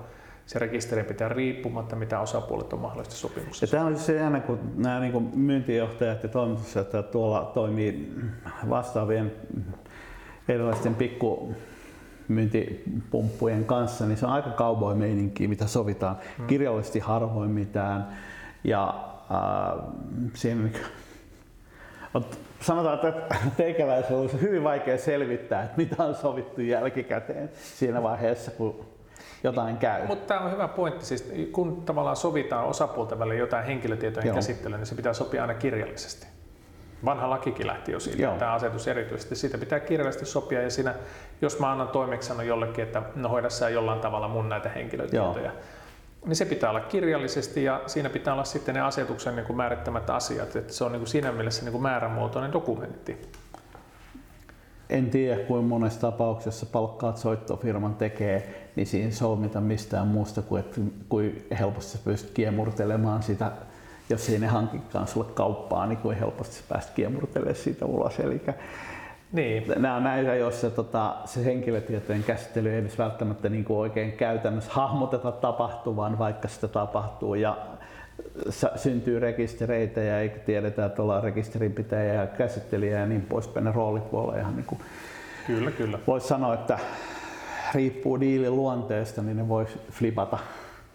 se 0.46 0.58
rekisteri 0.58 1.04
pitää 1.04 1.28
riippumatta, 1.28 1.96
mitä 1.96 2.20
osapuolet 2.20 2.72
on 2.72 2.80
mahdollisesti 2.80 3.16
sopimuksessa. 3.16 3.76
Ja 3.76 3.80
tämä 3.80 3.84
on 3.84 3.98
se 3.98 4.24
aina, 4.24 4.40
kun 4.40 4.60
nämä 4.76 5.00
niin 5.00 5.30
myyntijohtajat 5.34 6.22
ja 6.22 6.28
toimitusjohtajat 6.28 7.10
tuolla 7.10 7.50
toimii 7.54 8.14
vastaavien 8.68 9.32
erilaisten 10.48 10.94
pikku 10.94 11.54
myyntipumppujen 12.28 13.64
kanssa, 13.64 14.06
niin 14.06 14.16
se 14.16 14.26
on 14.26 14.32
aika 14.32 14.50
cowboy 14.50 14.94
mitä 15.48 15.66
sovitaan. 15.66 16.16
Hmm. 16.38 16.46
Kirjallisesti 16.46 16.98
harvoin 16.98 17.50
mitään. 17.50 18.08
Ja 18.64 19.04
äh, 19.30 19.84
siinä 20.34 20.62
niin 20.62 20.74
sanotaan, 22.60 23.08
että 23.08 23.36
teikäläisellä 23.56 24.20
olisi 24.20 24.40
hyvin 24.40 24.64
vaikea 24.64 24.98
selvittää, 24.98 25.62
että 25.62 25.76
mitä 25.76 26.04
on 26.04 26.14
sovittu 26.14 26.60
jälkikäteen 26.60 27.50
siinä 27.54 28.02
vaiheessa, 28.02 28.50
kun 28.50 28.86
jotain 29.44 29.76
käy. 29.76 30.06
Mutta 30.06 30.26
tämä 30.26 30.40
on 30.40 30.52
hyvä 30.52 30.68
pointti. 30.68 31.04
Siis 31.04 31.32
kun 31.52 31.82
tavallaan 31.82 32.16
sovitaan 32.16 32.66
osapuolten 32.66 33.18
välillä 33.18 33.38
jotain 33.38 33.66
henkilötietojen 33.66 34.26
Joo. 34.26 34.34
käsittelyä, 34.34 34.78
niin 34.78 34.86
se 34.86 34.94
pitää 34.94 35.12
sopia 35.12 35.42
aina 35.42 35.54
kirjallisesti. 35.54 36.26
Vanha 37.04 37.30
lakikin 37.30 37.66
lähti 37.66 37.92
jo 37.92 38.00
siitä, 38.00 38.22
Joo. 38.22 38.36
tämä 38.36 38.52
asetus 38.52 38.88
erityisesti. 38.88 39.36
Siitä 39.36 39.58
pitää 39.58 39.80
kirjallisesti 39.80 40.26
sopia 40.26 40.62
ja 40.62 40.70
siinä, 40.70 40.94
jos 41.42 41.58
mä 41.58 41.70
annan 41.72 41.88
toimeksiannon 41.88 42.46
jollekin, 42.46 42.84
että 42.84 43.02
no 43.14 43.28
hoida 43.28 43.50
sä 43.50 43.68
jollain 43.68 44.00
tavalla 44.00 44.28
mun 44.28 44.48
näitä 44.48 44.68
henkilötietoja, 44.68 45.44
Joo 45.44 45.62
niin 46.26 46.36
se 46.36 46.44
pitää 46.44 46.70
olla 46.70 46.80
kirjallisesti 46.80 47.64
ja 47.64 47.82
siinä 47.86 48.10
pitää 48.10 48.32
olla 48.32 48.44
sitten 48.44 48.74
ne 48.74 48.80
asetuksen 48.80 49.36
niin 49.36 49.46
kuin 49.46 49.56
määrittämät 49.56 50.10
asiat, 50.10 50.56
että 50.56 50.72
se 50.72 50.84
on 50.84 50.92
niin 50.92 51.00
kuin 51.00 51.08
siinä 51.08 51.32
mielessä 51.32 51.64
niin 51.64 51.72
kuin 51.72 51.82
määrämuotoinen 51.82 52.52
dokumentti. 52.52 53.22
En 54.90 55.10
tiedä, 55.10 55.44
kuin 55.44 55.64
monessa 55.64 56.00
tapauksessa 56.00 56.66
palkkaat 56.66 57.16
soittofirman 57.16 57.94
tekee, 57.94 58.70
niin 58.76 58.86
siinä 58.86 59.10
solmita 59.10 59.60
mistään 59.60 60.06
muusta 60.06 60.42
kuin, 60.42 60.60
että 60.60 60.80
kuin 61.08 61.46
helposti 61.58 61.98
pystyt 62.04 62.30
kiemurtelemaan 62.30 63.22
sitä, 63.22 63.52
jos 64.10 64.28
ei 64.28 64.38
ne 64.38 64.46
hankikaan 64.46 65.08
sulle 65.08 65.26
kauppaa, 65.34 65.86
niin 65.86 65.98
kuin 65.98 66.18
helposti 66.18 66.62
päästä 66.68 66.92
kiemurtelemaan 66.94 67.56
siitä 67.56 67.86
ulos. 67.86 68.20
Eli 68.20 68.42
niin. 69.32 69.64
Nämä 69.76 69.96
on 69.96 70.04
näitä, 70.04 70.34
joissa 70.34 70.70
tota, 70.70 71.16
se 71.24 71.44
henkilötietojen 71.44 72.22
käsittely 72.22 72.70
ei 72.70 72.78
edes 72.78 72.98
välttämättä 72.98 73.48
niin 73.48 73.64
kuin 73.64 73.78
oikein 73.78 74.12
käytännössä 74.12 74.72
hahmoteta 74.72 75.32
tapahtuvan, 75.32 76.18
vaikka 76.18 76.48
sitä 76.48 76.68
tapahtuu. 76.68 77.34
Ja 77.34 77.56
syntyy 78.76 79.18
rekistereitä 79.20 80.00
ja 80.00 80.20
eikä 80.20 80.38
tiedetä, 80.38 80.84
että 80.86 81.02
ollaan 81.02 81.22
rekisterinpitäjä 81.22 82.14
ja 82.14 82.26
käsittelijä 82.26 82.98
ja 82.98 83.06
niin 83.06 83.22
poispäin. 83.22 83.64
Ne 83.64 83.72
roolit 83.72 84.12
voi 84.12 84.22
olla 84.22 84.36
ihan 84.36 84.56
niin 84.56 84.66
kuin, 84.66 84.80
kyllä, 85.46 85.70
kyllä. 85.70 85.98
Voisi 86.06 86.28
sanoa, 86.28 86.54
että 86.54 86.78
riippuu 87.74 88.20
diilin 88.20 88.56
luonteesta, 88.56 89.22
niin 89.22 89.36
ne 89.36 89.48
voi 89.48 89.66
flipata. 89.90 90.38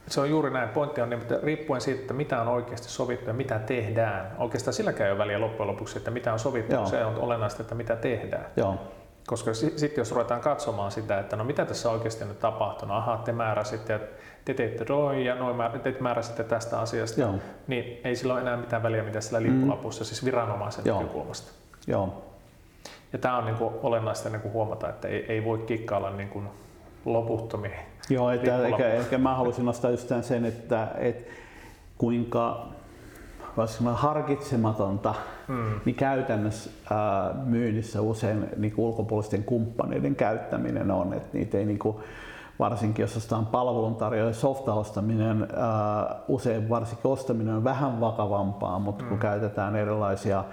Se 0.08 0.22
on 0.22 0.30
juuri 0.30 0.50
näin. 0.50 0.70
Pointti 0.70 1.02
on, 1.02 1.14
että 1.14 1.40
riippuen 1.44 1.82
siitä, 1.82 2.02
että 2.02 2.14
mitä 2.14 2.42
on 2.42 2.48
oikeasti 2.48 2.88
sovittu 2.88 3.30
ja 3.30 3.34
mitä 3.34 3.60
tehdään. 3.60 4.36
Oikeastaan 4.38 4.74
silläkään 4.74 5.06
ei 5.08 5.12
ole 5.12 5.18
väliä 5.20 5.42
loppujen 5.42 5.68
lopuksi, 5.68 5.98
että 5.98 6.12
mitä 6.12 6.34
on 6.34 6.40
sovittu, 6.40 6.76
Joo. 6.76 6.86
se 6.86 7.06
on 7.06 7.16
olennaista, 7.16 7.62
että 7.62 7.76
mitä 7.76 7.96
tehdään. 7.96 8.46
Joo. 8.58 8.76
Koska 9.28 9.54
sitten 9.54 9.92
jos 9.98 10.12
ruvetaan 10.12 10.42
katsomaan 10.42 10.92
sitä, 10.92 11.20
että 11.20 11.36
no 11.36 11.44
mitä 11.44 11.66
tässä 11.66 11.92
oikeasti 11.92 12.24
on 12.24 12.36
tapahtunut, 12.40 12.98
aha, 12.98 13.22
te 13.26 13.32
määräsitte 13.32 13.94
ja 13.94 14.00
te 14.46 14.54
teitte 14.54 14.86
noin 14.90 15.26
ja 15.26 15.36
noin, 15.36 15.82
te 15.84 15.96
määräsitte 16.00 16.44
tästä 16.44 16.80
asiasta, 16.80 17.22
Joo. 17.22 17.36
niin 17.68 18.02
ei 18.04 18.16
sillä 18.16 18.34
ole 18.34 18.42
enää 18.42 18.58
mitään 18.58 18.84
väliä, 18.84 19.04
mitä 19.04 19.22
sillä 19.22 19.42
lippulapussa, 19.42 20.04
mm. 20.04 20.06
siis 20.06 20.26
viranomaisen 20.26 20.86
Joo. 20.86 21.02
näkökulmasta. 21.02 21.52
Joo. 21.88 22.24
Ja 23.14 23.20
tämä 23.20 23.38
on 23.38 23.46
niin 23.46 23.56
kuin 23.56 23.74
olennaista 23.84 24.30
niin 24.30 24.42
kuin 24.42 24.54
huomata, 24.54 24.90
että 24.90 25.08
ei, 25.08 25.26
ei 25.32 25.46
voi 25.46 25.58
kikkailla 25.58 26.10
niin 26.10 26.30
kuin 26.30 26.48
loputtomiin. 27.06 27.80
Joo, 28.10 28.30
että 28.30 28.68
ehkä, 28.68 28.88
ehkä 28.88 29.18
mä 29.18 29.36
haluaisin 29.36 29.66
nostaa 29.66 29.92
just 29.92 30.12
sen, 30.22 30.46
että, 30.46 30.88
että 30.98 31.32
kuinka 31.98 32.68
harkitsematonta 33.94 35.16
hmm. 35.48 35.80
niin 35.86 35.96
käytännössä 35.96 36.70
ää, 36.92 37.34
myynnissä 37.46 38.02
usein 38.02 38.46
niin 38.58 38.74
ulkopuolisten 38.78 39.44
kumppaneiden 39.44 40.16
käyttäminen 40.16 40.92
on, 40.92 41.14
että 41.14 41.38
niitä 41.38 41.58
ei 41.58 41.66
niin 41.66 41.80
kuin, 41.80 41.98
varsinkin 42.60 43.04
jos 43.04 43.18
ostetaan 43.18 43.46
palveluntarjoaja 43.46 44.34
softa-ostaminen, 44.34 45.48
ää, 45.56 46.16
usein 46.28 46.70
varsinkin 46.70 47.12
ostaminen 47.12 47.56
on 47.56 47.64
vähän 47.64 48.00
vakavampaa, 48.00 48.80
mutta 48.80 49.04
hmm. 49.04 49.10
kun 49.10 49.20
käytetään 49.20 49.76
erilaisia 49.76 50.44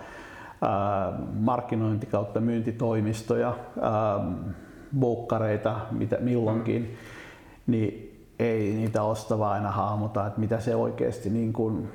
ää, 0.62 1.12
markkinointi- 1.40 2.07
kautta 2.11 2.40
myyntitoimistoja, 2.40 3.55
ää, 3.80 4.20
buukkareita 5.00 5.76
mitä 5.90 6.16
milloinkin, 6.20 6.82
mm. 6.82 7.12
Niin 7.67 8.09
ei 8.39 8.73
niitä 8.73 9.03
ostava 9.03 9.51
aina 9.51 9.71
hahmota, 9.71 10.27
että 10.27 10.41
mitä 10.41 10.61
se 10.61 10.77
oikeasti 10.77 11.31
niin 11.31 11.53
kuin, 11.53 11.89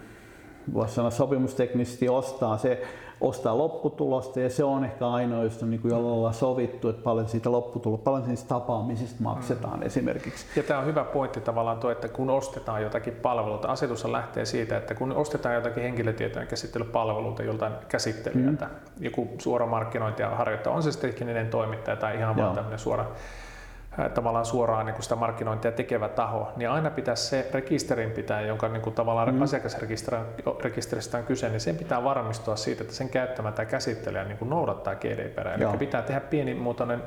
voisi 0.74 0.94
sanoa 0.94 1.12
sopimusteknisesti 1.12 2.10
ostaa. 2.10 2.58
Se 2.58 2.82
ostaa 3.22 3.58
lopputulosta 3.58 4.40
ja 4.40 4.50
se 4.50 4.64
on 4.64 4.84
ehkä 4.84 5.08
ainoa, 5.08 5.44
josta 5.44 5.66
on 5.66 5.70
niin 5.70 5.82
kuin 5.82 5.92
jollain 5.92 6.12
lailla 6.12 6.32
sovittu, 6.32 6.90
että 6.90 7.04
paljon 7.04 7.28
siitä 7.28 7.52
lopputulosta, 7.52 8.04
paljon 8.04 8.26
siitä 8.26 8.48
tapaamisista 8.48 9.24
maksetaan 9.24 9.80
mm. 9.80 9.86
esimerkiksi. 9.86 10.46
Ja 10.56 10.64
tämä 10.64 10.80
on 10.80 10.86
hyvä 10.86 11.04
pointti 11.04 11.42
tavallaan 11.42 11.78
tuo, 11.78 11.92
että 11.92 12.08
kun 12.08 12.30
ostetaan 12.30 12.82
jotakin 12.82 13.14
palveluita, 13.14 13.68
asetus 13.68 14.06
lähtee 14.06 14.46
siitä, 14.46 14.78
että 14.78 14.96
kun 14.96 15.12
ostetaan 15.12 15.56
jotakin 15.56 15.84
henkilötietojen 15.84 16.48
käsittelypalveluita 16.48 17.44
joltain 17.44 17.74
käsittelijältä, 17.88 18.66
mm. 18.66 18.72
joku 19.00 19.28
suora 19.38 19.66
markkinointia 19.66 20.30
harjoittaa, 20.30 20.74
on 20.74 20.84
se 20.84 20.92
sitten 20.92 21.48
toimittaja 21.52 21.98
tai 21.98 22.18
ihan 22.18 22.36
vaan 22.38 22.56
tämmöinen 22.56 22.80
suora 22.80 23.06
tavallaan 24.14 24.46
suoraan 24.46 24.86
niin 24.86 24.94
kuin 24.94 25.04
sitä 25.04 25.16
markkinointia 25.16 25.72
tekevä 25.72 26.10
taho, 26.10 26.52
niin 26.56 26.70
aina 26.70 26.90
pitäisi 26.90 27.24
se 27.24 27.50
rekisterin 27.54 28.12
pitää, 28.12 28.42
jonka 28.42 28.68
niin 28.68 28.82
kuin 28.82 28.96
tavallaan 28.96 29.36
mm. 29.36 29.42
asiakasrekisteristä 29.42 31.18
on 31.18 31.24
kyse, 31.24 31.50
niin 31.50 31.60
sen 31.60 31.78
pitää 31.78 32.04
varmistua 32.04 32.56
siitä, 32.56 32.84
että 32.84 32.96
sen 32.96 33.10
käyttämä 33.10 33.52
tai 33.52 33.66
käsittelijä 33.66 34.24
niin 34.24 34.38
kuin 34.38 34.50
noudattaa 34.50 34.96
GDPR. 34.96 35.48
Eli 35.48 35.78
pitää 35.78 36.02
tehdä 36.02 36.20
pienimuotoinen 36.20 37.04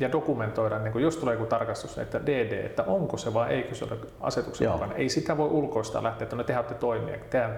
ja 0.00 0.12
dokumentoida, 0.12 0.78
niin 0.78 0.92
kuin 0.92 1.04
jos 1.04 1.16
tulee 1.16 1.34
joku 1.34 1.46
tarkastus, 1.46 1.98
että 1.98 2.26
DD, 2.26 2.66
että 2.66 2.82
onko 2.82 3.16
se 3.16 3.34
vai 3.34 3.52
eikö 3.52 3.74
se 3.74 3.84
ole 3.84 3.96
asetuksen 4.20 4.64
Joo. 4.64 4.74
mukana. 4.74 4.94
Ei 4.94 5.08
sitä 5.08 5.36
voi 5.36 5.48
ulkoistaa 5.48 6.02
lähteä, 6.02 6.24
että 6.24 6.36
no 6.36 6.44
tehdään 6.44 6.64
toimia, 6.80 7.18
tehdään, 7.30 7.54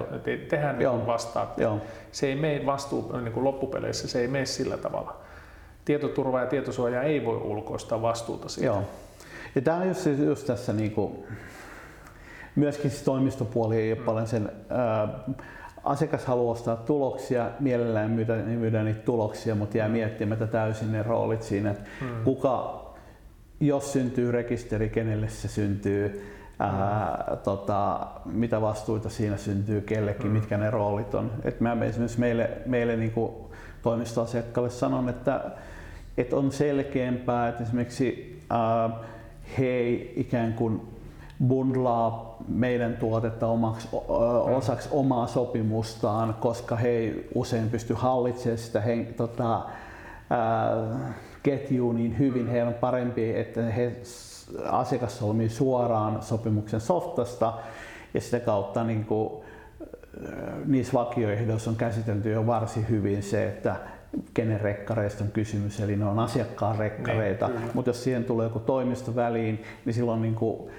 tehdään 0.48 0.78
niin 0.78 1.06
vastaa. 1.06 1.54
Se 2.12 2.26
ei 2.26 2.36
mene 2.36 2.66
vastuu 2.66 3.16
niin 3.16 3.32
kuin 3.32 3.44
loppupeleissä, 3.44 4.08
se 4.08 4.20
ei 4.20 4.28
mene 4.28 4.46
sillä 4.46 4.76
tavalla 4.76 5.16
tietoturva 5.84 6.40
ja 6.40 6.46
tietosuoja 6.46 7.02
ei 7.02 7.24
voi 7.24 7.36
ulkoistaa 7.36 8.02
vastuuta 8.02 8.48
siitä. 8.48 8.66
Joo. 8.66 8.82
Ja 9.54 9.62
tämä 9.62 9.76
on 9.76 9.88
just, 9.88 10.06
just 10.26 10.46
tässä 10.46 10.72
niinku, 10.72 11.26
myöskin 12.56 12.90
se 12.90 13.04
toimistopuoli 13.04 13.76
ei 13.76 13.92
ole 13.92 13.98
mm. 13.98 14.04
paljon 14.04 14.26
sen 14.26 14.52
ää, 14.68 15.08
asiakas 15.84 16.24
haluaa 16.24 16.52
ostaa 16.52 16.76
tuloksia, 16.76 17.50
mielellään 17.60 18.10
myydä, 18.10 18.36
myydä 18.36 18.82
niitä 18.82 19.00
tuloksia, 19.00 19.54
mutta 19.54 19.78
jää 19.78 19.88
miettimättä 19.88 20.46
täysin 20.46 20.92
ne 20.92 21.02
roolit 21.02 21.42
siinä, 21.42 21.70
että 21.70 21.84
mm. 22.00 22.24
kuka, 22.24 22.84
jos 23.60 23.92
syntyy 23.92 24.32
rekisteri, 24.32 24.88
kenelle 24.88 25.28
se 25.28 25.48
syntyy, 25.48 26.30
ää, 26.58 27.24
mm. 27.30 27.36
tota, 27.36 28.06
mitä 28.24 28.60
vastuita 28.60 29.08
siinä 29.08 29.36
syntyy 29.36 29.80
kellekin, 29.80 30.26
mm. 30.26 30.32
mitkä 30.32 30.56
ne 30.56 30.70
roolit 30.70 31.14
on. 31.14 31.32
Et 31.44 31.60
mä 31.60 31.76
esimerkiksi 31.84 32.20
meille, 32.20 32.50
meille 32.66 32.96
niin 32.96 33.12
toimistoasiakkaalle 33.82 34.70
sanon, 34.70 35.08
että 35.08 35.40
että 36.18 36.36
on 36.36 36.52
selkeämpää, 36.52 37.48
että 37.48 37.62
esimerkiksi 37.62 38.40
äh, 38.52 38.92
he 39.58 39.90
ikään 40.16 40.52
kuin 40.52 40.80
bundlaa 41.46 42.36
meidän 42.48 42.96
tuotetta 42.96 43.46
omaksi, 43.46 43.88
äh, 43.94 44.56
osaksi 44.56 44.88
omaa 44.92 45.26
sopimustaan, 45.26 46.34
koska 46.40 46.76
he 46.76 46.88
ei 46.88 47.28
usein 47.34 47.70
pysty 47.70 47.94
hallitsemaan 47.94 48.58
sitä 48.58 48.80
he, 48.80 48.96
tota, 49.16 49.56
äh, 49.56 51.14
ketjua 51.42 51.94
niin 51.94 52.18
hyvin. 52.18 52.48
Heillä 52.48 52.68
on 52.68 52.74
parempi, 52.74 53.36
että 53.36 53.62
he 53.62 53.92
asiakas 54.70 55.18
solmii 55.18 55.48
suoraan 55.48 56.22
sopimuksen 56.22 56.80
softasta 56.80 57.52
ja 58.14 58.20
sitä 58.20 58.40
kautta 58.40 58.84
niin 58.84 59.04
kuin, 59.04 59.44
niissä 60.66 60.92
vakioehdoissa 60.92 61.70
on 61.70 61.76
käsitelty 61.76 62.30
jo 62.30 62.46
varsin 62.46 62.88
hyvin 62.88 63.22
se, 63.22 63.48
että 63.48 63.76
kenen 64.34 64.60
rekkareista 64.60 65.24
on 65.24 65.30
kysymys, 65.30 65.80
eli 65.80 65.96
ne 65.96 66.04
on 66.04 66.18
asiakkaan 66.18 66.78
rekkareita, 66.78 67.48
niin, 67.48 67.70
mutta 67.74 67.88
jos 67.88 68.04
siihen 68.04 68.24
tulee 68.24 68.46
joku 68.46 68.58
toimisto 68.58 69.14
väliin, 69.14 69.62
niin 69.84 69.94
silloin 69.94 70.22
niin 70.22 70.34
kuin 70.34 70.70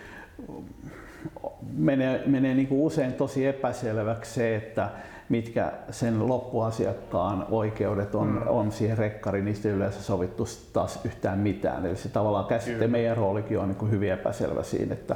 menee, 1.77 2.23
menee 2.25 2.55
niin 2.55 2.67
kuin 2.67 2.81
usein 2.81 3.13
tosi 3.13 3.45
epäselväksi 3.45 4.33
se, 4.33 4.55
että 4.55 4.89
mitkä 5.29 5.71
sen 5.91 6.27
loppuasiakkaan 6.27 7.45
oikeudet 7.49 8.15
on, 8.15 8.27
mm. 8.27 8.47
on 8.47 8.71
siihen 8.71 8.97
rekkariin, 8.97 9.45
niistä 9.45 9.67
ei 9.67 9.73
yleensä 9.73 10.01
sovittu 10.01 10.47
taas 10.73 10.99
yhtään 11.05 11.39
mitään. 11.39 11.86
Eli 11.86 11.95
se 11.95 12.09
tavallaan 12.09 12.45
käsite, 12.45 12.88
meidän 12.88 13.17
roolikin 13.17 13.59
on 13.59 13.67
niin 13.67 13.77
kuin 13.77 13.91
hyvin 13.91 14.11
epäselvä 14.11 14.63
siinä, 14.63 14.93
että 14.93 15.15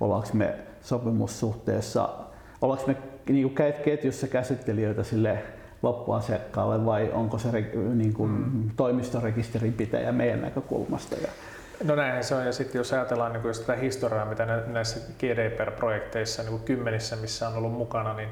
ollaanko 0.00 0.28
me 0.32 0.54
sopimussuhteessa, 0.82 2.08
ollaanko 2.60 2.86
me 2.86 2.96
niin 3.28 3.50
kuin 3.50 3.72
ketjussa 3.84 4.28
käsittelijöitä 4.28 5.02
sille 5.02 5.38
loppuasiakkaalle 5.82 6.86
vai 6.86 7.10
onko 7.12 7.38
se 7.38 7.48
niin 7.94 8.12
kuin 8.12 8.30
mm. 8.30 8.70
toimistorekisterinpitäjä 8.76 10.12
meidän 10.12 10.42
näkökulmasta. 10.42 11.14
Ja, 11.14 11.28
No 11.84 11.94
näinhän 11.94 12.24
se 12.24 12.34
on, 12.34 12.46
ja 12.46 12.52
sitten 12.52 12.78
jos 12.78 12.92
ajatellaan 12.92 13.32
niin 13.32 13.54
sitä 13.54 13.74
historiaa, 13.74 14.24
mitä 14.24 14.46
näissä 14.66 15.00
GDPR-projekteissa 15.18 16.42
niin 16.42 16.60
kymmenissä, 16.60 17.16
missä 17.16 17.48
on 17.48 17.56
ollut 17.56 17.72
mukana, 17.72 18.14
niin 18.14 18.28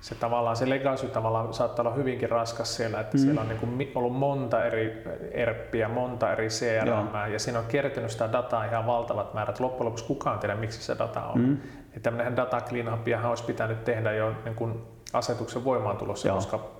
se 0.00 0.14
tavallaan 0.14 0.56
se 0.56 0.70
legacy 0.70 1.08
tavallaan 1.08 1.54
saattaa 1.54 1.86
olla 1.86 1.94
hyvinkin 1.94 2.30
raskas 2.30 2.76
siellä, 2.76 3.00
että 3.00 3.16
mm. 3.16 3.20
siellä 3.20 3.40
on 3.40 3.48
niin 3.48 3.58
kuin 3.60 3.92
ollut 3.94 4.16
monta 4.16 4.64
eri 4.64 5.02
ERPiä, 5.32 5.88
monta 5.88 6.32
eri 6.32 6.48
CRM, 6.48 7.32
ja 7.32 7.38
siinä 7.38 7.58
on 7.58 7.64
kertynyt 7.64 8.10
sitä 8.10 8.32
dataa 8.32 8.64
ihan 8.64 8.86
valtavat 8.86 9.34
määrät. 9.34 9.60
Loppujen 9.60 9.84
lopuksi 9.86 10.04
kukaan 10.04 10.38
tiedä, 10.38 10.54
miksi 10.54 10.82
se 10.82 10.98
data 10.98 11.22
on. 11.22 11.40
Mm. 11.40 11.56
Että 11.86 12.00
tämmöinen 12.00 12.36
data 12.36 12.60
cleanup 12.60 13.06
olisi 13.28 13.44
pitänyt 13.44 13.84
tehdä 13.84 14.12
jo 14.12 14.32
niin 14.44 14.54
kuin 14.54 14.82
asetuksen 15.12 15.64
voimaantulossa, 15.64 16.28
Joo. 16.28 16.36
koska 16.36 16.70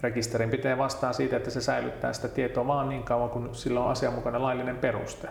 rekisterin 0.00 0.50
pitää 0.50 0.78
vastaa 0.78 1.12
siitä, 1.12 1.36
että 1.36 1.50
se 1.50 1.60
säilyttää 1.60 2.12
sitä 2.12 2.28
tietoa 2.28 2.66
vaan 2.66 2.88
niin 2.88 3.02
kauan, 3.02 3.30
kun 3.30 3.48
sillä 3.52 3.80
on 3.80 3.90
asianmukainen 3.90 4.42
laillinen 4.42 4.76
peruste. 4.76 5.28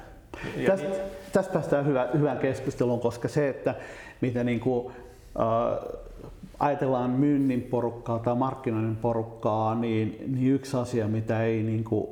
Tästä, 0.68 0.88
tästä 1.34 1.54
päästään 1.54 1.86
hyvä, 1.86 2.08
hyvään 2.14 2.38
keskusteluun, 2.38 3.00
koska 3.00 3.28
se, 3.28 3.50
että 3.50 3.76
mitä 4.22 4.44
niin 4.44 4.60
kuin, 4.60 4.94
äh, 5.40 6.00
ajatellaan 6.60 7.10
myynnin 7.10 7.62
porukkaa 7.62 8.20
tai 8.20 8.36
markkinoinnin 8.36 8.96
porukkaa, 8.96 9.76
niin, 9.76 10.24
niin 10.28 10.54
yksi 10.54 10.78
asia, 10.78 11.08
mitä 11.08 11.44
ei 11.44 11.64
niin 11.64 11.84
kuin, 11.84 12.08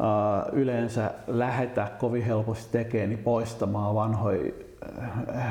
äh, 0.00 0.54
yleensä 0.54 1.10
lähetä 1.26 1.88
kovin 1.98 2.22
helposti 2.22 2.72
tekemään, 2.72 3.08
niin 3.08 3.18
poistamaan 3.18 3.94
vanhoja 3.94 4.52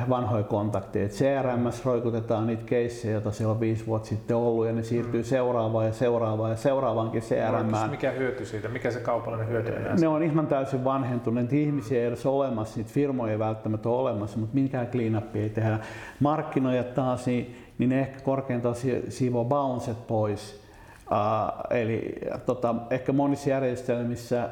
vanhoja 0.09 0.43
kontakteja. 0.43 1.07
CRM 1.07 1.69
roikutetaan 1.85 2.47
niitä 2.47 2.63
keissejä, 2.65 3.13
joita 3.13 3.31
siellä 3.31 3.51
on 3.51 3.59
viisi 3.59 3.85
vuotta 3.85 4.07
sitten 4.07 4.37
ollut, 4.37 4.65
ja 4.65 4.73
ne 4.73 4.83
siirtyy 4.83 5.21
mm. 5.21 5.25
seuraavaan 5.25 5.85
ja 5.85 5.93
seuraavaan 5.93 6.51
ja 6.51 6.57
seuraavaankin 6.57 7.21
CRM. 7.21 7.89
Mikä 7.91 8.11
hyöty 8.11 8.45
siitä? 8.45 8.67
Mikä 8.67 8.91
se 8.91 8.99
kaupallinen 8.99 9.47
hyöty 9.47 9.71
on? 9.71 10.01
Ne 10.01 10.07
on 10.07 10.23
ihan 10.23 10.47
täysin 10.47 10.83
vanhentuneet. 10.83 11.53
Ihmisiä 11.53 11.99
ei 11.99 12.05
edes 12.05 12.25
olemassa, 12.25 12.77
niitä 12.77 12.91
firmoja 12.93 13.31
ei 13.31 13.39
välttämättä 13.39 13.89
ole 13.89 13.99
olemassa, 13.99 14.37
mutta 14.37 14.55
minkään 14.55 14.87
cleanup 14.87 15.35
ei 15.35 15.49
tehdä. 15.49 15.79
Markkinoijat 16.19 16.93
taas, 16.93 17.25
niin, 17.25 17.55
niin 17.77 17.89
ne 17.89 17.99
ehkä 17.99 18.19
korkeintaan 18.19 18.75
siivoo 19.09 19.45
bouncet 19.45 20.07
pois. 20.07 20.61
Uh, 21.11 21.77
eli 21.77 22.15
tota, 22.45 22.75
ehkä 22.89 23.13
monissa 23.13 23.49
järjestelmissä 23.49 24.49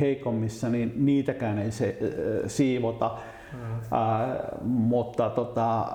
heikommissa, 0.00 0.68
niin 0.68 0.92
niitäkään 0.96 1.58
ei 1.58 1.70
se, 1.70 1.98
uh, 2.00 2.08
siivota 2.46 3.10
Mm. 3.52 4.68
mutta 4.68 5.30
tota, 5.30 5.86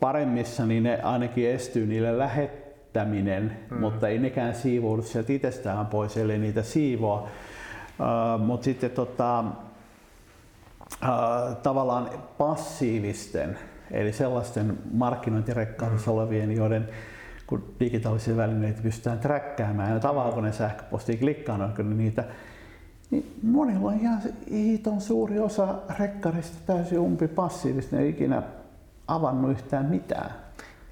paremmissa 0.00 0.66
niin 0.66 0.82
ne 0.82 1.00
ainakin 1.02 1.50
estyy 1.50 1.86
niille 1.86 2.18
lähettäminen, 2.18 3.56
mm. 3.70 3.80
mutta 3.80 4.08
ei 4.08 4.18
nekään 4.18 4.54
siivoudu 4.54 5.02
sieltä 5.02 5.32
itsestään 5.32 5.86
pois, 5.86 6.16
eli 6.16 6.38
niitä 6.38 6.62
siivoa. 6.62 7.28
Uh, 8.00 8.44
mutta 8.44 8.64
sitten 8.64 8.90
tota, 8.90 9.44
uh, 11.02 11.56
tavallaan 11.62 12.10
passiivisten, 12.38 13.58
eli 13.90 14.12
sellaisten 14.12 14.78
markkinointirekkaudessa 14.92 16.10
mm. 16.10 16.16
olevien, 16.16 16.56
joiden 16.56 16.88
kun 17.46 17.74
digitaalisia 17.80 18.36
välineitä 18.36 18.82
pystytään 18.82 19.18
träkkäämään 19.18 19.92
ja 19.92 20.00
tavallaan 20.00 20.44
ne 20.44 20.52
sähköpostiin 20.52 21.18
klikkaan, 21.18 21.74
niin 21.78 21.98
niitä 21.98 22.24
niin 23.10 23.36
monilla 23.42 23.88
on 23.88 24.00
ihan 24.00 24.20
hiiton 24.50 25.00
suuri 25.00 25.38
osa 25.38 25.74
rekkarista 25.98 26.58
täysin 26.66 26.98
umpi 26.98 27.28
passiivista, 27.28 27.96
ne 27.96 28.02
ei 28.02 28.08
ikinä 28.08 28.42
avannut 29.08 29.50
yhtään 29.50 29.86
mitään. 29.86 30.34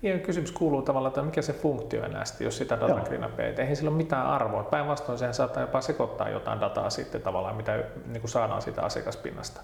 Ja 0.03 0.19
kysymys 0.19 0.53
kuuluu 0.53 0.83
tavallaan, 0.83 1.11
että 1.11 1.23
mikä 1.23 1.43
se 1.43 1.53
funktio 1.53 2.05
enää 2.05 2.25
sitten, 2.25 2.45
jos 2.45 2.59
sitä 2.59 2.81
data 2.81 3.01
cleanupia, 3.01 3.47
eihän 3.47 3.77
sillä 3.77 3.91
ole 3.91 3.97
mitään 3.97 4.27
arvoa. 4.27 4.63
Päinvastoin 4.63 5.19
sehän 5.19 5.35
saattaa 5.35 5.63
jopa 5.63 5.81
sekoittaa 5.81 6.29
jotain 6.29 6.61
dataa 6.61 6.91
sitten 6.91 7.23
tavallaan, 7.23 7.57
mitä 7.57 7.85
niin 8.07 8.21
kuin 8.21 8.31
saadaan 8.31 8.63
siitä 8.63 8.83
asiakaspinnasta. 8.83 9.61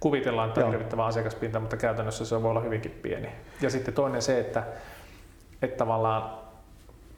Kuvitellaan, 0.00 0.48
että 0.48 0.64
on 0.64 0.70
hirvittävä 0.70 1.06
asiakaspinta, 1.06 1.60
mutta 1.60 1.76
käytännössä 1.76 2.24
se 2.24 2.42
voi 2.42 2.50
olla 2.50 2.60
hyvinkin 2.60 2.98
pieni. 3.02 3.28
Ja 3.60 3.70
sitten 3.70 3.94
toinen 3.94 4.22
se, 4.22 4.40
että, 4.40 4.62
että 5.62 5.76
tavallaan 5.76 6.43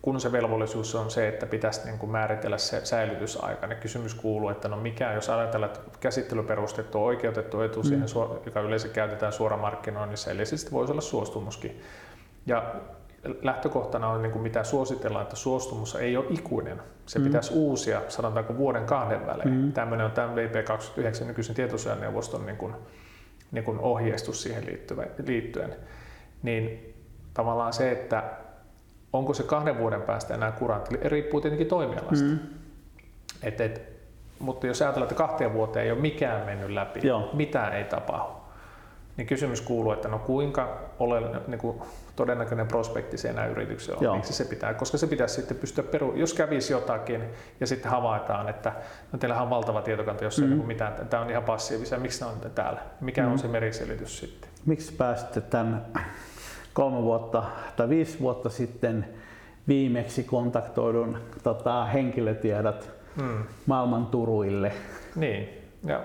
kun 0.07 0.20
se 0.20 0.32
velvollisuus 0.32 0.94
on 0.94 1.11
se, 1.11 1.28
että 1.28 1.46
pitäisi 1.46 1.84
niin 1.84 1.98
kuin 1.98 2.11
määritellä 2.11 2.59
se 2.59 2.84
säilytysaika, 2.84 3.66
niin 3.66 3.78
kysymys 3.78 4.14
kuuluu, 4.14 4.48
että 4.48 4.68
no 4.68 4.76
mikä, 4.76 5.12
jos 5.12 5.30
ajatellaan, 5.30 5.72
että 5.72 5.98
käsittelyperustettu 6.00 6.98
on 6.98 7.04
oikeutettu 7.04 7.61
etu 7.61 7.82
mm. 7.82 7.88
siihen, 7.88 8.07
joka 8.46 8.61
yleensä 8.61 8.88
käytetään 8.88 9.32
suoramarkkinoinnissa, 9.32 10.30
eli 10.30 10.46
siis 10.46 10.72
voisi 10.72 10.92
olla 10.92 11.00
suostumuskin. 11.00 11.80
Ja 12.46 12.74
lähtökohtana 13.42 14.09
on, 14.09 14.22
niin 14.22 14.32
kuin 14.32 14.42
mitä 14.42 14.64
suositellaan, 14.64 15.22
että 15.22 15.36
suostumus 15.36 15.94
ei 15.94 16.16
ole 16.16 16.26
ikuinen. 16.30 16.82
Se 17.07 17.18
mm. 17.18 17.24
pitäisi 17.24 17.54
uusia, 17.54 18.02
sanotaanko 18.09 18.57
vuoden 18.57 18.84
kahden 18.84 19.26
välein. 19.26 19.54
Mm. 19.54 19.72
Tämmöinen 19.72 20.07
on 20.07 20.12
tämän 20.12 20.34
VP29 20.36 21.24
nykyisen 21.24 21.57
tietosuojaneuvoston 21.57 22.46
niin 22.46 22.57
kuin, 22.57 22.74
niin 23.52 23.64
kuin 23.64 23.78
ohjeistus 23.78 24.42
siihen 24.42 24.66
liittyen. 25.26 25.76
Niin 26.42 26.94
tavallaan 27.34 27.72
se, 27.72 27.90
että 27.90 28.45
onko 29.12 29.34
se 29.34 29.42
kahden 29.42 29.78
vuoden 29.78 30.02
päästä 30.02 30.34
enää 30.34 30.52
kurantti, 30.52 30.96
riippuu 31.02 31.40
tietenkin 31.40 31.66
toimialasta. 31.66 32.24
Mm. 32.24 32.38
Et, 33.42 33.61
et, 33.61 33.96
mutta 34.38 34.66
jos 34.66 34.82
ajatellaan, 34.82 35.12
että 35.12 35.22
kahteen 35.22 35.52
vuoteen 35.52 35.84
ei 35.86 35.92
ole 35.92 36.00
mikään 36.00 36.46
mennyt 36.46 36.70
läpi, 36.70 37.00
Joo. 37.02 37.30
mitään 37.32 37.72
ei 37.72 37.84
tapahdu, 37.84 38.32
niin 39.16 39.26
kysymys 39.26 39.61
kuuluu, 39.61 39.92
että 39.92 40.09
no 40.09 40.18
kuinka 40.18 40.78
ole 40.98 41.20
niin 41.46 41.59
kuin 41.59 41.82
todennäköinen 42.16 42.66
prospekti 42.66 43.18
se 43.18 43.28
enää 43.28 43.46
yrityksellä 43.46 44.11
on, 44.11 44.16
miksi 44.16 44.32
se 44.32 44.44
pitää, 44.44 44.74
koska 44.74 44.98
se 44.98 45.07
pitäisi 45.07 45.34
sitten 45.34 45.57
pystyä 45.57 45.84
peru, 45.84 46.14
jos 46.14 46.34
kävisi 46.34 46.72
jotakin 46.72 47.24
ja 47.61 47.66
sitten 47.66 47.90
havaitaan, 47.90 48.48
että 48.48 48.72
no 49.12 49.18
teillähän 49.18 49.44
on 49.44 49.50
valtava 49.50 49.82
tietokanta, 49.82 50.24
jos 50.24 50.38
mm-hmm. 50.38 50.52
ei 50.52 50.59
niin 50.59 50.66
mitään, 50.66 51.07
tämä 51.11 51.22
on 51.22 51.30
ihan 51.30 51.42
passiivisia, 51.42 51.98
miksi 51.98 52.20
ne 52.20 52.26
on 52.26 52.50
täällä, 52.54 52.80
mikä 53.00 53.20
mm-hmm. 53.20 53.32
on 53.32 53.38
se 53.38 53.48
meriselitys 53.48 54.18
sitten? 54.18 54.50
Miksi 54.66 54.92
pääsitte 54.92 55.40
tämän 55.40 55.86
kolme 56.76 57.02
vuotta 57.02 57.42
tai 57.76 57.88
viisi 57.88 58.20
vuotta 58.20 58.48
sitten 58.48 59.06
viimeksi 59.68 60.24
kontaktoidun 60.24 61.18
tota, 61.42 61.84
henkilötiedot 61.84 62.90
hmm. 63.16 63.42
maailman 63.66 64.06
turuille. 64.06 64.72
Niin, 65.14 65.48
ja 65.84 66.00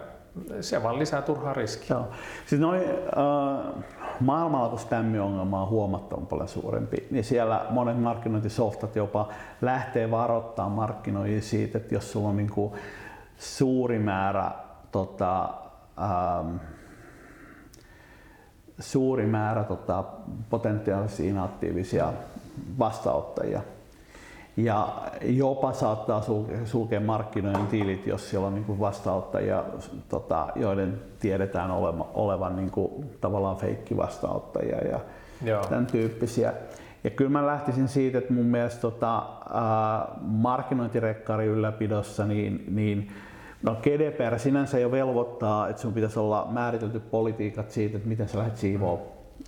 se 0.62 0.84
vaan 0.84 1.00
lisää 1.00 1.22
turhaa 1.22 1.54
riskiä. 1.54 1.96
Joo. 1.96 2.08
Siis 2.46 2.62
noi, 2.62 2.86
äh, 2.88 3.84
maailmalla 4.20 4.70
kun 4.70 4.80
spämmiongelma 4.80 5.62
on 5.62 5.70
huomattavan 5.70 6.28
paljon 6.28 6.50
suurempi, 6.50 7.08
niin 7.12 7.24
siellä 7.24 7.66
monet 7.70 8.02
markkinointisoftat 8.02 8.96
jopa 8.96 9.30
lähtee 9.62 10.12
varoittaa 10.12 10.70
markkinoijia 10.70 11.42
siitä, 11.42 11.78
että 11.78 11.96
jos 11.96 12.12
sulla 12.12 12.30
on 12.30 12.38
niin 12.38 12.52
kuin 12.52 12.74
suuri 13.38 14.00
määrä 14.00 14.52
tota, 14.92 15.50
ähm, 16.02 16.56
suuri 18.82 19.26
määrä 19.26 19.64
tota, 19.64 20.04
potentiaalisia 20.50 21.30
inaktiivisia 21.30 22.14
vastaanottajia. 22.80 23.62
Ja 24.58 24.88
jopa 25.22 25.74
saattaa 25.74 26.22
sulkea 26.66 27.00
markkinoiden 27.00 27.68
tilit, 27.68 28.08
jos 28.08 28.30
siellä 28.30 28.48
on 28.48 28.56
niin 28.56 28.80
vastaanottajia, 28.80 29.64
tota, 30.10 30.48
joiden 30.56 31.02
tiedetään 31.20 31.72
olema, 31.72 32.08
olevan 32.14 32.56
niin 32.56 32.72
kuin, 32.72 33.10
tavallaan 33.22 33.58
feikki 33.58 33.98
vastaanottajia 33.98 34.78
ja 34.78 35.00
Joo. 35.44 35.64
tämän 35.64 35.86
tyyppisiä. 35.86 36.54
Ja 37.04 37.10
kyllä 37.10 37.32
mä 37.32 37.48
lähtisin 37.48 37.88
siitä, 37.88 38.18
että 38.18 38.34
mun 38.34 38.46
mielestä 38.46 38.82
tota, 38.82 39.24
markkinointirekkari 40.22 41.46
ylläpidossa 41.46 42.26
niin, 42.26 42.64
niin 42.70 43.12
No 43.64 43.76
GDPR 43.82 44.40
sinänsä 44.40 44.80
jo 44.80 44.92
velvoittaa, 44.92 45.70
että 45.70 45.82
sun 45.82 45.94
pitäisi 45.94 46.20
olla 46.20 46.48
määritelty 46.52 47.00
politiikat 47.00 47.72
siitä, 47.72 47.98
että 47.98 48.10
miten 48.10 48.30
sä 48.30 48.38
lähdet 48.38 48.58
siivoa, 48.58 49.00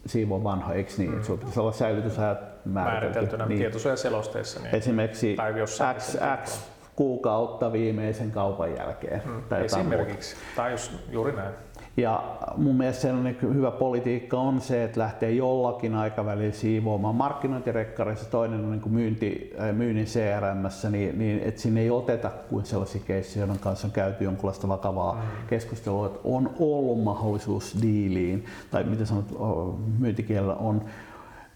siivoa 0.05 0.43
vanha, 0.43 0.74
eikö 0.74 0.91
niin? 0.97 1.09
Mm. 1.09 1.16
Että 1.16 1.28
sun 1.28 1.39
pitäisi 1.39 1.59
olla 1.59 1.72
säilytysajat 1.72 2.39
määritelty. 2.66 3.05
Määriteltynä 3.05 3.45
niin. 3.45 3.59
tietosuojaselosteissa. 3.59 4.59
Niin 4.59 4.76
Esimerkiksi 4.76 5.36
tai 5.36 5.53
X, 5.97 6.18
X 6.43 6.61
kuukautta 6.95 7.72
viimeisen 7.72 8.32
kaupan 8.32 8.76
jälkeen. 8.76 9.22
Mm. 9.26 9.43
Tai 9.49 9.66
Esimerkiksi, 9.66 10.36
tai 10.55 10.72
jos 10.72 10.91
juuri 11.09 11.32
näin. 11.32 11.53
Ja 11.98 12.24
mun 12.58 12.76
mielestä 12.76 13.02
sellainen 13.02 13.38
hyvä 13.41 13.72
politiikka 13.72 14.38
on 14.38 14.62
se, 14.62 14.84
että 14.84 15.00
lähtee 15.00 15.32
jollakin 15.32 15.96
aikavälillä 15.96 16.54
siivoamaan 16.54 17.16
markkinointirekkarissa, 17.16 18.30
toinen 18.30 18.66
on 18.66 18.72
niin 18.72 18.94
myynti, 18.94 19.54
äh, 19.60 19.76
myynnin 19.76 20.06
CRM, 20.06 20.91
niin, 20.91 21.20
niin 21.20 21.39
että 21.39 21.62
sinne 21.62 21.82
ei 21.82 21.89
oteta 21.89 22.32
kuin 22.50 22.66
sellaisia 22.66 23.02
keissejä, 23.06 23.46
joiden 23.46 23.60
kanssa 23.60 23.88
on 23.88 23.91
käyty 23.91 24.24
jonkinlaista 24.24 24.68
vakavaa 24.68 25.14
mm. 25.14 25.48
keskustelua, 25.48 26.06
että 26.06 26.20
on 26.24 26.54
ollut 26.60 27.04
mahdollisuus 27.04 27.78
diiliin, 27.82 28.46
tai 28.72 28.84
miten 28.84 29.08
sanot, 29.08 29.26
myyntikielellä 30.00 30.56
on 30.56 30.82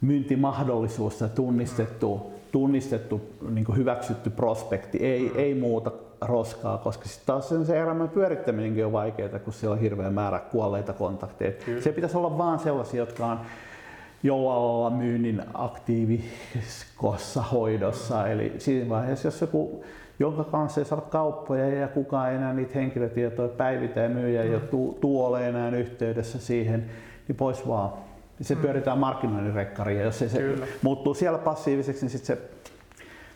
myyntimahdollisuus 0.02 1.16
tai 1.16 1.30
tunnistettu, 1.30 2.32
tunnistettu 2.52 3.22
niin 3.50 3.76
hyväksytty 3.76 4.30
prospekti, 4.30 4.98
ei, 4.98 5.32
ei 5.36 5.56
muuta 5.56 5.92
roskaa, 6.22 6.78
koska 6.78 7.06
sitten 7.06 7.26
taas 7.26 7.50
sen 7.50 7.66
se 7.66 7.80
elämän 7.80 8.10
pyörittäminenkin 8.10 8.86
on 8.86 8.92
vaikeaa, 8.92 9.40
kun 9.40 9.54
siellä 9.54 9.74
on 9.74 9.80
hirveä 9.80 10.10
määrä 10.10 10.40
kuolleita 10.40 10.94
kontakteja. 10.94 11.52
Kyllä. 11.52 11.82
Se 11.82 11.92
pitäisi 11.92 12.18
olla 12.18 12.38
vaan 12.38 12.60
sellaisia, 12.60 13.00
jotka 13.00 13.26
on 13.26 13.40
jollain 14.24 14.62
lailla 14.62 14.90
myynnin 14.90 15.44
aktiivikossa 15.54 17.42
hoidossa. 17.42 18.28
Eli 18.28 18.54
siinä 18.58 18.90
vaiheessa, 18.90 19.28
jos 19.28 19.42
joku 19.42 19.84
jonka 20.20 20.44
kanssa 20.44 20.82
ei 20.82 20.86
saa 20.86 21.02
kauppoja 21.02 21.68
ja 21.68 21.88
kukaan 21.88 22.30
ei 22.30 22.36
enää 22.36 22.54
niitä 22.54 22.72
henkilötietoja 22.76 23.48
päivitä 23.48 24.00
ja 24.00 24.10
myyjä 24.10 24.44
ei 24.44 24.50
mm. 24.50 24.68
tuo 25.02 25.28
ole 25.28 25.48
enää 25.48 25.70
yhteydessä 25.70 26.40
siihen, 26.40 26.86
niin 27.28 27.36
pois 27.36 27.68
vaan. 27.68 27.90
Se 28.42 28.56
mm. 28.56 28.62
pyöritään 28.62 28.98
markkinoinnin 28.98 29.54
rekkariin 29.54 30.00
ja 30.00 30.06
jos 30.06 30.20
se, 30.20 30.30
se 30.30 30.56
muuttuu 30.82 31.14
siellä 31.14 31.38
passiiviseksi, 31.38 32.02
niin 32.02 32.10
sitten 32.10 32.38
se 32.38 32.42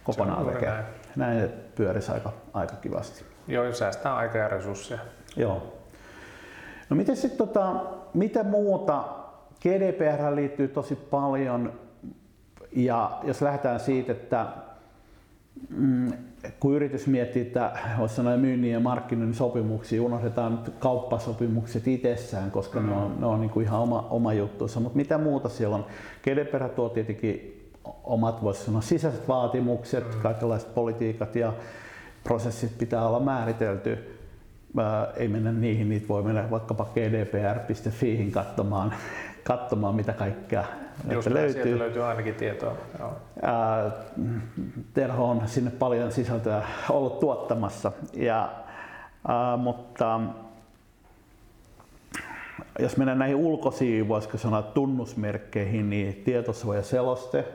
kokonaan 0.03 0.45
se 0.45 0.83
näin. 1.15 1.49
pyörisi 1.75 2.11
aika, 2.11 2.33
aika 2.53 2.75
kivasti. 2.75 3.23
Joo, 3.47 3.73
säästää 3.73 4.15
aikaa 4.15 4.41
ja 4.41 4.47
resursseja. 4.47 4.99
Joo. 5.35 5.73
No 6.89 6.95
miten 6.95 7.15
sitten 7.15 7.37
tota, 7.37 7.75
mitä 8.13 8.43
muuta? 8.43 9.03
GDPR 9.61 10.35
liittyy 10.35 10.67
tosi 10.67 10.95
paljon 10.95 11.73
ja 12.71 13.19
jos 13.23 13.41
lähdetään 13.41 13.79
siitä, 13.79 14.11
että 14.11 14.47
mm, 15.69 16.11
kun 16.59 16.75
yritys 16.75 17.07
miettii, 17.07 17.41
että 17.41 17.71
voisi 17.99 18.15
sanoa 18.15 18.37
myynnin 18.37 18.71
ja 18.71 18.79
markkinoinnin 18.79 19.35
sopimuksia, 19.35 20.03
unohdetaan 20.03 20.63
kauppasopimukset 20.79 21.87
itsessään, 21.87 22.51
koska 22.51 22.79
mm. 22.79 22.89
ne 22.89 22.95
on, 22.95 23.15
ne 23.19 23.25
on 23.25 23.41
niin 23.41 23.49
kuin 23.49 23.65
ihan 23.65 23.79
oma, 23.79 24.07
oma 24.09 24.33
juttuunsa. 24.33 24.79
Mutta 24.79 24.97
mitä 24.97 25.17
muuta 25.17 25.49
siellä 25.49 25.75
on? 25.75 25.85
GDPR 26.23 26.69
tuo 26.69 26.89
tietenkin 26.89 27.60
omat 28.03 28.43
voisi 28.43 28.65
sanoa 28.65 28.81
sisäiset 28.81 29.27
vaatimukset, 29.27 30.15
mm. 30.15 30.21
kaikenlaiset 30.21 30.73
politiikat 30.73 31.35
ja 31.35 31.53
prosessit 32.23 32.77
pitää 32.77 33.07
olla 33.07 33.19
määritelty. 33.19 34.17
Ää, 34.77 35.07
ei 35.15 35.27
mennä 35.27 35.51
niihin, 35.51 35.89
niitä 35.89 36.07
voi 36.07 36.23
mennä 36.23 36.51
vaikkapa 36.51 36.85
gdpr.fiihin 36.93 38.31
katsomaan, 38.31 38.93
katsomaan 39.43 39.95
mitä 39.95 40.13
kaikkea 40.13 40.65
Just 41.09 41.27
löytyy. 41.27 41.63
Sieltä 41.63 41.79
löytyy 41.79 42.03
ainakin 42.03 42.35
tietoa. 42.35 42.75
Joo. 42.99 43.13
Ää, 43.41 43.91
Terho 44.93 45.29
on 45.29 45.41
sinne 45.45 45.71
paljon 45.71 46.11
sisältöä 46.11 46.65
ollut 46.89 47.19
tuottamassa. 47.19 47.91
Ja, 48.13 48.51
ää, 49.27 49.57
mutta 49.57 50.19
jos 52.79 52.97
mennään 52.97 53.19
näihin 53.19 53.35
ulkoisiin, 53.35 54.07
voisiko 54.07 54.37
sanoa 54.37 54.61
tunnusmerkkeihin, 54.61 55.89
niin 55.89 56.21
tietosuojaseloste, 56.25 57.45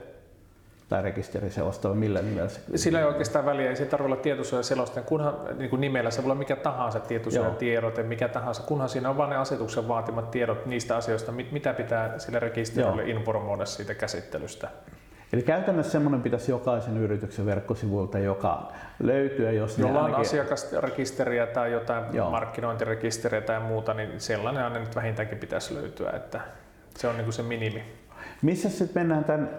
tai 0.89 1.03
rekisteriseloste 1.03 1.89
vai 1.89 1.97
millä 1.97 2.22
nimellä 2.22 2.49
se 2.49 2.61
Sillä 2.74 2.99
ei 2.99 3.05
oikeastaan 3.05 3.47
väliä, 3.47 3.70
ei 3.70 3.76
se 3.76 3.84
tarvitse 3.84 4.12
olla 4.12 4.22
tietosuojaseloste, 4.22 5.01
kunhan 5.01 5.34
niin 5.59 5.70
kuin 5.70 5.80
nimellä 5.80 6.11
se 6.11 6.22
voi 6.22 6.26
olla 6.26 6.34
mikä 6.34 6.57
tahansa 6.57 7.01
tietosuojatiedote, 7.01 8.03
mikä 8.03 8.28
tahansa, 8.28 8.62
kunhan 8.62 8.89
siinä 8.89 9.11
on 9.11 9.16
vain 9.16 9.30
ne 9.30 9.37
asetuksen 9.37 9.89
vaatimat 9.89 10.30
tiedot 10.30 10.66
niistä 10.66 10.97
asioista, 10.97 11.32
mitä 11.32 11.72
pitää 11.72 12.18
sille 12.18 12.39
rekisterille 12.39 13.03
Joo. 13.03 13.18
informoida 13.18 13.64
siitä 13.64 13.95
käsittelystä. 13.95 14.68
Eli 15.32 15.43
käytännössä 15.43 15.93
semmoinen 15.93 16.22
pitäisi 16.22 16.51
jokaisen 16.51 16.97
yrityksen 16.97 17.47
verkkosivuilta, 17.47 18.18
joka 18.18 18.72
löytyy. 19.03 19.53
Jos 19.53 19.78
Jolla 19.78 19.99
on 19.99 20.05
ainakin... 20.05 20.26
asiakasrekisteriä 20.26 21.47
tai 21.47 21.72
jotain 21.72 22.05
Joo. 22.12 22.30
markkinointirekisteriä 22.30 23.41
tai 23.41 23.61
muuta, 23.61 23.95
niin 23.95 24.20
sellainen 24.20 24.64
aina 24.64 24.78
nyt 24.78 24.97
vähintäänkin 24.97 25.39
pitäisi 25.39 25.74
löytyä, 25.74 26.11
että 26.11 26.41
se 26.97 27.09
on 27.09 27.16
niin 27.16 27.24
kuin 27.24 27.34
se 27.34 27.43
minimi. 27.43 27.82
Missä 28.43 28.70
sitten 28.70 29.03
mennään 29.03 29.24
tämän 29.24 29.51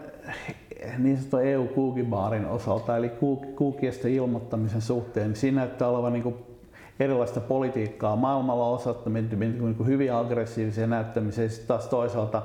niin 0.97 1.17
sanotun 1.17 1.43
EU 1.43 1.67
Baarin 2.09 2.45
osalta, 2.45 2.97
eli 2.97 3.11
kuukiesten 3.55 4.11
ilmoittamisen 4.11 4.81
suhteen, 4.81 5.27
niin 5.27 5.35
siinä 5.35 5.61
näyttää 5.61 5.87
olevan 5.87 6.13
niin 6.13 6.35
erilaista 6.99 7.39
politiikkaa 7.39 8.15
maailmalla 8.15 8.69
osatta, 8.69 9.09
niin 9.09 9.75
hyvin 9.85 10.13
aggressiivisia 10.13 10.87
näyttämisiä, 10.87 11.49
sitten 11.49 11.67
taas 11.67 11.87
toisaalta 11.87 12.41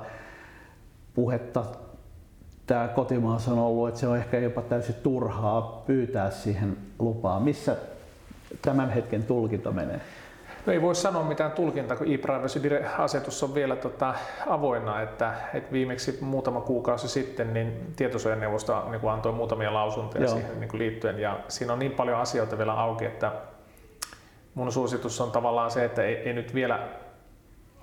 puhetta 1.13 1.63
tämä 2.67 2.87
kotimaassa 2.87 3.51
on 3.51 3.59
ollut, 3.59 3.87
että 3.87 3.99
se 3.99 4.07
on 4.07 4.17
ehkä 4.17 4.39
jopa 4.39 4.61
täysin 4.61 4.95
turhaa 5.03 5.83
pyytää 5.87 6.31
siihen 6.31 6.77
lupaa. 6.99 7.39
Missä 7.39 7.75
tämän 8.61 8.89
hetken 8.89 9.23
tulkinta 9.23 9.71
menee? 9.71 10.01
No 10.65 10.73
ei 10.73 10.81
voi 10.81 10.95
sanoa 10.95 11.23
mitään 11.23 11.51
tulkintaa, 11.51 11.97
kun 11.97 12.07
e-privacy-asetus 12.13 13.43
on 13.43 13.55
vielä 13.55 13.75
tota, 13.75 14.13
avoinna, 14.47 15.01
että, 15.01 15.33
että 15.53 15.71
viimeksi 15.71 16.17
muutama 16.21 16.61
kuukausi 16.61 17.07
sitten 17.07 17.53
niin 17.53 17.93
tietosuojaneuvosto 17.95 18.89
niin 18.89 19.09
antoi 19.09 19.31
muutamia 19.31 19.73
lausuntoja 19.73 20.23
Joo. 20.23 20.33
siihen 20.33 20.59
niin 20.59 20.69
kuin 20.69 20.79
liittyen 20.79 21.19
ja 21.19 21.39
siinä 21.47 21.73
on 21.73 21.79
niin 21.79 21.91
paljon 21.91 22.19
asioita 22.19 22.57
vielä 22.57 22.73
auki, 22.73 23.05
että 23.05 23.31
mun 24.53 24.71
suositus 24.71 25.21
on 25.21 25.31
tavallaan 25.31 25.71
se, 25.71 25.85
että 25.85 26.03
ei, 26.03 26.15
ei 26.15 26.33
nyt 26.33 26.55
vielä 26.55 26.79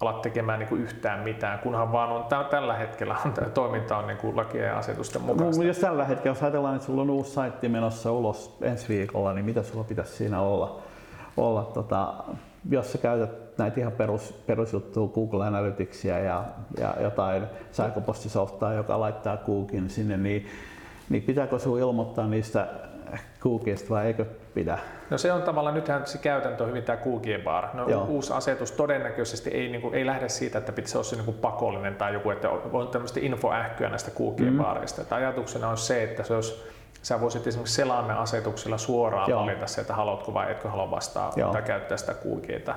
ala 0.01 0.13
tekemään 0.13 0.59
niin 0.59 0.69
kuin 0.69 0.83
yhtään 0.83 1.21
mitään, 1.21 1.59
kunhan 1.59 1.93
vaan 1.93 2.13
on 2.13 2.25
tällä 2.51 2.75
hetkellä 2.75 3.17
on, 3.27 3.35
toiminta 3.55 3.97
on 3.97 4.07
niin 4.07 4.19
kuin 4.19 4.37
lakien 4.37 4.65
ja 4.65 4.79
asetusten 4.79 5.23
mukaista. 5.23 5.63
No, 5.63 5.69
jos 5.69 5.79
tällä 5.79 6.05
hetkellä, 6.05 6.31
jos 6.31 6.43
ajatellaan, 6.43 6.75
että 6.75 6.87
sulla 6.87 7.03
on 7.03 7.11
uusi 7.11 7.31
saitti 7.31 7.69
menossa 7.69 8.13
ulos 8.13 8.57
ensi 8.63 8.89
viikolla, 8.89 9.33
niin 9.33 9.45
mitä 9.45 9.63
sulla 9.63 9.85
pitäisi 9.85 10.13
siinä 10.13 10.41
olla? 10.41 10.81
olla 11.37 11.65
tota, 11.65 12.15
jos 12.71 12.93
sä 12.93 12.99
käytät 12.99 13.59
näitä 13.59 13.81
ihan 13.81 13.93
perus, 13.93 14.33
perusjuttuja, 14.47 15.09
Google 15.15 15.47
Analyticsia 15.47 16.19
ja, 16.19 16.45
ja 16.79 16.95
jotain 17.01 17.43
sähköpostisoftaa, 17.73 18.75
joka 18.75 19.01
laittaa 19.01 19.37
kuukin 19.37 19.91
sinne, 19.91 20.17
niin, 20.17 20.47
niin 21.09 21.23
pitääkö 21.23 21.59
sinun 21.59 21.79
ilmoittaa 21.79 22.27
niistä 22.27 22.69
kuukista 23.43 23.91
vai 23.91 24.07
eikö 24.07 24.25
pidä? 24.55 24.79
No 25.11 25.19
se 25.19 25.33
on 25.33 25.43
tavallaan, 25.43 25.75
nythän 25.75 26.07
se 26.07 26.19
käytäntö 26.19 26.63
on 26.63 26.69
hyvin 26.69 26.83
tämä 26.83 26.97
kuukien 26.97 27.43
bar. 27.43 27.69
No, 27.75 27.89
Joo. 27.89 28.05
uusi 28.05 28.33
asetus 28.33 28.73
todennäköisesti 28.73 29.51
ei, 29.51 29.69
niin 29.69 29.81
kuin, 29.81 29.95
ei 29.95 30.07
lähde 30.07 30.29
siitä, 30.29 30.59
että 30.59 30.73
pitäisi 30.73 30.97
olla 30.97 31.05
se 31.05 31.17
niin 31.17 31.25
kuin 31.25 31.37
pakollinen 31.37 31.95
tai 31.95 32.13
joku, 32.13 32.31
että 32.31 32.51
on 32.51 32.89
tämmöistä 32.89 33.21
infoähkyä 33.23 33.89
näistä 33.89 34.11
kuukien 34.11 34.53
mm. 34.53 34.59
baareista. 34.59 35.17
ajatuksena 35.17 35.69
on 35.69 35.79
se, 35.79 36.03
että 36.03 36.23
se 36.23 36.35
olisi 36.35 36.65
sä 37.03 37.21
voisit 37.21 37.47
esimerkiksi 37.47 37.75
selaamme 37.75 38.13
asetuksella 38.13 38.79
suoraan 38.79 39.31
Joo. 39.31 39.41
valita 39.41 39.67
se, 39.67 39.81
että 39.81 39.95
haluatko 39.95 40.35
vai 40.35 40.51
etkö 40.53 40.69
halua 40.69 40.91
vastaa 40.91 41.33
Joo. 41.37 41.53
tai 41.53 41.63
käyttää 41.63 41.97
sitä 41.97 42.15
kuukieita. 42.15 42.75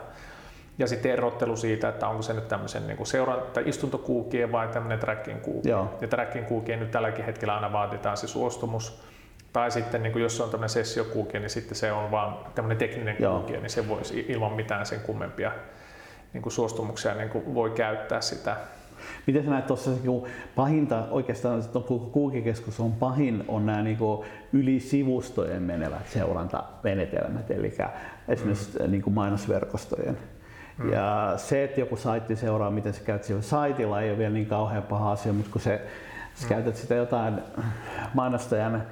Ja 0.77 0.87
sitten 0.87 1.11
erottelu 1.11 1.57
siitä, 1.57 1.89
että 1.89 2.07
onko 2.07 2.21
se 2.21 2.33
nyt 2.33 2.47
tämmöisen 2.47 2.87
niin 2.87 3.05
seuranta 3.05 3.59
istuntokuukie 3.65 4.51
vai 4.51 4.67
tämmöinen 4.67 4.99
tracking 4.99 5.41
kuukie. 5.41 5.75
Ja 6.01 6.07
tracking 6.07 6.47
kuukie 6.47 6.77
nyt 6.77 6.91
tälläkin 6.91 7.25
hetkellä 7.25 7.55
aina 7.55 7.73
vaaditaan 7.73 8.17
se 8.17 8.27
suostumus. 8.27 9.03
Tai 9.53 9.71
sitten 9.71 10.03
niin 10.03 10.19
jos 10.19 10.37
se 10.37 10.43
on 10.43 10.49
tämmöinen 10.49 10.69
sessiokuukie, 10.69 11.39
niin 11.39 11.49
sitten 11.49 11.75
se 11.75 11.91
on 11.91 12.11
vaan 12.11 12.37
tämmöinen 12.55 12.77
tekninen 12.77 13.15
Joo. 13.19 13.37
kuukie, 13.37 13.59
niin 13.59 13.69
se 13.69 13.87
voisi 13.87 14.25
ilman 14.29 14.53
mitään 14.53 14.85
sen 14.85 14.99
kummempia 14.99 15.51
niin 16.33 16.51
suostumuksia 16.51 17.13
niin 17.13 17.55
voi 17.55 17.69
käyttää 17.69 18.21
sitä 18.21 18.57
Miten 19.27 19.43
sä 19.43 19.49
näet 19.49 19.67
tuossa 19.67 19.91
pahinta, 20.55 21.07
oikeastaan 21.11 21.63
kuukikeskus 22.11 22.79
on 22.79 22.91
pahin, 22.91 23.43
on 23.47 23.65
nämä 23.65 23.81
niin 23.81 23.97
yli 24.53 24.79
sivustojen 24.79 25.63
menevät 25.63 26.07
seurantamenetelmät, 26.07 27.51
eli 27.51 27.73
esimerkiksi 28.27 28.79
mm. 28.79 28.91
niin 28.91 29.03
mainosverkostojen. 29.09 30.17
Mm. 30.77 30.91
Ja 30.91 31.33
se, 31.37 31.63
että 31.63 31.79
joku 31.79 31.95
saitti 31.95 32.35
seuraa, 32.35 32.71
miten 32.71 32.93
sä 32.93 33.01
käyt 33.03 33.23
sillä 33.23 33.41
saitilla, 33.41 34.01
ei 34.01 34.09
ole 34.09 34.17
vielä 34.17 34.33
niin 34.33 34.45
kauhean 34.45 34.83
paha 34.83 35.11
asia, 35.11 35.33
mutta 35.33 35.51
kun 35.51 35.61
se, 35.61 35.81
sä 36.33 36.45
mm. 36.45 36.49
käytät 36.49 36.75
sitä 36.75 36.95
jotain 36.95 37.41
mainostajan 38.13 38.83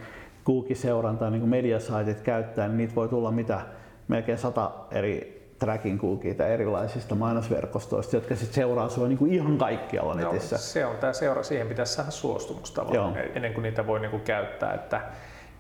kuukiseurantaa, 0.44 1.30
niin 1.30 1.42
kuin 1.42 1.50
mediasaitit 1.50 2.22
käyttää, 2.22 2.68
niin 2.68 2.78
niitä 2.78 2.96
voi 2.96 3.10
tulla 3.10 3.32
mitä 3.32 3.62
melkein 4.08 4.38
sata 4.38 4.72
eri 4.92 5.41
tracking 5.62 6.02
cookieita 6.02 6.48
erilaisista 6.48 7.16
mainosverkostoista, 7.16 8.16
jotka 8.16 8.36
sitten 8.36 8.56
seuraa 8.56 8.90
sinua 8.90 9.08
niin 9.08 9.18
kuin 9.18 9.34
ihan 9.34 9.58
kaikkialla 9.58 10.16
netissä. 10.16 10.56
Joo, 10.56 10.62
se 10.62 10.86
on 10.86 10.96
tämä 10.98 11.14
seura, 11.14 11.44
siihen 11.44 11.68
pitäisi 11.68 11.94
saada 11.94 12.12
suostumus 12.12 12.72
tavallaan 12.72 13.16
Joo. 13.16 13.26
ennen 13.36 13.54
kuin 13.54 13.62
niitä 13.62 13.88
voi 13.88 14.00
niin 14.00 14.12
kuin 14.12 14.24
käyttää. 14.24 14.74
Että, 14.74 15.02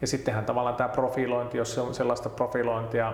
ja 0.02 0.08
sittenhän 0.08 0.45
tavallaan 0.45 0.76
tämä 0.76 0.89
profilointi, 0.89 1.58
jos 1.58 1.74
se 1.74 1.82
on 1.82 1.93
sellaista 1.93 2.30
profilointia, 2.30 3.14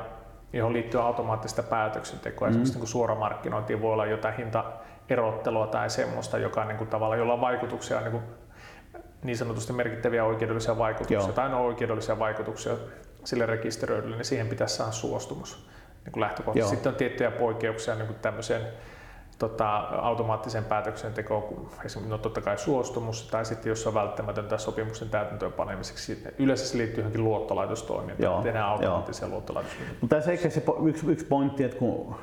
johon 0.54 0.74
liittyy 0.74 1.02
automaattista 1.02 1.64
päätöksentekoa, 1.64 2.48
mm. 2.48 2.52
esimerkiksi 2.52 2.80
niin 2.80 2.88
suoramarkkinointiin 2.88 3.82
voi 3.82 3.94
olla 3.94 4.06
jotain 4.06 4.36
hintaerottelua 4.36 5.68
tai 5.68 5.90
semmoista, 5.90 6.38
joka 6.38 6.66
niin 6.66 6.78
kuin 6.78 6.90
tavallaan, 6.90 7.20
jolla 7.20 7.34
on 7.34 7.42
vaikutuksia 7.42 8.02
niin, 8.02 8.12
kuin 8.12 8.24
niin 9.24 9.38
sanotusti 9.38 9.74
merkittäviä 9.74 10.24
oikeudellisia 10.24 10.78
vaikutuksia 10.78 11.18
Joo. 11.18 11.32
tai 11.32 11.50
no 11.50 11.66
oikeudellisia 11.66 12.20
vaikutuksia 12.20 12.74
sille 13.24 13.46
rekisteröidylle, 13.46 14.16
niin 14.16 14.26
siihen 14.26 14.48
pitäisi 14.48 14.76
saada 14.76 14.92
suostumus 14.92 15.68
niin 16.08 16.14
kuin 16.14 16.22
lähtökohtaisesti. 16.22 16.76
Sitten 16.76 16.92
on 16.92 16.96
tiettyjä 16.96 17.32
poikkeuksia 17.32 17.96
niin 17.96 18.08
kuin 18.08 18.20
tämmöiseen 18.22 18.62
tota, 19.40 19.78
automaattiseen 19.78 20.66
päätöksentekoon, 20.66 21.44
esimerkiksi 21.86 22.10
no 22.10 22.18
totta 22.18 22.42
kai 22.42 22.58
suostumus, 22.58 23.28
tai 23.32 23.46
sitten 23.46 23.70
jos 23.70 23.88
on 23.88 23.94
välttämätöntä 23.94 24.58
sopimuksen 24.58 25.10
täytäntöön 25.10 25.54
panemiseksi. 25.54 26.24
Yleensä 26.40 26.66
se 26.66 26.78
liittyy 26.78 27.02
johonkin 27.02 27.24
luottolaitostoimintaan, 27.24 28.44
tehdään 28.44 28.66
automaattisia 28.66 29.28
luottolaitostoimintaa. 29.28 29.98
Mutta 30.02 30.16
tässä 30.16 30.32
ehkä 30.32 30.50
se 30.50 30.64
yksi, 30.86 31.12
yksi 31.12 31.26
pointti, 31.26 31.64
että 31.64 31.78
kun 31.78 32.16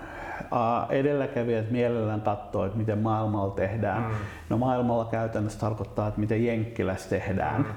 edelläkävijät 0.90 1.70
mielellään 1.70 2.20
katsoo, 2.20 2.64
että 2.64 2.78
miten 2.78 2.98
maailmalla 2.98 3.54
tehdään. 3.54 4.02
Mm. 4.02 4.14
No 4.48 4.58
maailmalla 4.58 5.04
käytännössä 5.04 5.60
tarkoittaa, 5.60 6.08
että 6.08 6.20
miten 6.20 6.44
Jenkkilässä 6.44 7.10
tehdään. 7.10 7.60
Mm 7.60 7.74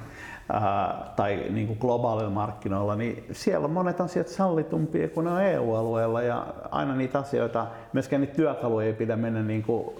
ää, 0.53 1.13
tai 1.15 1.43
niin 1.49 1.67
kuin 1.67 1.79
globaalilla 1.81 2.29
markkinoilla, 2.29 2.95
niin 2.95 3.25
siellä 3.31 3.65
on 3.65 3.71
monet 3.71 4.01
asiat 4.01 4.27
sallitumpia 4.27 5.09
kuin 5.09 5.25
ne 5.25 5.31
on 5.31 5.41
EU-alueella 5.41 6.21
ja 6.21 6.45
aina 6.71 6.95
niitä 6.95 7.19
asioita, 7.19 7.67
myöskään 7.93 8.21
niitä 8.21 8.35
työkaluja 8.35 8.87
ei 8.87 8.93
pidä 8.93 9.15
mennä 9.15 9.43
niin 9.43 9.63
kuin 9.63 9.95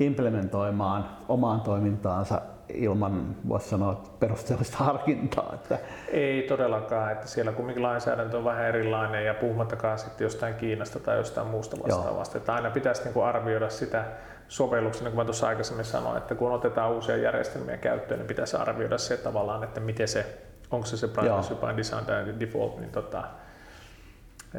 implementoimaan 0.00 1.08
omaan 1.28 1.60
toimintaansa 1.60 2.40
ilman, 2.74 3.36
voisi 3.48 3.68
sanoa, 3.68 4.02
perusteellista 4.20 4.76
harkintaa. 4.76 5.50
Että... 5.54 5.78
Ei 6.08 6.42
todellakaan, 6.42 7.12
että 7.12 7.26
siellä 7.26 7.52
kumminkin 7.52 7.82
lainsäädäntö 7.82 8.38
on 8.38 8.44
vähän 8.44 8.64
erilainen 8.64 9.24
ja 9.24 9.34
puhumattakaan 9.34 9.98
sitten 9.98 10.24
jostain 10.24 10.54
Kiinasta 10.54 11.00
tai 11.00 11.16
jostain 11.16 11.46
muusta 11.46 11.76
vastaavasta. 11.82 12.38
Että 12.38 12.54
aina 12.54 12.70
pitäisi 12.70 13.04
niin 13.04 13.14
kuin 13.14 13.26
arvioida 13.26 13.70
sitä 13.70 14.04
sovelluksen, 14.48 15.04
niin 15.04 15.12
kuin 15.12 15.20
mä 15.20 15.24
tuossa 15.24 15.48
aikaisemmin 15.48 15.84
sanoin, 15.84 16.18
että 16.18 16.34
kun 16.34 16.52
otetaan 16.52 16.92
uusia 16.92 17.16
järjestelmiä 17.16 17.76
käyttöön, 17.76 18.20
niin 18.20 18.26
pitäisi 18.26 18.56
arvioida 18.56 18.98
se 18.98 19.16
tavallaan, 19.16 19.64
että 19.64 19.80
miten 19.80 20.08
se, 20.08 20.26
onko 20.70 20.86
se 20.86 20.96
se 20.96 21.08
privacy 21.08 21.54
by 21.54 21.76
design 21.76 22.06
tai 22.06 22.34
default, 22.40 22.80
niin, 22.80 22.90
tota, 22.90 23.24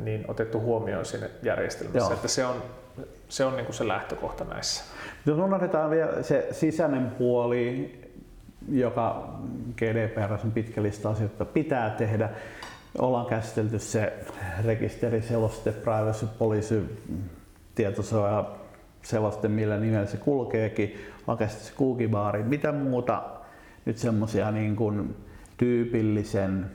niin 0.02 0.26
otettu 0.28 0.60
huomioon 0.60 1.06
sinne 1.06 1.30
järjestelmässä. 1.44 2.00
Joo. 2.00 2.14
Että 2.14 2.28
se 2.28 2.46
on, 2.46 2.64
se 3.30 3.46
on 3.46 3.56
niin 3.56 3.66
kuin 3.66 3.76
se 3.76 3.88
lähtökohta 3.88 4.44
näissä. 4.44 4.84
Jos 5.26 5.38
unohdetaan 5.38 5.90
vielä 5.90 6.24
se 6.24 6.48
sisäinen 6.52 7.10
puoli, 7.10 8.00
joka 8.72 9.40
GDPR 9.78 10.34
on 10.34 10.52
pitkä 10.52 10.84
lista 10.84 11.10
asioita 11.10 11.46
pitää 11.46 11.90
tehdä. 11.90 12.30
Ollaan 12.98 13.26
käsitelty 13.26 13.80
se 13.80 14.14
rekisteri, 14.66 15.22
seloste, 15.22 15.72
privacy 15.72 16.28
policy, 16.40 16.98
tietosuoja, 17.76 18.59
seloste, 19.02 19.48
millä 19.48 19.78
nimellä 19.78 20.06
se 20.06 20.18
kulkeekin. 20.18 20.98
Käsitelty 21.40 21.66
se 21.66 21.74
kuukibaari. 21.78 22.44
Mitä 22.44 22.72
muuta 22.72 23.24
nyt 23.86 23.98
semmoisia 23.98 24.52
niin 24.52 24.76
kuin 24.76 25.16
tyypillisen 25.58 26.66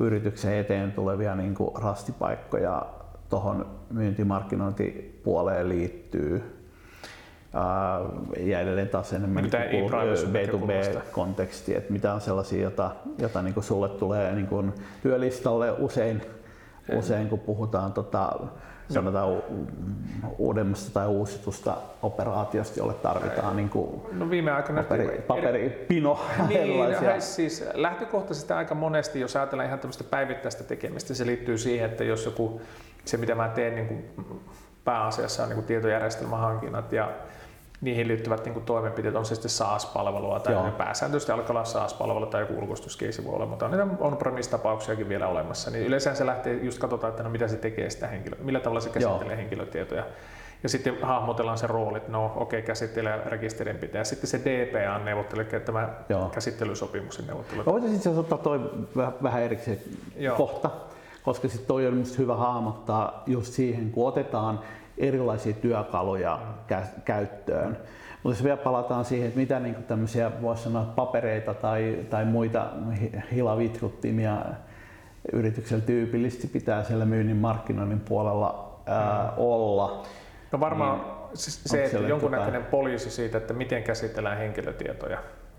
yrityksen 0.00 0.54
eteen 0.54 0.92
tulevia 0.92 1.34
niin 1.34 1.54
kuin 1.54 1.70
rastipaikkoja 1.82 2.86
tuohon 3.30 3.66
myyntimarkkinointipuoleen 3.90 5.68
liittyy? 5.68 6.42
ja 8.38 8.60
edelleen 8.60 8.88
taas 8.88 9.12
enemmän 9.12 9.44
niin 9.44 9.90
B2B-konteksti, 9.90 11.76
että 11.76 11.92
mitä 11.92 12.14
on 12.14 12.20
sellaisia, 12.20 12.62
jota, 12.62 12.90
jota 13.18 13.42
niin 13.42 13.54
kuin 13.54 13.64
sulle 13.64 13.88
tulee 13.88 14.34
niin 14.34 14.46
kuin 14.46 14.72
työlistalle 15.02 15.72
usein, 15.72 16.22
usein 16.96 17.28
kun 17.28 17.38
puhutaan 17.38 17.92
tota, 17.92 18.32
sanotaan 18.90 19.42
uudemmasta 20.38 20.90
tai 20.92 21.06
uusitusta 21.06 21.76
operaatiosta, 22.02 22.78
jolle 22.78 22.94
tarvitaan 22.94 23.56
niin 23.56 23.68
kuin 23.68 24.02
no 24.12 24.30
viime 24.30 24.50
aikoina 24.50 24.82
paperi, 24.82 25.24
paperipino 25.26 26.20
niin, 26.48 26.60
erilaisia. 26.62 27.20
Siis 27.20 27.64
lähtökohtaisesti 27.74 28.52
aika 28.52 28.74
monesti, 28.74 29.20
jos 29.20 29.36
ajatellaan 29.36 29.66
ihan 29.66 29.78
tämmöistä 29.78 30.04
päivittäistä 30.04 30.64
tekemistä, 30.64 31.14
se 31.14 31.26
liittyy 31.26 31.58
siihen, 31.58 31.90
että 31.90 32.04
jos 32.04 32.24
joku, 32.24 32.60
se 33.04 33.16
mitä 33.16 33.34
mä 33.34 33.48
teen 33.48 33.74
niin 33.74 33.88
kuin 33.88 34.40
pääasiassa 34.84 35.42
on 35.42 35.48
niin 35.48 35.54
kuin 35.54 35.66
tietojärjestelmähankinnat 35.66 36.92
ja 36.92 37.12
niihin 37.84 38.08
liittyvät 38.08 38.44
niin 38.44 38.52
kuin 38.52 38.64
toimenpiteet, 38.64 39.16
on 39.16 39.24
se 39.24 39.34
sitten 39.34 39.50
SaaS-palvelua 39.50 40.40
tai 40.40 40.52
Joo. 40.52 40.70
pääsääntöisesti 40.70 41.32
alkaa 41.32 41.50
olla 41.50 41.64
SaaS-palvelu 41.64 42.26
tai 42.26 42.40
joku 42.40 42.58
ulkoistuskeisi 42.58 43.24
voi 43.24 43.34
olla, 43.34 43.46
mutta 43.46 43.64
on 43.64 43.70
niitä 43.70 43.86
on-premise-tapauksiakin 44.00 45.08
vielä 45.08 45.28
olemassa. 45.28 45.70
Niin 45.70 45.86
yleensä 45.86 46.14
se 46.14 46.26
lähtee 46.26 46.54
just 46.54 46.78
katsotaan, 46.78 47.10
että 47.10 47.22
no 47.22 47.30
mitä 47.30 47.48
se 47.48 47.56
tekee 47.56 47.90
sitä 47.90 48.06
henkilöä, 48.06 48.38
millä 48.42 48.60
tavalla 48.60 48.80
se 48.80 48.90
käsittelee 48.90 49.32
Joo. 49.32 49.36
henkilötietoja. 49.36 50.04
Ja 50.62 50.68
sitten 50.68 50.98
hahmotellaan 51.02 51.58
se 51.58 51.66
rooli, 51.66 51.96
että 51.96 52.12
no 52.12 52.24
okei, 52.24 52.58
okay, 52.58 52.62
käsittelee 52.66 53.20
rekisterinpitäjä. 53.26 54.00
Ja 54.00 54.04
sitten 54.04 54.30
se 54.30 54.38
DPA 54.38 54.98
neuvottelee, 54.98 55.44
tämä 55.44 55.88
Joo. 56.08 56.28
käsittelysopimuksen 56.28 57.26
neuvottelu. 57.26 57.62
Voitaisiin 57.66 57.96
itse 57.96 58.10
ottaa 58.10 58.38
toi 58.38 58.60
vähän 59.22 59.42
erikseen 59.42 59.78
Joo. 60.16 60.36
kohta, 60.36 60.70
koska 61.22 61.48
sitten 61.48 61.66
toi 61.66 61.86
on 61.86 62.04
hyvä 62.18 62.36
hahmottaa 62.36 63.22
just 63.26 63.52
siihen, 63.52 63.90
kun 63.90 64.08
otetaan 64.08 64.60
erilaisia 64.98 65.52
työkaluja 65.52 66.38
kä- 66.68 67.00
käyttöön. 67.04 67.78
Mutta 68.22 68.38
jos 68.38 68.44
vielä 68.44 68.56
palataan 68.56 69.04
siihen, 69.04 69.28
että 69.28 69.40
mitä 69.40 69.60
niin 69.60 69.74
tämmöisiä 69.74 70.30
voisi 70.42 70.62
sanoa 70.62 70.84
papereita 70.84 71.54
tai, 71.54 71.98
tai 72.10 72.24
muita 72.24 72.66
hilavitkuttimia 73.32 74.36
yrityksellä 75.32 75.84
tyypillisesti 75.84 76.46
pitää 76.46 76.84
siellä 76.84 77.04
myynnin 77.04 77.36
markkinoinnin 77.36 78.00
puolella 78.00 78.80
ää, 78.86 79.32
olla. 79.36 80.02
No 80.52 80.60
varmaan 80.60 80.98
niin, 80.98 81.34
se, 81.34 81.84
että 81.84 81.98
jonkunnäköinen 81.98 82.64
poliisi 82.64 83.10
siitä, 83.10 83.38
että 83.38 83.54
miten 83.54 83.82
käsitellään 83.82 84.38
henkilötietoja. 84.38 85.18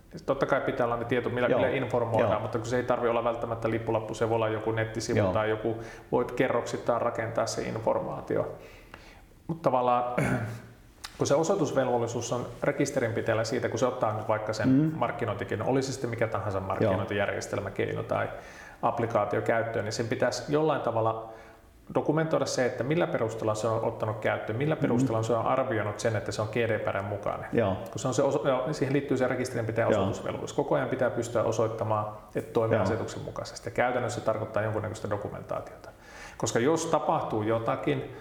Siis 0.09 0.23
totta 0.23 0.45
kai 0.45 0.61
pitää 0.61 0.85
olla 0.85 0.97
ne 0.97 1.05
tieto, 1.05 1.29
millä, 1.29 1.47
millä 1.47 1.69
informoidaan, 1.69 2.31
Joo. 2.31 2.39
mutta 2.39 2.57
kun 2.57 2.67
se 2.67 2.77
ei 2.77 2.83
tarvitse 2.83 3.09
olla 3.09 3.23
välttämättä 3.23 3.69
lippulappu, 3.69 4.13
se 4.13 4.29
voi 4.29 4.35
olla 4.35 4.49
joku 4.49 4.71
nettisivu 4.71 5.17
Joo. 5.17 5.33
tai 5.33 5.49
joku, 5.49 5.75
voit 6.11 6.31
kerroksittain 6.31 7.01
rakentaa 7.01 7.45
se 7.45 7.61
informaatio. 7.61 8.57
Mutta 9.47 9.63
tavallaan 9.63 10.03
kun 11.17 11.27
se 11.27 11.35
osoitusvelvollisuus 11.35 12.33
on 12.33 12.47
rekisterinpitäjällä 12.63 13.43
siitä, 13.43 13.69
kun 13.69 13.79
se 13.79 13.85
ottaa 13.85 14.17
nyt 14.17 14.27
vaikka 14.27 14.53
sen 14.53 14.69
mm. 14.69 14.91
markkinointikin, 14.95 15.61
oli 15.61 15.81
se 15.81 15.91
sitten 15.91 16.09
mikä 16.09 16.27
tahansa 16.27 16.59
markkinointijärjestelmäkeino 16.59 18.03
tai 18.03 18.29
applikaatio 18.81 19.41
käyttöön, 19.41 19.85
niin 19.85 19.93
sen 19.93 20.07
pitäisi 20.07 20.43
jollain 20.49 20.81
tavalla 20.81 21.33
dokumentoida 21.95 22.45
se, 22.45 22.65
että 22.65 22.83
millä 22.83 23.07
perusteella 23.07 23.55
se 23.55 23.67
on 23.67 23.83
ottanut 23.83 24.19
käyttöön, 24.19 24.57
millä 24.57 24.75
perusteella 24.75 25.19
mm. 25.19 25.23
se 25.23 25.33
on 25.33 25.45
arvioinut 25.45 25.99
sen, 25.99 26.15
että 26.15 26.31
se 26.31 26.41
on 26.41 26.47
GDPR 26.51 27.01
mukainen. 27.01 27.49
Joo. 27.53 27.75
Kun 27.91 27.99
se 27.99 28.07
on 28.07 28.13
se 28.13 28.23
oso- 28.23 28.47
joo, 28.47 28.73
siihen 28.73 28.93
liittyy 28.93 29.17
se 29.17 29.27
rekisterinpitäjän 29.27 29.89
osoitusvelvollisuus. 29.89 30.53
Koko 30.53 30.75
ajan 30.75 30.89
pitää 30.89 31.09
pystyä 31.09 31.43
osoittamaan, 31.43 32.05
että 32.35 32.53
toimii 32.53 32.79
asetuksen 32.79 33.21
mukaisesti. 33.21 33.69
Ja 33.69 33.73
käytännössä 33.73 34.19
se 34.19 34.25
tarkoittaa 34.25 34.63
jonkunnäköistä 34.63 35.09
dokumentaatiota. 35.09 35.89
Koska 36.37 36.59
jos 36.59 36.85
tapahtuu 36.85 37.41
jotakin, 37.41 38.15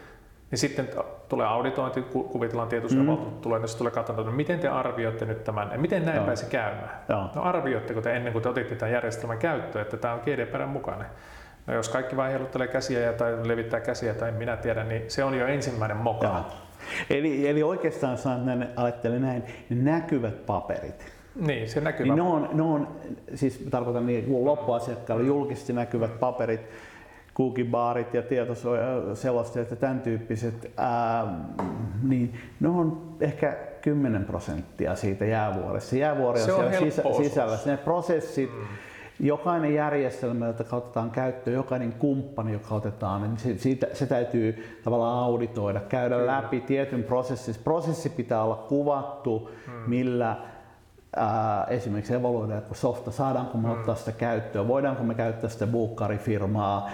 niin 0.55 0.59
sitten 0.59 0.89
tulee 1.29 1.47
auditointi, 1.47 2.03
kuvitellaan 2.03 2.69
tietosuojavaltuutettu 2.69 3.37
mm. 3.37 3.43
tulee, 3.43 3.59
niin 3.59 3.79
tulee 3.79 3.93
katsomaan, 3.93 4.21
että 4.21 4.31
no 4.31 4.37
miten 4.37 4.59
te 4.59 4.69
arvioitte 4.69 5.25
nyt 5.25 5.45
tämän, 5.45 5.69
ja 5.73 5.79
miten 5.79 6.05
näin 6.05 6.17
Joo. 6.17 6.27
pääsi 6.27 6.47
käymään. 6.47 6.91
Joo. 7.09 7.29
No 7.35 7.43
arvioitteko 7.43 8.01
te 8.01 8.17
ennen 8.17 8.33
kuin 8.33 8.43
te 8.43 8.49
otitte 8.49 8.75
tämän 8.75 8.93
järjestelmän 8.93 9.39
käyttöön, 9.39 9.83
että 9.83 9.97
tämä 9.97 10.15
on 10.15 10.21
GDPR 10.21 10.67
mukainen? 10.67 11.07
No 11.67 11.75
jos 11.75 11.89
kaikki 11.89 12.17
vain 12.17 12.31
heiluttelee 12.31 12.67
käsiä 12.67 13.01
ja, 13.01 13.13
tai 13.13 13.49
levittää 13.49 13.81
käsiä 13.81 14.15
tai 14.15 14.33
minä 14.33 14.57
tiedän, 14.57 14.89
niin 14.89 15.03
se 15.09 15.25
on 15.25 15.39
jo 15.39 15.47
ensimmäinen 15.47 15.97
moka. 15.97 16.45
Eli, 17.11 17.49
eli 17.49 17.63
oikeastaan 17.63 18.19
näin, 18.45 18.67
ajattelen 18.77 19.23
näin, 19.23 19.43
näkyvät 19.71 20.47
paperit. 20.47 21.13
Niin, 21.35 21.69
se 21.69 21.81
näkyvä. 21.81 22.15
Niin 22.15 22.17
ne 22.17 22.23
on, 22.23 22.49
ne 22.53 22.63
on, 22.63 22.89
siis 23.35 23.67
tarkoitan 23.71 24.07
niin, 24.07 24.45
loppuasiakkaalle 24.45 25.25
julkisesti 25.25 25.73
näkyvät 25.73 26.21
paperit, 26.21 26.61
kuukibaarit 27.35 28.15
ja 28.15 28.23
tietoselosteet 28.23 29.71
ja 29.71 29.77
tämän 29.77 30.01
tyyppiset, 30.01 30.73
ää, 30.77 31.27
niin 32.03 32.35
ne 32.61 32.69
on 32.69 33.17
ehkä 33.21 33.57
10 33.83 34.25
prosenttia 34.25 34.97
siitä 34.97 35.25
jäävuoressa. 35.25 35.97
Jäävuori 35.97 36.43
on, 36.43 36.51
on 36.51 36.55
siellä 36.55 36.91
sisä, 36.91 37.03
sisällä. 37.17 37.59
Ne 37.67 37.77
prosessit, 37.77 38.51
mm. 38.53 38.67
jokainen 39.21 39.75
järjestelmä, 39.75 40.47
jota 40.47 40.77
otetaan 40.77 41.11
käyttöön, 41.11 41.55
jokainen 41.55 41.93
kumppani, 41.93 42.53
joka 42.53 42.75
otetaan, 42.75 43.23
niin 43.23 43.39
se, 43.39 43.59
siitä, 43.59 43.87
se 43.93 44.07
täytyy 44.07 44.79
tavallaan 44.85 45.25
auditoida, 45.25 45.81
käydä 45.81 46.17
Kyllä. 46.17 46.33
läpi 46.33 46.61
tietyn 46.61 47.03
prosessin. 47.03 47.55
Prosessi 47.65 48.09
pitää 48.09 48.43
olla 48.43 48.67
kuvattu, 48.69 49.51
mm. 49.67 49.73
millä 49.91 50.37
ää, 51.17 51.65
esimerkiksi 51.65 52.15
evaluoidaanko 52.15 52.75
softa, 52.75 53.11
saadaanko 53.11 53.59
me 53.59 53.69
mm. 53.69 53.75
ottaa 53.75 53.95
sitä 53.95 54.13
käyttöön, 54.13 54.69
voidaanko 54.69 55.03
me 55.03 55.15
käyttää 55.15 55.51
sitä 55.51 55.67
buukkarifirmaa, 55.67 56.91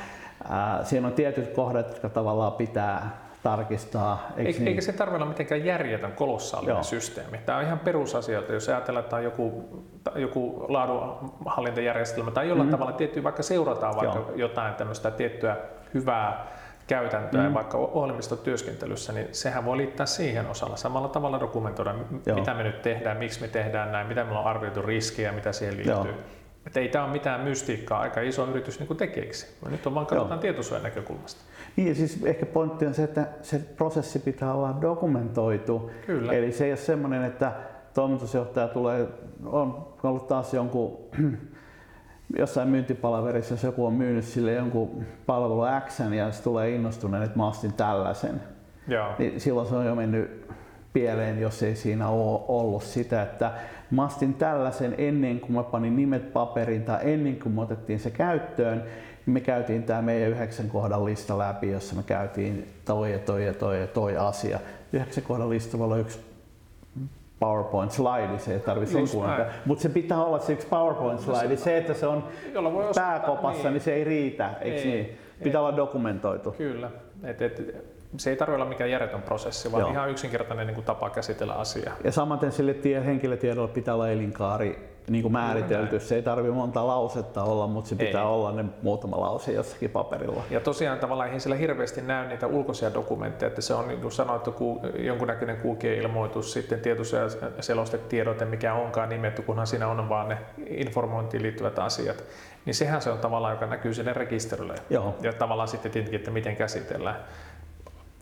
siinä 0.82 1.07
on 1.07 1.12
tietyt 1.12 1.49
kohdat, 1.49 1.88
jotka 1.88 2.09
tavallaan 2.09 2.53
pitää 2.53 3.20
tarkistaa. 3.43 4.32
Eikö, 4.36 4.59
niin? 4.59 4.68
Eikä 4.68 4.80
se 4.80 4.93
tarvitse 4.93 5.16
olla 5.16 5.26
mitenkään 5.26 5.64
järjetön 5.64 6.12
kolossaalinen 6.12 6.74
Joo. 6.74 6.82
systeemi. 6.82 7.38
Tämä 7.38 7.59
on 7.59 7.64
ihan 7.64 7.78
perusasioita. 7.78 8.53
Jos 8.53 8.68
ajatellaan, 8.68 9.05
että 9.05 9.16
on 9.16 9.24
joku, 9.24 9.68
joku 10.14 10.64
laadunhallintajärjestelmä 10.68 12.30
tai 12.30 12.49
jollain 12.49 12.68
mm. 12.68 12.70
tavalla 12.70 12.93
tietty, 12.93 13.24
vaikka 13.24 13.43
seurataan 13.43 13.97
vaikka 13.97 14.18
Joo. 14.18 14.32
jotain 14.34 14.74
tämmöistä 14.74 15.11
tiettyä 15.11 15.57
hyvää 15.95 16.47
käytäntöä 16.86 17.49
mm. 17.49 17.55
vaikka 17.55 17.78
ohjelmistotyöskentelyssä, 17.78 19.12
niin 19.12 19.28
sehän 19.32 19.64
voi 19.64 19.76
liittää 19.76 20.07
siihen 20.07 20.47
osalla. 20.47 20.76
Samalla 20.76 21.09
tavalla 21.09 21.41
dokumentoida, 21.41 21.95
Joo. 22.26 22.38
mitä 22.38 22.55
me 22.55 22.62
nyt 22.62 22.82
tehdään, 22.82 23.16
miksi 23.16 23.41
me 23.41 23.49
tehdään 23.49 23.93
näin, 23.93 24.07
mitä 24.07 24.24
meillä 24.24 24.41
on 24.41 24.47
arvioitu 24.47 24.82
riskejä, 24.82 25.32
mitä 25.32 25.53
siihen 25.53 25.76
liittyy. 25.76 25.95
Joo. 25.95 26.39
Että 26.67 26.81
ei 26.81 26.89
tämä 26.89 27.05
ole 27.05 27.13
mitään 27.13 27.41
mystiikkaa 27.41 28.01
aika 28.01 28.21
iso 28.21 28.47
yritys 28.47 28.81
niin 28.81 28.97
tekeeksi. 28.97 29.47
Nyt 29.71 29.87
on 29.87 29.95
vaan 29.95 30.07
katsotaan 30.07 30.41
tietosuojan 30.41 30.83
näkökulmasta. 30.83 31.41
Niin, 31.77 31.95
siis 31.97 32.25
ehkä 32.25 32.47
pointti 32.47 32.87
on 32.87 32.95
se, 32.95 33.03
että 33.03 33.27
se 33.43 33.59
prosessi 33.59 34.19
pitää 34.19 34.55
olla 34.55 34.79
dokumentoitu. 34.81 35.91
Kyllä. 36.07 36.33
Eli 36.33 36.53
se 36.53 36.65
ei 36.65 36.71
ole 36.71 36.77
semmoinen, 36.77 37.25
että 37.25 37.53
toimitusjohtaja 37.95 38.69
tulee, 38.69 39.09
on 39.45 39.89
ollut 40.03 40.29
taas 40.29 40.55
jonkun 40.55 40.99
jossain 42.39 42.69
myyntipalaverissa, 42.69 43.55
jos 43.55 43.63
joku 43.63 43.87
on 43.87 43.93
myynyt 43.93 44.25
sille 44.25 44.53
jonkun 44.53 45.05
palvelu 45.27 45.63
X 45.89 46.01
ja 46.17 46.33
se 46.33 46.43
tulee 46.43 46.71
innostuneen, 46.71 47.23
että 47.23 47.37
mä 47.37 47.49
ostin 47.49 47.73
tällaisen. 47.73 48.43
Joo. 48.89 49.13
Niin 49.19 49.41
silloin 49.41 49.69
se 49.69 49.75
on 49.75 49.87
jo 49.87 49.95
mennyt 49.95 50.47
pieleen, 50.93 51.41
jos 51.41 51.63
ei 51.63 51.77
siinä 51.77 52.09
ole 52.09 52.41
ollut 52.49 52.83
sitä, 52.83 53.23
että 53.23 53.53
mä 53.91 54.05
astin 54.05 54.34
tällaisen 54.34 54.95
ennen 54.99 55.41
kuin 55.41 55.53
mä 55.53 55.62
panin 55.62 55.97
nimet 55.97 56.32
paperiin 56.32 56.82
tai 56.82 56.99
ennen 57.03 57.36
kuin 57.36 57.55
me 57.55 57.61
otettiin 57.61 58.01
se 58.01 58.11
käyttöön, 58.11 58.78
niin 59.26 59.34
me 59.34 59.41
käytiin 59.41 59.82
tämä 59.82 60.03
meidän 60.03 60.30
yhdeksän 60.30 60.68
kohdan 60.68 61.05
lista 61.05 61.38
läpi, 61.38 61.70
jossa 61.70 61.95
me 61.97 62.03
käytiin 62.03 62.68
toi 62.84 63.12
ja 63.12 63.18
toi 63.18 63.47
ja 63.47 63.55
toi 63.55 63.80
ja 63.80 63.86
toi 63.86 64.16
asia. 64.16 64.59
Yhdeksän 64.93 65.24
kohdan 65.24 65.51
lista 65.51 65.78
voi 65.78 65.84
olla 65.84 65.97
yksi 65.97 66.20
PowerPoint-slaidi, 67.41 68.38
se 68.38 68.55
ei 68.55 68.61
tarvitse 68.61 68.93
sen 68.93 69.09
kuunnella. 69.09 69.45
Mutta 69.66 69.82
se 69.82 69.88
pitää 69.88 70.24
olla 70.24 70.38
se 70.38 70.53
yksi 70.53 70.66
PowerPoint-slaidi. 70.66 71.57
Se, 71.57 71.78
että 71.78 71.95
se 71.95 72.07
on 72.07 72.24
pääkopassa, 72.95 73.62
niin. 73.62 73.72
niin. 73.72 73.80
se 73.80 73.95
ei 73.95 74.05
riitä, 74.05 74.51
eikö 74.61 74.78
Ei, 74.78 74.86
niin? 74.86 75.18
Pitää 75.43 75.61
olla 75.61 75.76
dokumentoitu. 75.76 76.53
Kyllä. 76.53 76.91
Et, 77.24 77.43
et, 77.43 77.84
se 78.17 78.31
ei 78.31 78.37
tarvitse 78.37 78.55
olla 78.55 78.65
mikään 78.65 78.91
järjetön 78.91 79.23
prosessi, 79.23 79.73
vaan 79.73 79.81
Joo. 79.81 79.91
ihan 79.91 80.11
yksinkertainen 80.11 80.67
niin 80.67 80.75
kuin 80.75 80.85
tapa 80.85 81.11
käsitellä 81.11 81.55
asiaa. 81.55 81.95
Ja 82.05 82.13
samaten 82.13 82.53
sille 82.53 82.75
tie, 82.75 83.05
henkilötiedolla 83.07 83.69
pitää 83.69 83.95
olla 83.95 84.09
elinkaari 84.09 84.91
niin 85.11 85.23
kuin 85.23 85.33
määritelty. 85.33 85.97
näin. 85.97 86.09
Se 86.09 86.15
ei 86.15 86.23
tarvitse 86.23 86.55
monta 86.55 86.87
lausetta 86.87 87.43
olla, 87.43 87.67
mutta 87.67 87.89
se 87.89 87.97
pitää 87.97 88.23
Ei. 88.23 88.29
olla 88.29 88.53
ne 88.53 88.65
muutama 88.83 89.21
lause 89.21 89.53
jossakin 89.53 89.91
paperilla. 89.91 90.43
Ja 90.51 90.61
tosiaan 90.61 90.99
tavallaan 90.99 91.31
ei 91.31 91.41
siellä 91.41 91.57
hirveästi 91.57 92.03
näy 92.03 92.29
niitä 92.29 92.47
ulkoisia 92.47 92.95
dokumentteja, 92.95 93.49
että 93.49 93.61
se 93.61 93.75
on 93.75 93.89
niin 93.89 94.01
kuin 94.01 94.13
sanoittu 94.13 94.53
ku, 94.53 94.81
jonkunnäköinen 94.99 95.57
QG-ilmoitus, 95.57 96.53
sitten 96.53 96.81
tietosuojaselostetiedote, 96.81 98.45
mikä 98.45 98.75
onkaan 98.75 99.09
nimetty, 99.09 99.43
kunhan 99.43 99.67
siinä 99.67 99.89
on 99.89 100.09
vaan 100.09 100.29
ne 100.29 100.39
informointiin 100.67 101.43
liittyvät 101.43 101.79
asiat. 101.79 102.25
Niin 102.65 102.75
sehän 102.75 103.03
se 103.03 103.11
on 103.11 103.19
tavallaan, 103.19 103.55
joka 103.55 103.67
näkyy 103.67 103.95
sinne 103.95 104.13
rekisterille. 104.13 104.75
Joo. 104.91 105.15
Ja 105.23 105.33
tavallaan 105.33 105.69
sitten 105.69 105.91
tietenkin, 105.91 106.19
että 106.21 106.31
miten 106.31 106.57
käsitellään. 106.57 107.17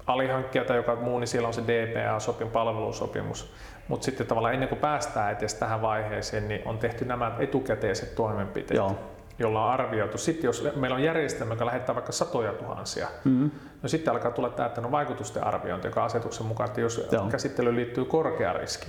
Alihankkija 0.09 0.65
tai 0.65 0.77
joka 0.77 0.97
muu, 0.97 1.19
niin 1.19 1.29
siellä 1.29 1.49
on 1.49 1.55
se 1.55 1.63
DPA-sopim, 1.63 2.49
palvelusopimus. 2.51 3.53
Mutta 3.89 4.05
sitten 4.05 4.27
tavallaan 4.27 4.55
ennen 4.55 4.69
kuin 4.69 4.79
päästään 4.81 5.37
edes 5.37 5.55
tähän 5.55 5.83
vaiheeseen, 5.83 6.49
niin 6.49 6.63
on 6.65 6.79
tehty 6.79 7.05
nämä 7.05 7.33
etukäteiset 7.39 8.15
toimenpiteet 8.15 8.77
Joo. 8.77 8.99
jolla 9.39 9.65
on 9.65 9.71
arvioitu. 9.71 10.19
Sitten 10.19 10.49
jos 10.49 10.69
meillä 10.77 10.95
on 10.95 11.03
järjestelmä, 11.03 11.55
joka 11.55 11.67
lähettää 11.67 11.95
vaikka 11.95 12.13
satoja 12.13 12.53
tuhansia, 12.53 13.09
Mm. 13.25 13.51
no 13.83 13.89
sitten 13.89 14.13
alkaa 14.13 14.31
tulla 14.31 14.49
tämä, 14.51 14.67
että 14.67 14.81
no 14.81 14.91
vaikutusten 14.91 15.45
arviointi, 15.47 15.87
joka 15.89 16.01
on 16.01 16.07
asetuksen 16.07 16.47
mukaan, 16.47 16.69
että 16.69 16.81
jos 16.81 17.09
Joo. 17.13 17.27
käsittelyyn 17.31 17.77
liittyy 17.77 18.05
korkea 18.05 18.53
riski, 18.53 18.89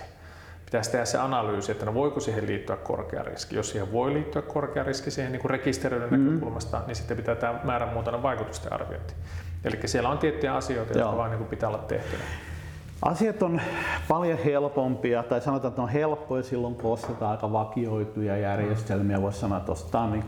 pitäisi 0.65 0.91
tehdä 0.91 1.05
se 1.05 1.17
analyysi, 1.17 1.71
että 1.71 1.85
no 1.85 1.93
voiko 1.93 2.19
siihen 2.19 2.47
liittyä 2.47 2.75
korkea 2.77 3.23
riski. 3.23 3.55
Jos 3.55 3.69
siihen 3.71 3.91
voi 3.91 4.13
liittyä 4.13 4.41
korkea 4.41 4.83
riski 4.83 5.11
siihen 5.11 5.31
niin 5.31 5.41
kuin 5.41 5.49
rekisteröidyn 5.51 6.19
Mm. 6.19 6.25
näkökulmasta, 6.27 6.81
niin 6.87 6.95
sitten 6.95 7.17
pitää 7.17 7.35
tämä 7.35 7.59
määränmuotoinen 7.63 8.23
vaikutusten 8.23 8.73
arviointi. 8.73 9.13
Eli 9.63 9.79
siellä 9.85 10.09
on 10.09 10.17
tiettyjä 10.17 10.55
asioita, 10.55 10.93
jotka 10.93 11.09
Joo. 11.09 11.17
vaan 11.17 11.29
niin 11.29 11.37
kuin 11.37 11.49
pitää 11.49 11.69
olla 11.69 11.77
tehtynä. 11.77 12.23
Asiat 13.01 13.43
on 13.43 13.61
paljon 14.07 14.39
helpompia, 14.45 15.23
tai 15.23 15.41
sanotaan, 15.41 15.71
että 15.71 15.81
on 15.81 15.89
helppoja 15.89 16.43
silloin, 16.43 16.75
kun 16.75 16.93
ostetaan 16.93 17.31
aika 17.31 17.51
vakioituja 17.51 18.37
järjestelmiä. 18.37 19.21
Voisi 19.21 19.39
sanoa, 19.39 19.57
että 19.57 19.71
ostetaan 19.71 20.11
niin 20.11 20.25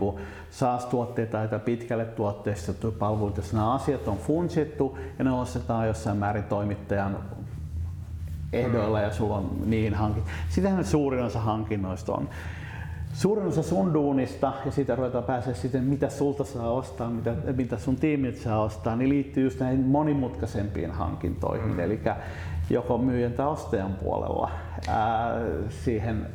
SaaS-tuotteita 0.51 1.47
tai 1.47 1.59
pitkälle 1.59 2.05
tuotteistettuja 2.05 2.93
palveluita, 2.99 3.39
jos 3.39 3.53
nämä 3.53 3.73
asiat 3.73 4.07
on 4.07 4.17
funsittu 4.17 4.97
ja 5.19 5.23
ne 5.25 5.32
ostetaan 5.32 5.88
jossain 5.88 6.17
määrin 6.17 6.43
toimittajan 6.43 7.17
ehdoilla 8.53 9.01
ja 9.01 9.11
sulla 9.11 9.38
on 9.38 9.49
niihin 9.65 9.93
hankit. 9.93 10.23
Sitähän 10.49 10.86
suurin 10.86 11.23
osa 11.23 11.39
hankinnoista 11.39 12.13
on. 12.13 12.29
Suurin 13.14 13.47
osa 13.47 13.64
sun 13.64 13.93
duunista, 13.93 14.53
ja 14.66 14.72
siitä 14.72 14.95
ruvetaan 14.95 15.24
pääsee 15.24 15.53
sitten, 15.53 15.84
mitä 15.84 16.09
sulta 16.09 16.43
saa 16.43 16.72
ostaa, 16.72 17.09
mitä, 17.09 17.34
mitä 17.55 17.78
sun 17.78 17.95
tiimit 17.95 18.38
saa 18.38 18.62
ostaa, 18.62 18.95
niin 18.95 19.09
liittyy 19.09 19.43
just 19.43 19.59
näihin 19.59 19.80
monimutkaisempiin 19.80 20.91
hankintoihin. 20.91 21.72
Mm. 21.72 21.80
Eli 21.80 21.99
joko 22.70 22.97
myyjän 22.97 23.34
tai 23.34 23.47
ostajan 23.47 23.93
puolella 23.93 24.51
ää, 24.88 25.32
siihen 25.70 26.28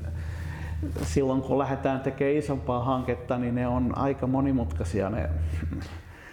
silloin 1.02 1.42
kun 1.42 1.58
lähdetään 1.58 2.00
tekemään 2.00 2.36
isompaa 2.36 2.84
hanketta, 2.84 3.38
niin 3.38 3.54
ne 3.54 3.66
on 3.66 3.98
aika 3.98 4.26
monimutkaisia 4.26 5.10
ne 5.10 5.28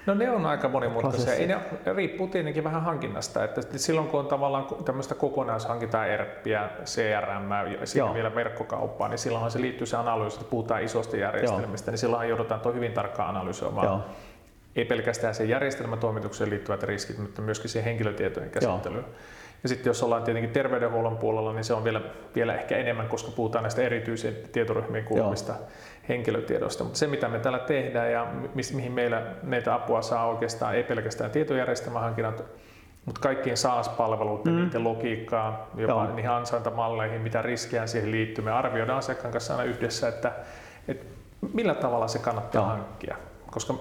No 0.05 0.13
ne 0.13 0.31
on 0.31 0.45
aika 0.45 0.69
monimutkaisia. 0.69 1.33
Ei 1.33 1.47
ne, 1.47 1.57
riippuu 1.95 2.27
tietenkin 2.27 2.63
vähän 2.63 2.81
hankinnasta. 2.81 3.43
Että 3.43 3.61
silloin 3.77 4.07
kun 4.07 4.19
on 4.19 4.27
tavallaan 4.27 4.67
tämmöistä 4.85 5.15
kokonaishankintaa, 5.15 6.05
ERPiä, 6.05 6.69
CRM 6.85 7.51
ja 7.79 7.87
siinä 7.87 8.05
Joo. 8.05 8.13
vielä 8.13 8.35
verkkokauppaa, 8.35 9.07
niin 9.09 9.17
silloinhan 9.17 9.51
se 9.51 9.61
liittyy 9.61 9.87
se 9.87 9.97
analyysi, 9.97 10.37
että 10.37 10.49
puhutaan 10.49 10.83
isosta 10.83 11.17
järjestelmistä, 11.17 11.91
niin 11.91 11.99
silloinhan 11.99 12.29
joudutaan 12.29 12.61
tuo 12.61 12.73
hyvin 12.73 12.93
tarkkaan 12.93 13.29
analysoimaan. 13.29 13.87
Joo. 13.87 13.99
Ei 14.75 14.85
pelkästään 14.85 15.35
siihen 15.35 15.49
järjestelmätoimitukseen 15.49 16.49
liittyvät 16.49 16.83
riskit, 16.83 17.17
mutta 17.17 17.41
myöskin 17.41 17.69
siihen 17.69 17.85
henkilötietojen 17.85 18.49
käsittelyyn. 18.49 19.05
Ja 19.63 19.69
sitten 19.69 19.89
jos 19.89 20.03
ollaan 20.03 20.23
tietenkin 20.23 20.51
terveydenhuollon 20.51 21.17
puolella, 21.17 21.53
niin 21.53 21.63
se 21.63 21.73
on 21.73 21.83
vielä, 21.83 22.01
vielä 22.35 22.55
ehkä 22.55 22.77
enemmän, 22.77 23.07
koska 23.07 23.31
puhutaan 23.31 23.63
näistä 23.63 23.81
erityisiin 23.81 24.35
tietoryhmiin 24.51 25.03
kuuluvista 25.03 25.53
henkilötiedoista. 26.09 26.83
Mutta 26.83 26.99
se, 26.99 27.07
mitä 27.07 27.27
me 27.27 27.39
täällä 27.39 27.59
tehdään 27.59 28.11
ja 28.11 28.27
mi- 28.55 28.63
mihin 28.73 28.91
meillä, 28.91 29.21
meitä 29.43 29.73
apua 29.73 30.01
saa 30.01 30.27
oikeastaan, 30.27 30.75
ei 30.75 30.83
pelkästään 30.83 31.31
tietojärjestelmähankinnat, 31.31 32.43
mutta 33.05 33.21
kaikkiin 33.21 33.57
SaaS-palveluiden, 33.57 34.53
mm. 34.53 34.59
niiden 34.59 34.83
logiikkaan, 34.83 35.57
jopa 35.75 35.93
Joo. 35.93 36.15
niihin 36.15 36.31
ansaintamalleihin, 36.31 37.21
mitä 37.21 37.41
riskejä 37.41 37.87
siihen 37.87 38.11
liittyy. 38.11 38.43
Me 38.43 38.51
arvioidaan 38.51 38.97
asiakkaan 38.97 39.31
kanssa 39.31 39.57
aina 39.57 39.63
yhdessä, 39.63 40.07
että, 40.07 40.31
että 40.87 41.05
millä 41.53 41.75
tavalla 41.75 42.07
se 42.07 42.19
kannattaa 42.19 42.61
Joo. 42.61 42.69
hankkia. 42.69 43.17
Koska 43.51 43.73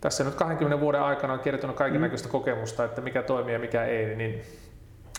tässä 0.00 0.24
nyt 0.24 0.34
20 0.34 0.80
vuoden 0.80 1.02
aikana 1.02 1.32
on 1.32 1.38
kertynyt 1.38 1.76
kaiken 1.76 2.00
näköistä 2.00 2.28
kokemusta, 2.28 2.84
että 2.84 3.00
mikä 3.00 3.22
toimii 3.22 3.52
ja 3.52 3.58
mikä 3.58 3.84
ei, 3.84 4.16
niin 4.16 4.42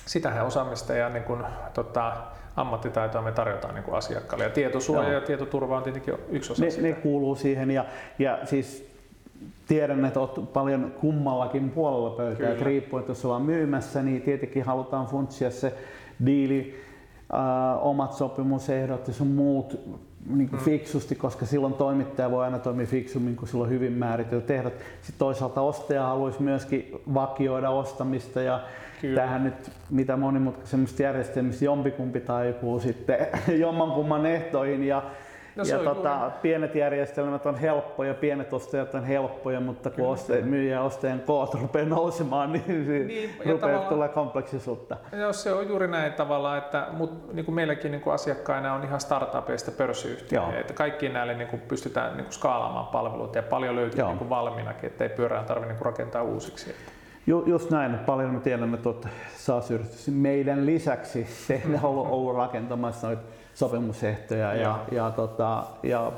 sitähän 0.08 0.46
osaamista 0.46 0.94
ja 0.94 1.10
niin 1.10 1.24
kuin, 1.24 1.44
tota, 1.74 2.14
ammattitaitoa 2.56 3.22
me 3.22 3.32
tarjotaan 3.32 3.76
niin 3.76 3.84
kuin 3.84 3.98
asiakkaalle. 3.98 4.44
Ja 4.44 4.50
tietosuoja 4.50 5.04
Joo. 5.04 5.12
ja 5.12 5.22
tietoturva 5.22 5.78
on 5.78 5.84
tietenkin 5.84 6.14
yksi 6.30 6.52
osa 6.52 6.64
ne, 6.64 6.70
sitä. 6.70 6.82
ne 6.84 6.94
kuuluu 6.94 7.36
siihen 7.36 7.72
ja, 7.72 7.86
ja 8.20 8.40
siis 8.44 8.90
tiedän, 9.68 10.06
että 10.06 10.20
olet 10.20 10.54
paljon 10.54 10.92
kummallakin 11.02 11.70
puolella 11.70 12.10
pöytää, 12.10 12.52
että 12.52 12.66
riippuen, 12.66 13.02
että 13.02 13.12
jos 13.12 13.26
ollaan 13.26 13.42
myymässä, 13.42 14.04
niin 14.04 14.22
tietenkin 14.22 14.64
halutaan 14.64 15.06
funtsia 15.06 15.52
se 15.52 15.74
diili, 16.26 16.84
äh, 17.34 17.88
omat 17.88 18.14
sopimusehdot 18.14 19.08
ja 19.08 19.14
sun 19.14 19.28
muut 19.28 19.80
niin 20.36 20.50
kuin 20.50 20.62
fiksusti, 20.62 21.16
koska 21.16 21.46
silloin 21.46 21.74
toimittaja 21.74 22.32
voi 22.32 22.44
aina 22.44 22.60
toimia 22.60 22.86
fiksummin, 22.86 23.36
kun 23.36 23.48
sillä 23.48 23.64
on 23.64 23.70
hyvin 23.70 23.94
määritellyt 23.94 24.52
ehdot. 24.52 24.74
Sitten 24.74 25.20
toisaalta 25.20 25.62
ostaja 25.62 26.04
haluaisi 26.04 26.42
myöskin 26.42 26.92
vakioida 27.14 27.70
ostamista 27.70 28.42
ja 28.42 28.64
Kyllä. 29.02 29.22
tähän 29.22 29.44
nyt 29.44 29.72
mitä 29.90 30.18
monimutkaisemmista 30.18 31.04
järjestelmistä 31.04 31.66
jompikumpi 31.66 32.20
taipuu 32.20 32.80
sitten 32.80 33.28
jommankumman 33.64 34.26
ehtoihin 34.26 34.84
ja 34.84 35.04
No 35.58 35.64
ja 35.64 35.78
tota, 35.78 36.20
juuri- 36.20 36.34
pienet 36.42 36.76
järjestelmät 36.76 37.46
on 37.46 37.56
helppoja, 37.56 38.14
pienet 38.14 38.54
ostajat 38.54 38.96
on 38.96 39.04
helppoja, 39.04 39.60
mutta 39.60 39.90
kun 39.90 39.96
Kyllä. 39.96 40.10
ostaja, 40.10 40.46
myyjä 40.46 40.74
ja 40.74 40.82
ostajan 40.82 41.20
koot 41.20 41.54
rupeaa 41.54 41.86
nousemaan, 41.86 42.54
niin, 42.54 42.88
niin 42.88 43.30
ja 43.46 43.52
rupeaa 43.52 43.90
tulla 43.90 44.08
kompleksisuutta. 44.08 44.98
Joo, 45.12 45.34
se 45.34 45.54
on 45.54 45.68
juuri 45.68 45.88
näin 45.88 46.14
tavallaan, 46.14 46.58
että 46.58 46.88
mut, 46.92 47.34
niin 47.34 47.46
kuin 47.46 47.56
meilläkin 47.56 47.92
niin 47.92 48.02
kuin 48.02 48.14
asiakkaina 48.14 48.74
on 48.74 48.84
ihan 48.84 49.00
startupeista 49.00 49.72
pörssiyhtiöitä, 49.72 50.52
Joo. 50.52 50.60
että 50.60 50.74
kaikkiin 50.74 51.14
näille 51.14 51.34
niin 51.34 51.48
kuin 51.48 51.62
pystytään 51.62 52.18
niin 52.18 52.26
kuin 52.26 52.34
skaalaamaan 52.34 52.88
palveluita 52.88 53.38
ja 53.38 53.44
paljon 53.44 53.76
löytyy 53.76 54.00
Joo. 54.00 54.08
niin 54.08 54.18
kuin 54.18 54.30
valmiinakin, 54.30 54.88
että 54.90 55.04
ei 55.04 55.10
pyörää 55.10 55.44
tarvitse 55.44 55.68
niin 55.68 55.78
kuin 55.78 55.86
rakentaa 55.86 56.24
uusiksi. 56.24 56.76
Ju, 57.28 57.44
just 57.46 57.70
näin, 57.70 58.00
paljon 58.00 58.34
me 58.34 58.40
tiedämme 58.40 58.78
tuota 58.78 59.08
SaaS-yritys. 59.36 60.08
Meidän 60.08 60.66
lisäksi 60.66 61.28
tehdään 61.48 61.86
ollut, 61.86 62.08
ollut 62.08 62.36
rakentamassa 62.36 63.08
noita 63.08 63.24
sopimusehtoja 63.58 64.54
ja, 64.54 64.80
ja, 64.92 65.12
tota, 65.12 65.64
ja 65.84 66.12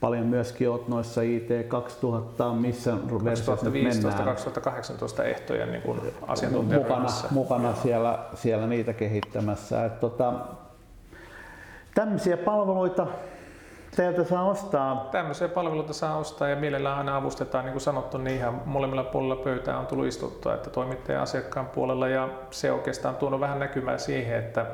paljon 0.00 0.26
myöskin 0.26 0.70
olet 0.70 0.88
noissa 0.88 1.22
IT 1.22 1.48
2000, 1.68 2.52
missä 2.52 2.94
versiossa 3.24 3.70
nyt 3.70 3.82
mennään. 3.82 4.36
2015-2018 5.20 5.22
ehtojen 5.22 5.72
niin 5.72 5.82
kuin 5.82 6.00
mukana, 6.72 7.08
mukana 7.30 7.74
siellä, 7.74 8.18
siellä 8.34 8.66
niitä 8.66 8.92
kehittämässä. 8.92 9.84
Et 9.84 10.00
tota, 10.00 10.32
tämmöisiä 11.94 12.36
palveluita 12.36 13.06
teiltä 13.96 14.24
saa 14.24 14.44
ostaa. 14.44 15.08
Tämmöisiä 15.12 15.48
palveluita 15.48 15.92
saa 15.92 16.16
ostaa 16.16 16.48
ja 16.48 16.56
mielellään 16.56 16.98
aina 16.98 17.16
avustetaan, 17.16 17.64
niin 17.64 17.72
kuin 17.72 17.82
sanottu, 17.82 18.18
niin 18.18 18.36
ihan 18.36 18.62
molemmilla 18.64 19.04
puolilla 19.04 19.36
pöytää 19.36 19.78
on 19.78 19.86
tullut 19.86 20.06
istuttua, 20.06 20.54
että 20.54 20.70
toimittaja 20.70 21.18
ja 21.18 21.22
asiakkaan 21.22 21.66
puolella 21.66 22.08
ja 22.08 22.28
se 22.50 22.72
oikeastaan 22.72 23.16
tuonut 23.16 23.40
vähän 23.40 23.58
näkymää 23.58 23.98
siihen, 23.98 24.38
että 24.38 24.66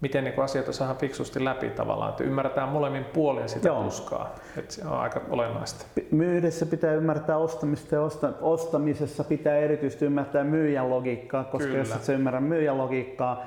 miten 0.00 0.24
niin 0.24 0.40
asioita 0.42 0.72
saadaan 0.72 0.98
fiksusti 0.98 1.44
läpi 1.44 1.70
tavallaan, 1.70 2.10
että 2.10 2.24
ymmärretään 2.24 2.68
molemmin 2.68 3.04
puolin 3.04 3.48
sitä 3.48 3.68
Joo. 3.68 3.84
tuskaa, 3.84 4.34
että 4.56 4.74
se 4.74 4.86
on 4.86 4.98
aika 4.98 5.20
olennaista. 5.30 5.86
Myydessä 6.10 6.66
pitää 6.66 6.94
ymmärtää 6.94 7.36
ostamista 7.36 7.94
ja 7.94 8.02
osta, 8.02 8.32
ostamisessa 8.40 9.24
pitää 9.24 9.56
erityisesti 9.56 10.04
ymmärtää 10.04 10.44
myyjän 10.44 10.90
logiikkaa, 10.90 11.44
koska 11.44 11.66
Kyllä. 11.66 11.78
jos 11.78 11.92
et 11.92 12.04
sä 12.04 12.12
ymmärrä 12.12 12.40
myyjän 12.40 12.78
logiikkaa, 12.78 13.44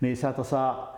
niin 0.00 0.16
sä 0.16 0.28
et 0.28 0.38
osaa 0.38 0.97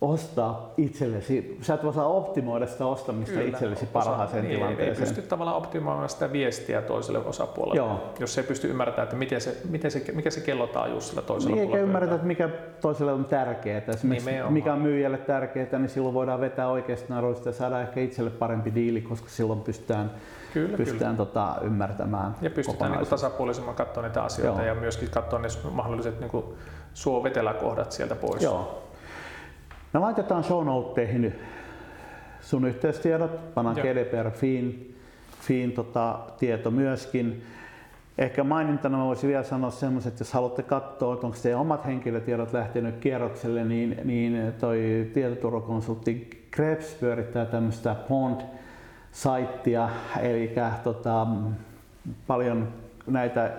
ostaa 0.00 0.72
itsellesi, 0.76 1.58
sä 1.62 1.74
et 1.74 1.84
osaa 1.84 2.06
optimoida 2.06 2.66
sitä 2.66 2.86
ostamista 2.86 3.34
Kyllä. 3.34 3.48
itsellesi 3.48 3.82
Osa- 3.84 3.92
parhaaseen 3.92 4.42
niin, 4.44 4.50
Ei 4.52 4.56
tilanteeseen. 4.58 5.08
pysty 5.08 5.22
tavallaan 5.22 5.56
optimoimaan 5.56 6.08
sitä 6.08 6.32
viestiä 6.32 6.82
toiselle 6.82 7.18
osapuolelle, 7.18 7.76
Joo. 7.76 8.00
jos 8.20 8.38
ei 8.38 8.44
pysty 8.44 8.70
ymmärtämään, 8.70 9.02
että 9.04 9.16
miten 9.16 9.40
se, 9.40 9.56
miten 9.70 9.90
se, 9.90 10.04
mikä 10.14 10.30
se 10.30 10.40
kellotaajuus 10.40 11.08
sillä 11.08 11.22
toisella 11.22 11.54
Niin, 11.54 11.60
eikä 11.60 11.70
puolella 11.70 11.86
ymmärretä, 11.86 12.10
pöytää. 12.10 12.34
että 12.34 12.44
mikä 12.44 12.48
toiselle 12.80 13.12
on 13.12 13.24
tärkeää. 13.24 13.82
Esimerkiksi 13.88 14.26
Nimenomaan. 14.26 14.52
mikä 14.52 14.72
on 14.72 14.80
myyjälle 14.80 15.18
tärkeää, 15.18 15.78
niin 15.78 15.88
silloin 15.88 16.14
voidaan 16.14 16.40
vetää 16.40 16.68
oikeasta 16.68 17.14
naruista 17.14 17.48
ja 17.48 17.52
saada 17.52 17.80
ehkä 17.80 18.00
itselle 18.00 18.30
parempi 18.30 18.74
diili, 18.74 19.00
koska 19.02 19.28
silloin 19.28 19.60
pystytään, 19.60 20.10
Kyllä, 20.54 20.66
kyllä. 20.66 20.76
pystytään 20.76 21.16
tota, 21.16 21.54
ymmärtämään 21.62 22.34
Ja 22.42 22.50
pystytään 22.50 22.64
niin 22.66 22.78
kokonaisuus. 22.78 23.08
tasapuolisemmin 23.22 23.74
katsoa 23.74 24.02
niitä 24.02 24.22
asioita 24.22 24.60
Joo. 24.62 24.68
ja 24.68 24.74
myöskin 24.74 25.10
katsoa 25.10 25.38
ne 25.38 25.48
mahdolliset 25.70 26.20
niin 26.20 26.44
suoveteläkohdat 26.94 27.92
sieltä 27.92 28.14
pois. 28.14 28.42
Joo. 28.42 28.83
Me 29.94 30.00
laitetaan 30.00 30.44
show 30.44 30.66
noteihin 30.66 31.34
sun 32.40 32.64
yhteystiedot, 32.64 33.54
pannaan 33.54 33.76
GDPR 33.76 34.30
Fiin, 34.30 34.96
Fiin 35.40 35.72
tota, 35.72 36.18
tieto 36.38 36.70
myöskin. 36.70 37.42
Ehkä 38.18 38.44
mainintana 38.44 39.04
voisin 39.04 39.28
vielä 39.28 39.42
sanoa 39.42 39.70
semmoisen, 39.70 40.12
että 40.12 40.22
jos 40.22 40.32
haluatte 40.32 40.62
katsoa, 40.62 41.14
että 41.14 41.26
onko 41.26 41.38
teidän 41.42 41.60
omat 41.60 41.86
henkilötiedot 41.86 42.52
lähtenyt 42.52 42.96
kierrokselle, 42.96 43.64
niin, 43.64 44.00
niin 44.04 44.52
toi 44.60 45.10
tietoturvakonsultti 45.14 46.46
Krebs 46.50 46.94
pyörittää 46.94 47.46
tämmöistä 47.46 47.96
Pond-saittia, 48.08 49.88
eli 50.20 50.54
tota, 50.84 51.26
paljon 52.26 52.68
näitä 53.06 53.52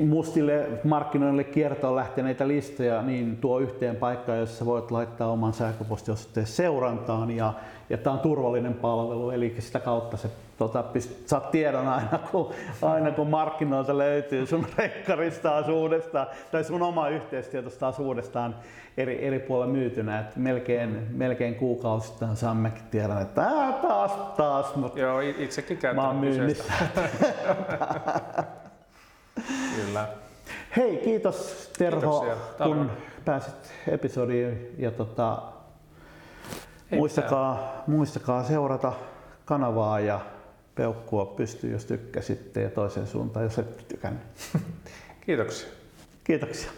mustille 0.00 0.66
markkinoille 0.84 1.44
kiertoon 1.44 1.96
lähteneitä 1.96 2.48
listoja, 2.48 3.02
niin 3.02 3.36
tuo 3.36 3.58
yhteen 3.58 3.96
paikkaan, 3.96 4.38
jossa 4.38 4.66
voit 4.66 4.90
laittaa 4.90 5.32
oman 5.32 5.52
sähköpostiosoitteen 5.52 6.46
seurantaan 6.46 7.30
ja, 7.30 7.54
ja 7.90 7.98
tämä 7.98 8.14
on 8.14 8.20
turvallinen 8.20 8.74
palvelu, 8.74 9.30
eli 9.30 9.56
sitä 9.58 9.80
kautta 9.80 10.16
se 10.16 10.30
tota, 10.58 10.82
pist, 10.82 11.28
saat 11.28 11.50
tiedon 11.50 11.88
aina 11.88 12.18
kun, 12.30 12.50
aina 12.82 13.10
kun 13.10 13.30
markkinoilta 13.30 13.98
löytyy 13.98 14.46
sun 14.46 14.66
rekkarista 14.78 15.42
taas 15.42 15.68
uudestaan 15.68 16.26
tai 16.52 16.64
sun 16.64 16.82
oma 16.82 17.08
yhteistietosta 17.08 17.80
taas 17.80 17.98
uudestaan 17.98 18.54
eri, 18.96 19.26
eri 19.26 19.38
puolilla 19.38 19.72
myytynä. 19.72 20.20
Et 20.20 20.36
melkein, 20.36 21.06
melkein 21.10 21.54
kuukausittain 21.54 22.36
saammekin 22.36 22.82
tiedon, 22.90 23.22
että 23.22 23.42
taas, 23.82 24.12
taas. 24.36 24.76
Mutta 24.76 25.00
Joo, 25.00 25.20
itsekin 25.20 25.76
käytän 25.76 26.02
Mä 26.02 26.08
oon 26.08 26.16
myynnissä. 26.16 26.72
Kyllä. 29.76 30.08
Hei, 30.76 30.96
kiitos 30.96 31.70
Terho, 31.78 32.26
kun 32.62 32.90
pääsit 33.24 33.54
episodiin 33.88 34.74
ja 34.78 34.90
tota, 34.90 35.42
muistakaa, 36.90 37.82
muistakaa 37.86 38.44
seurata 38.44 38.92
kanavaa 39.44 40.00
ja 40.00 40.20
peukkua 40.74 41.26
pystyy, 41.26 41.72
jos 41.72 41.84
tykkäsitte 41.84 42.62
ja 42.62 42.70
toisen 42.70 43.06
suuntaan, 43.06 43.44
jos 43.44 43.58
et 43.58 43.88
tykännyt. 43.88 44.22
Kiitoksia. 45.26 45.68
Kiitoksia. 46.24 46.70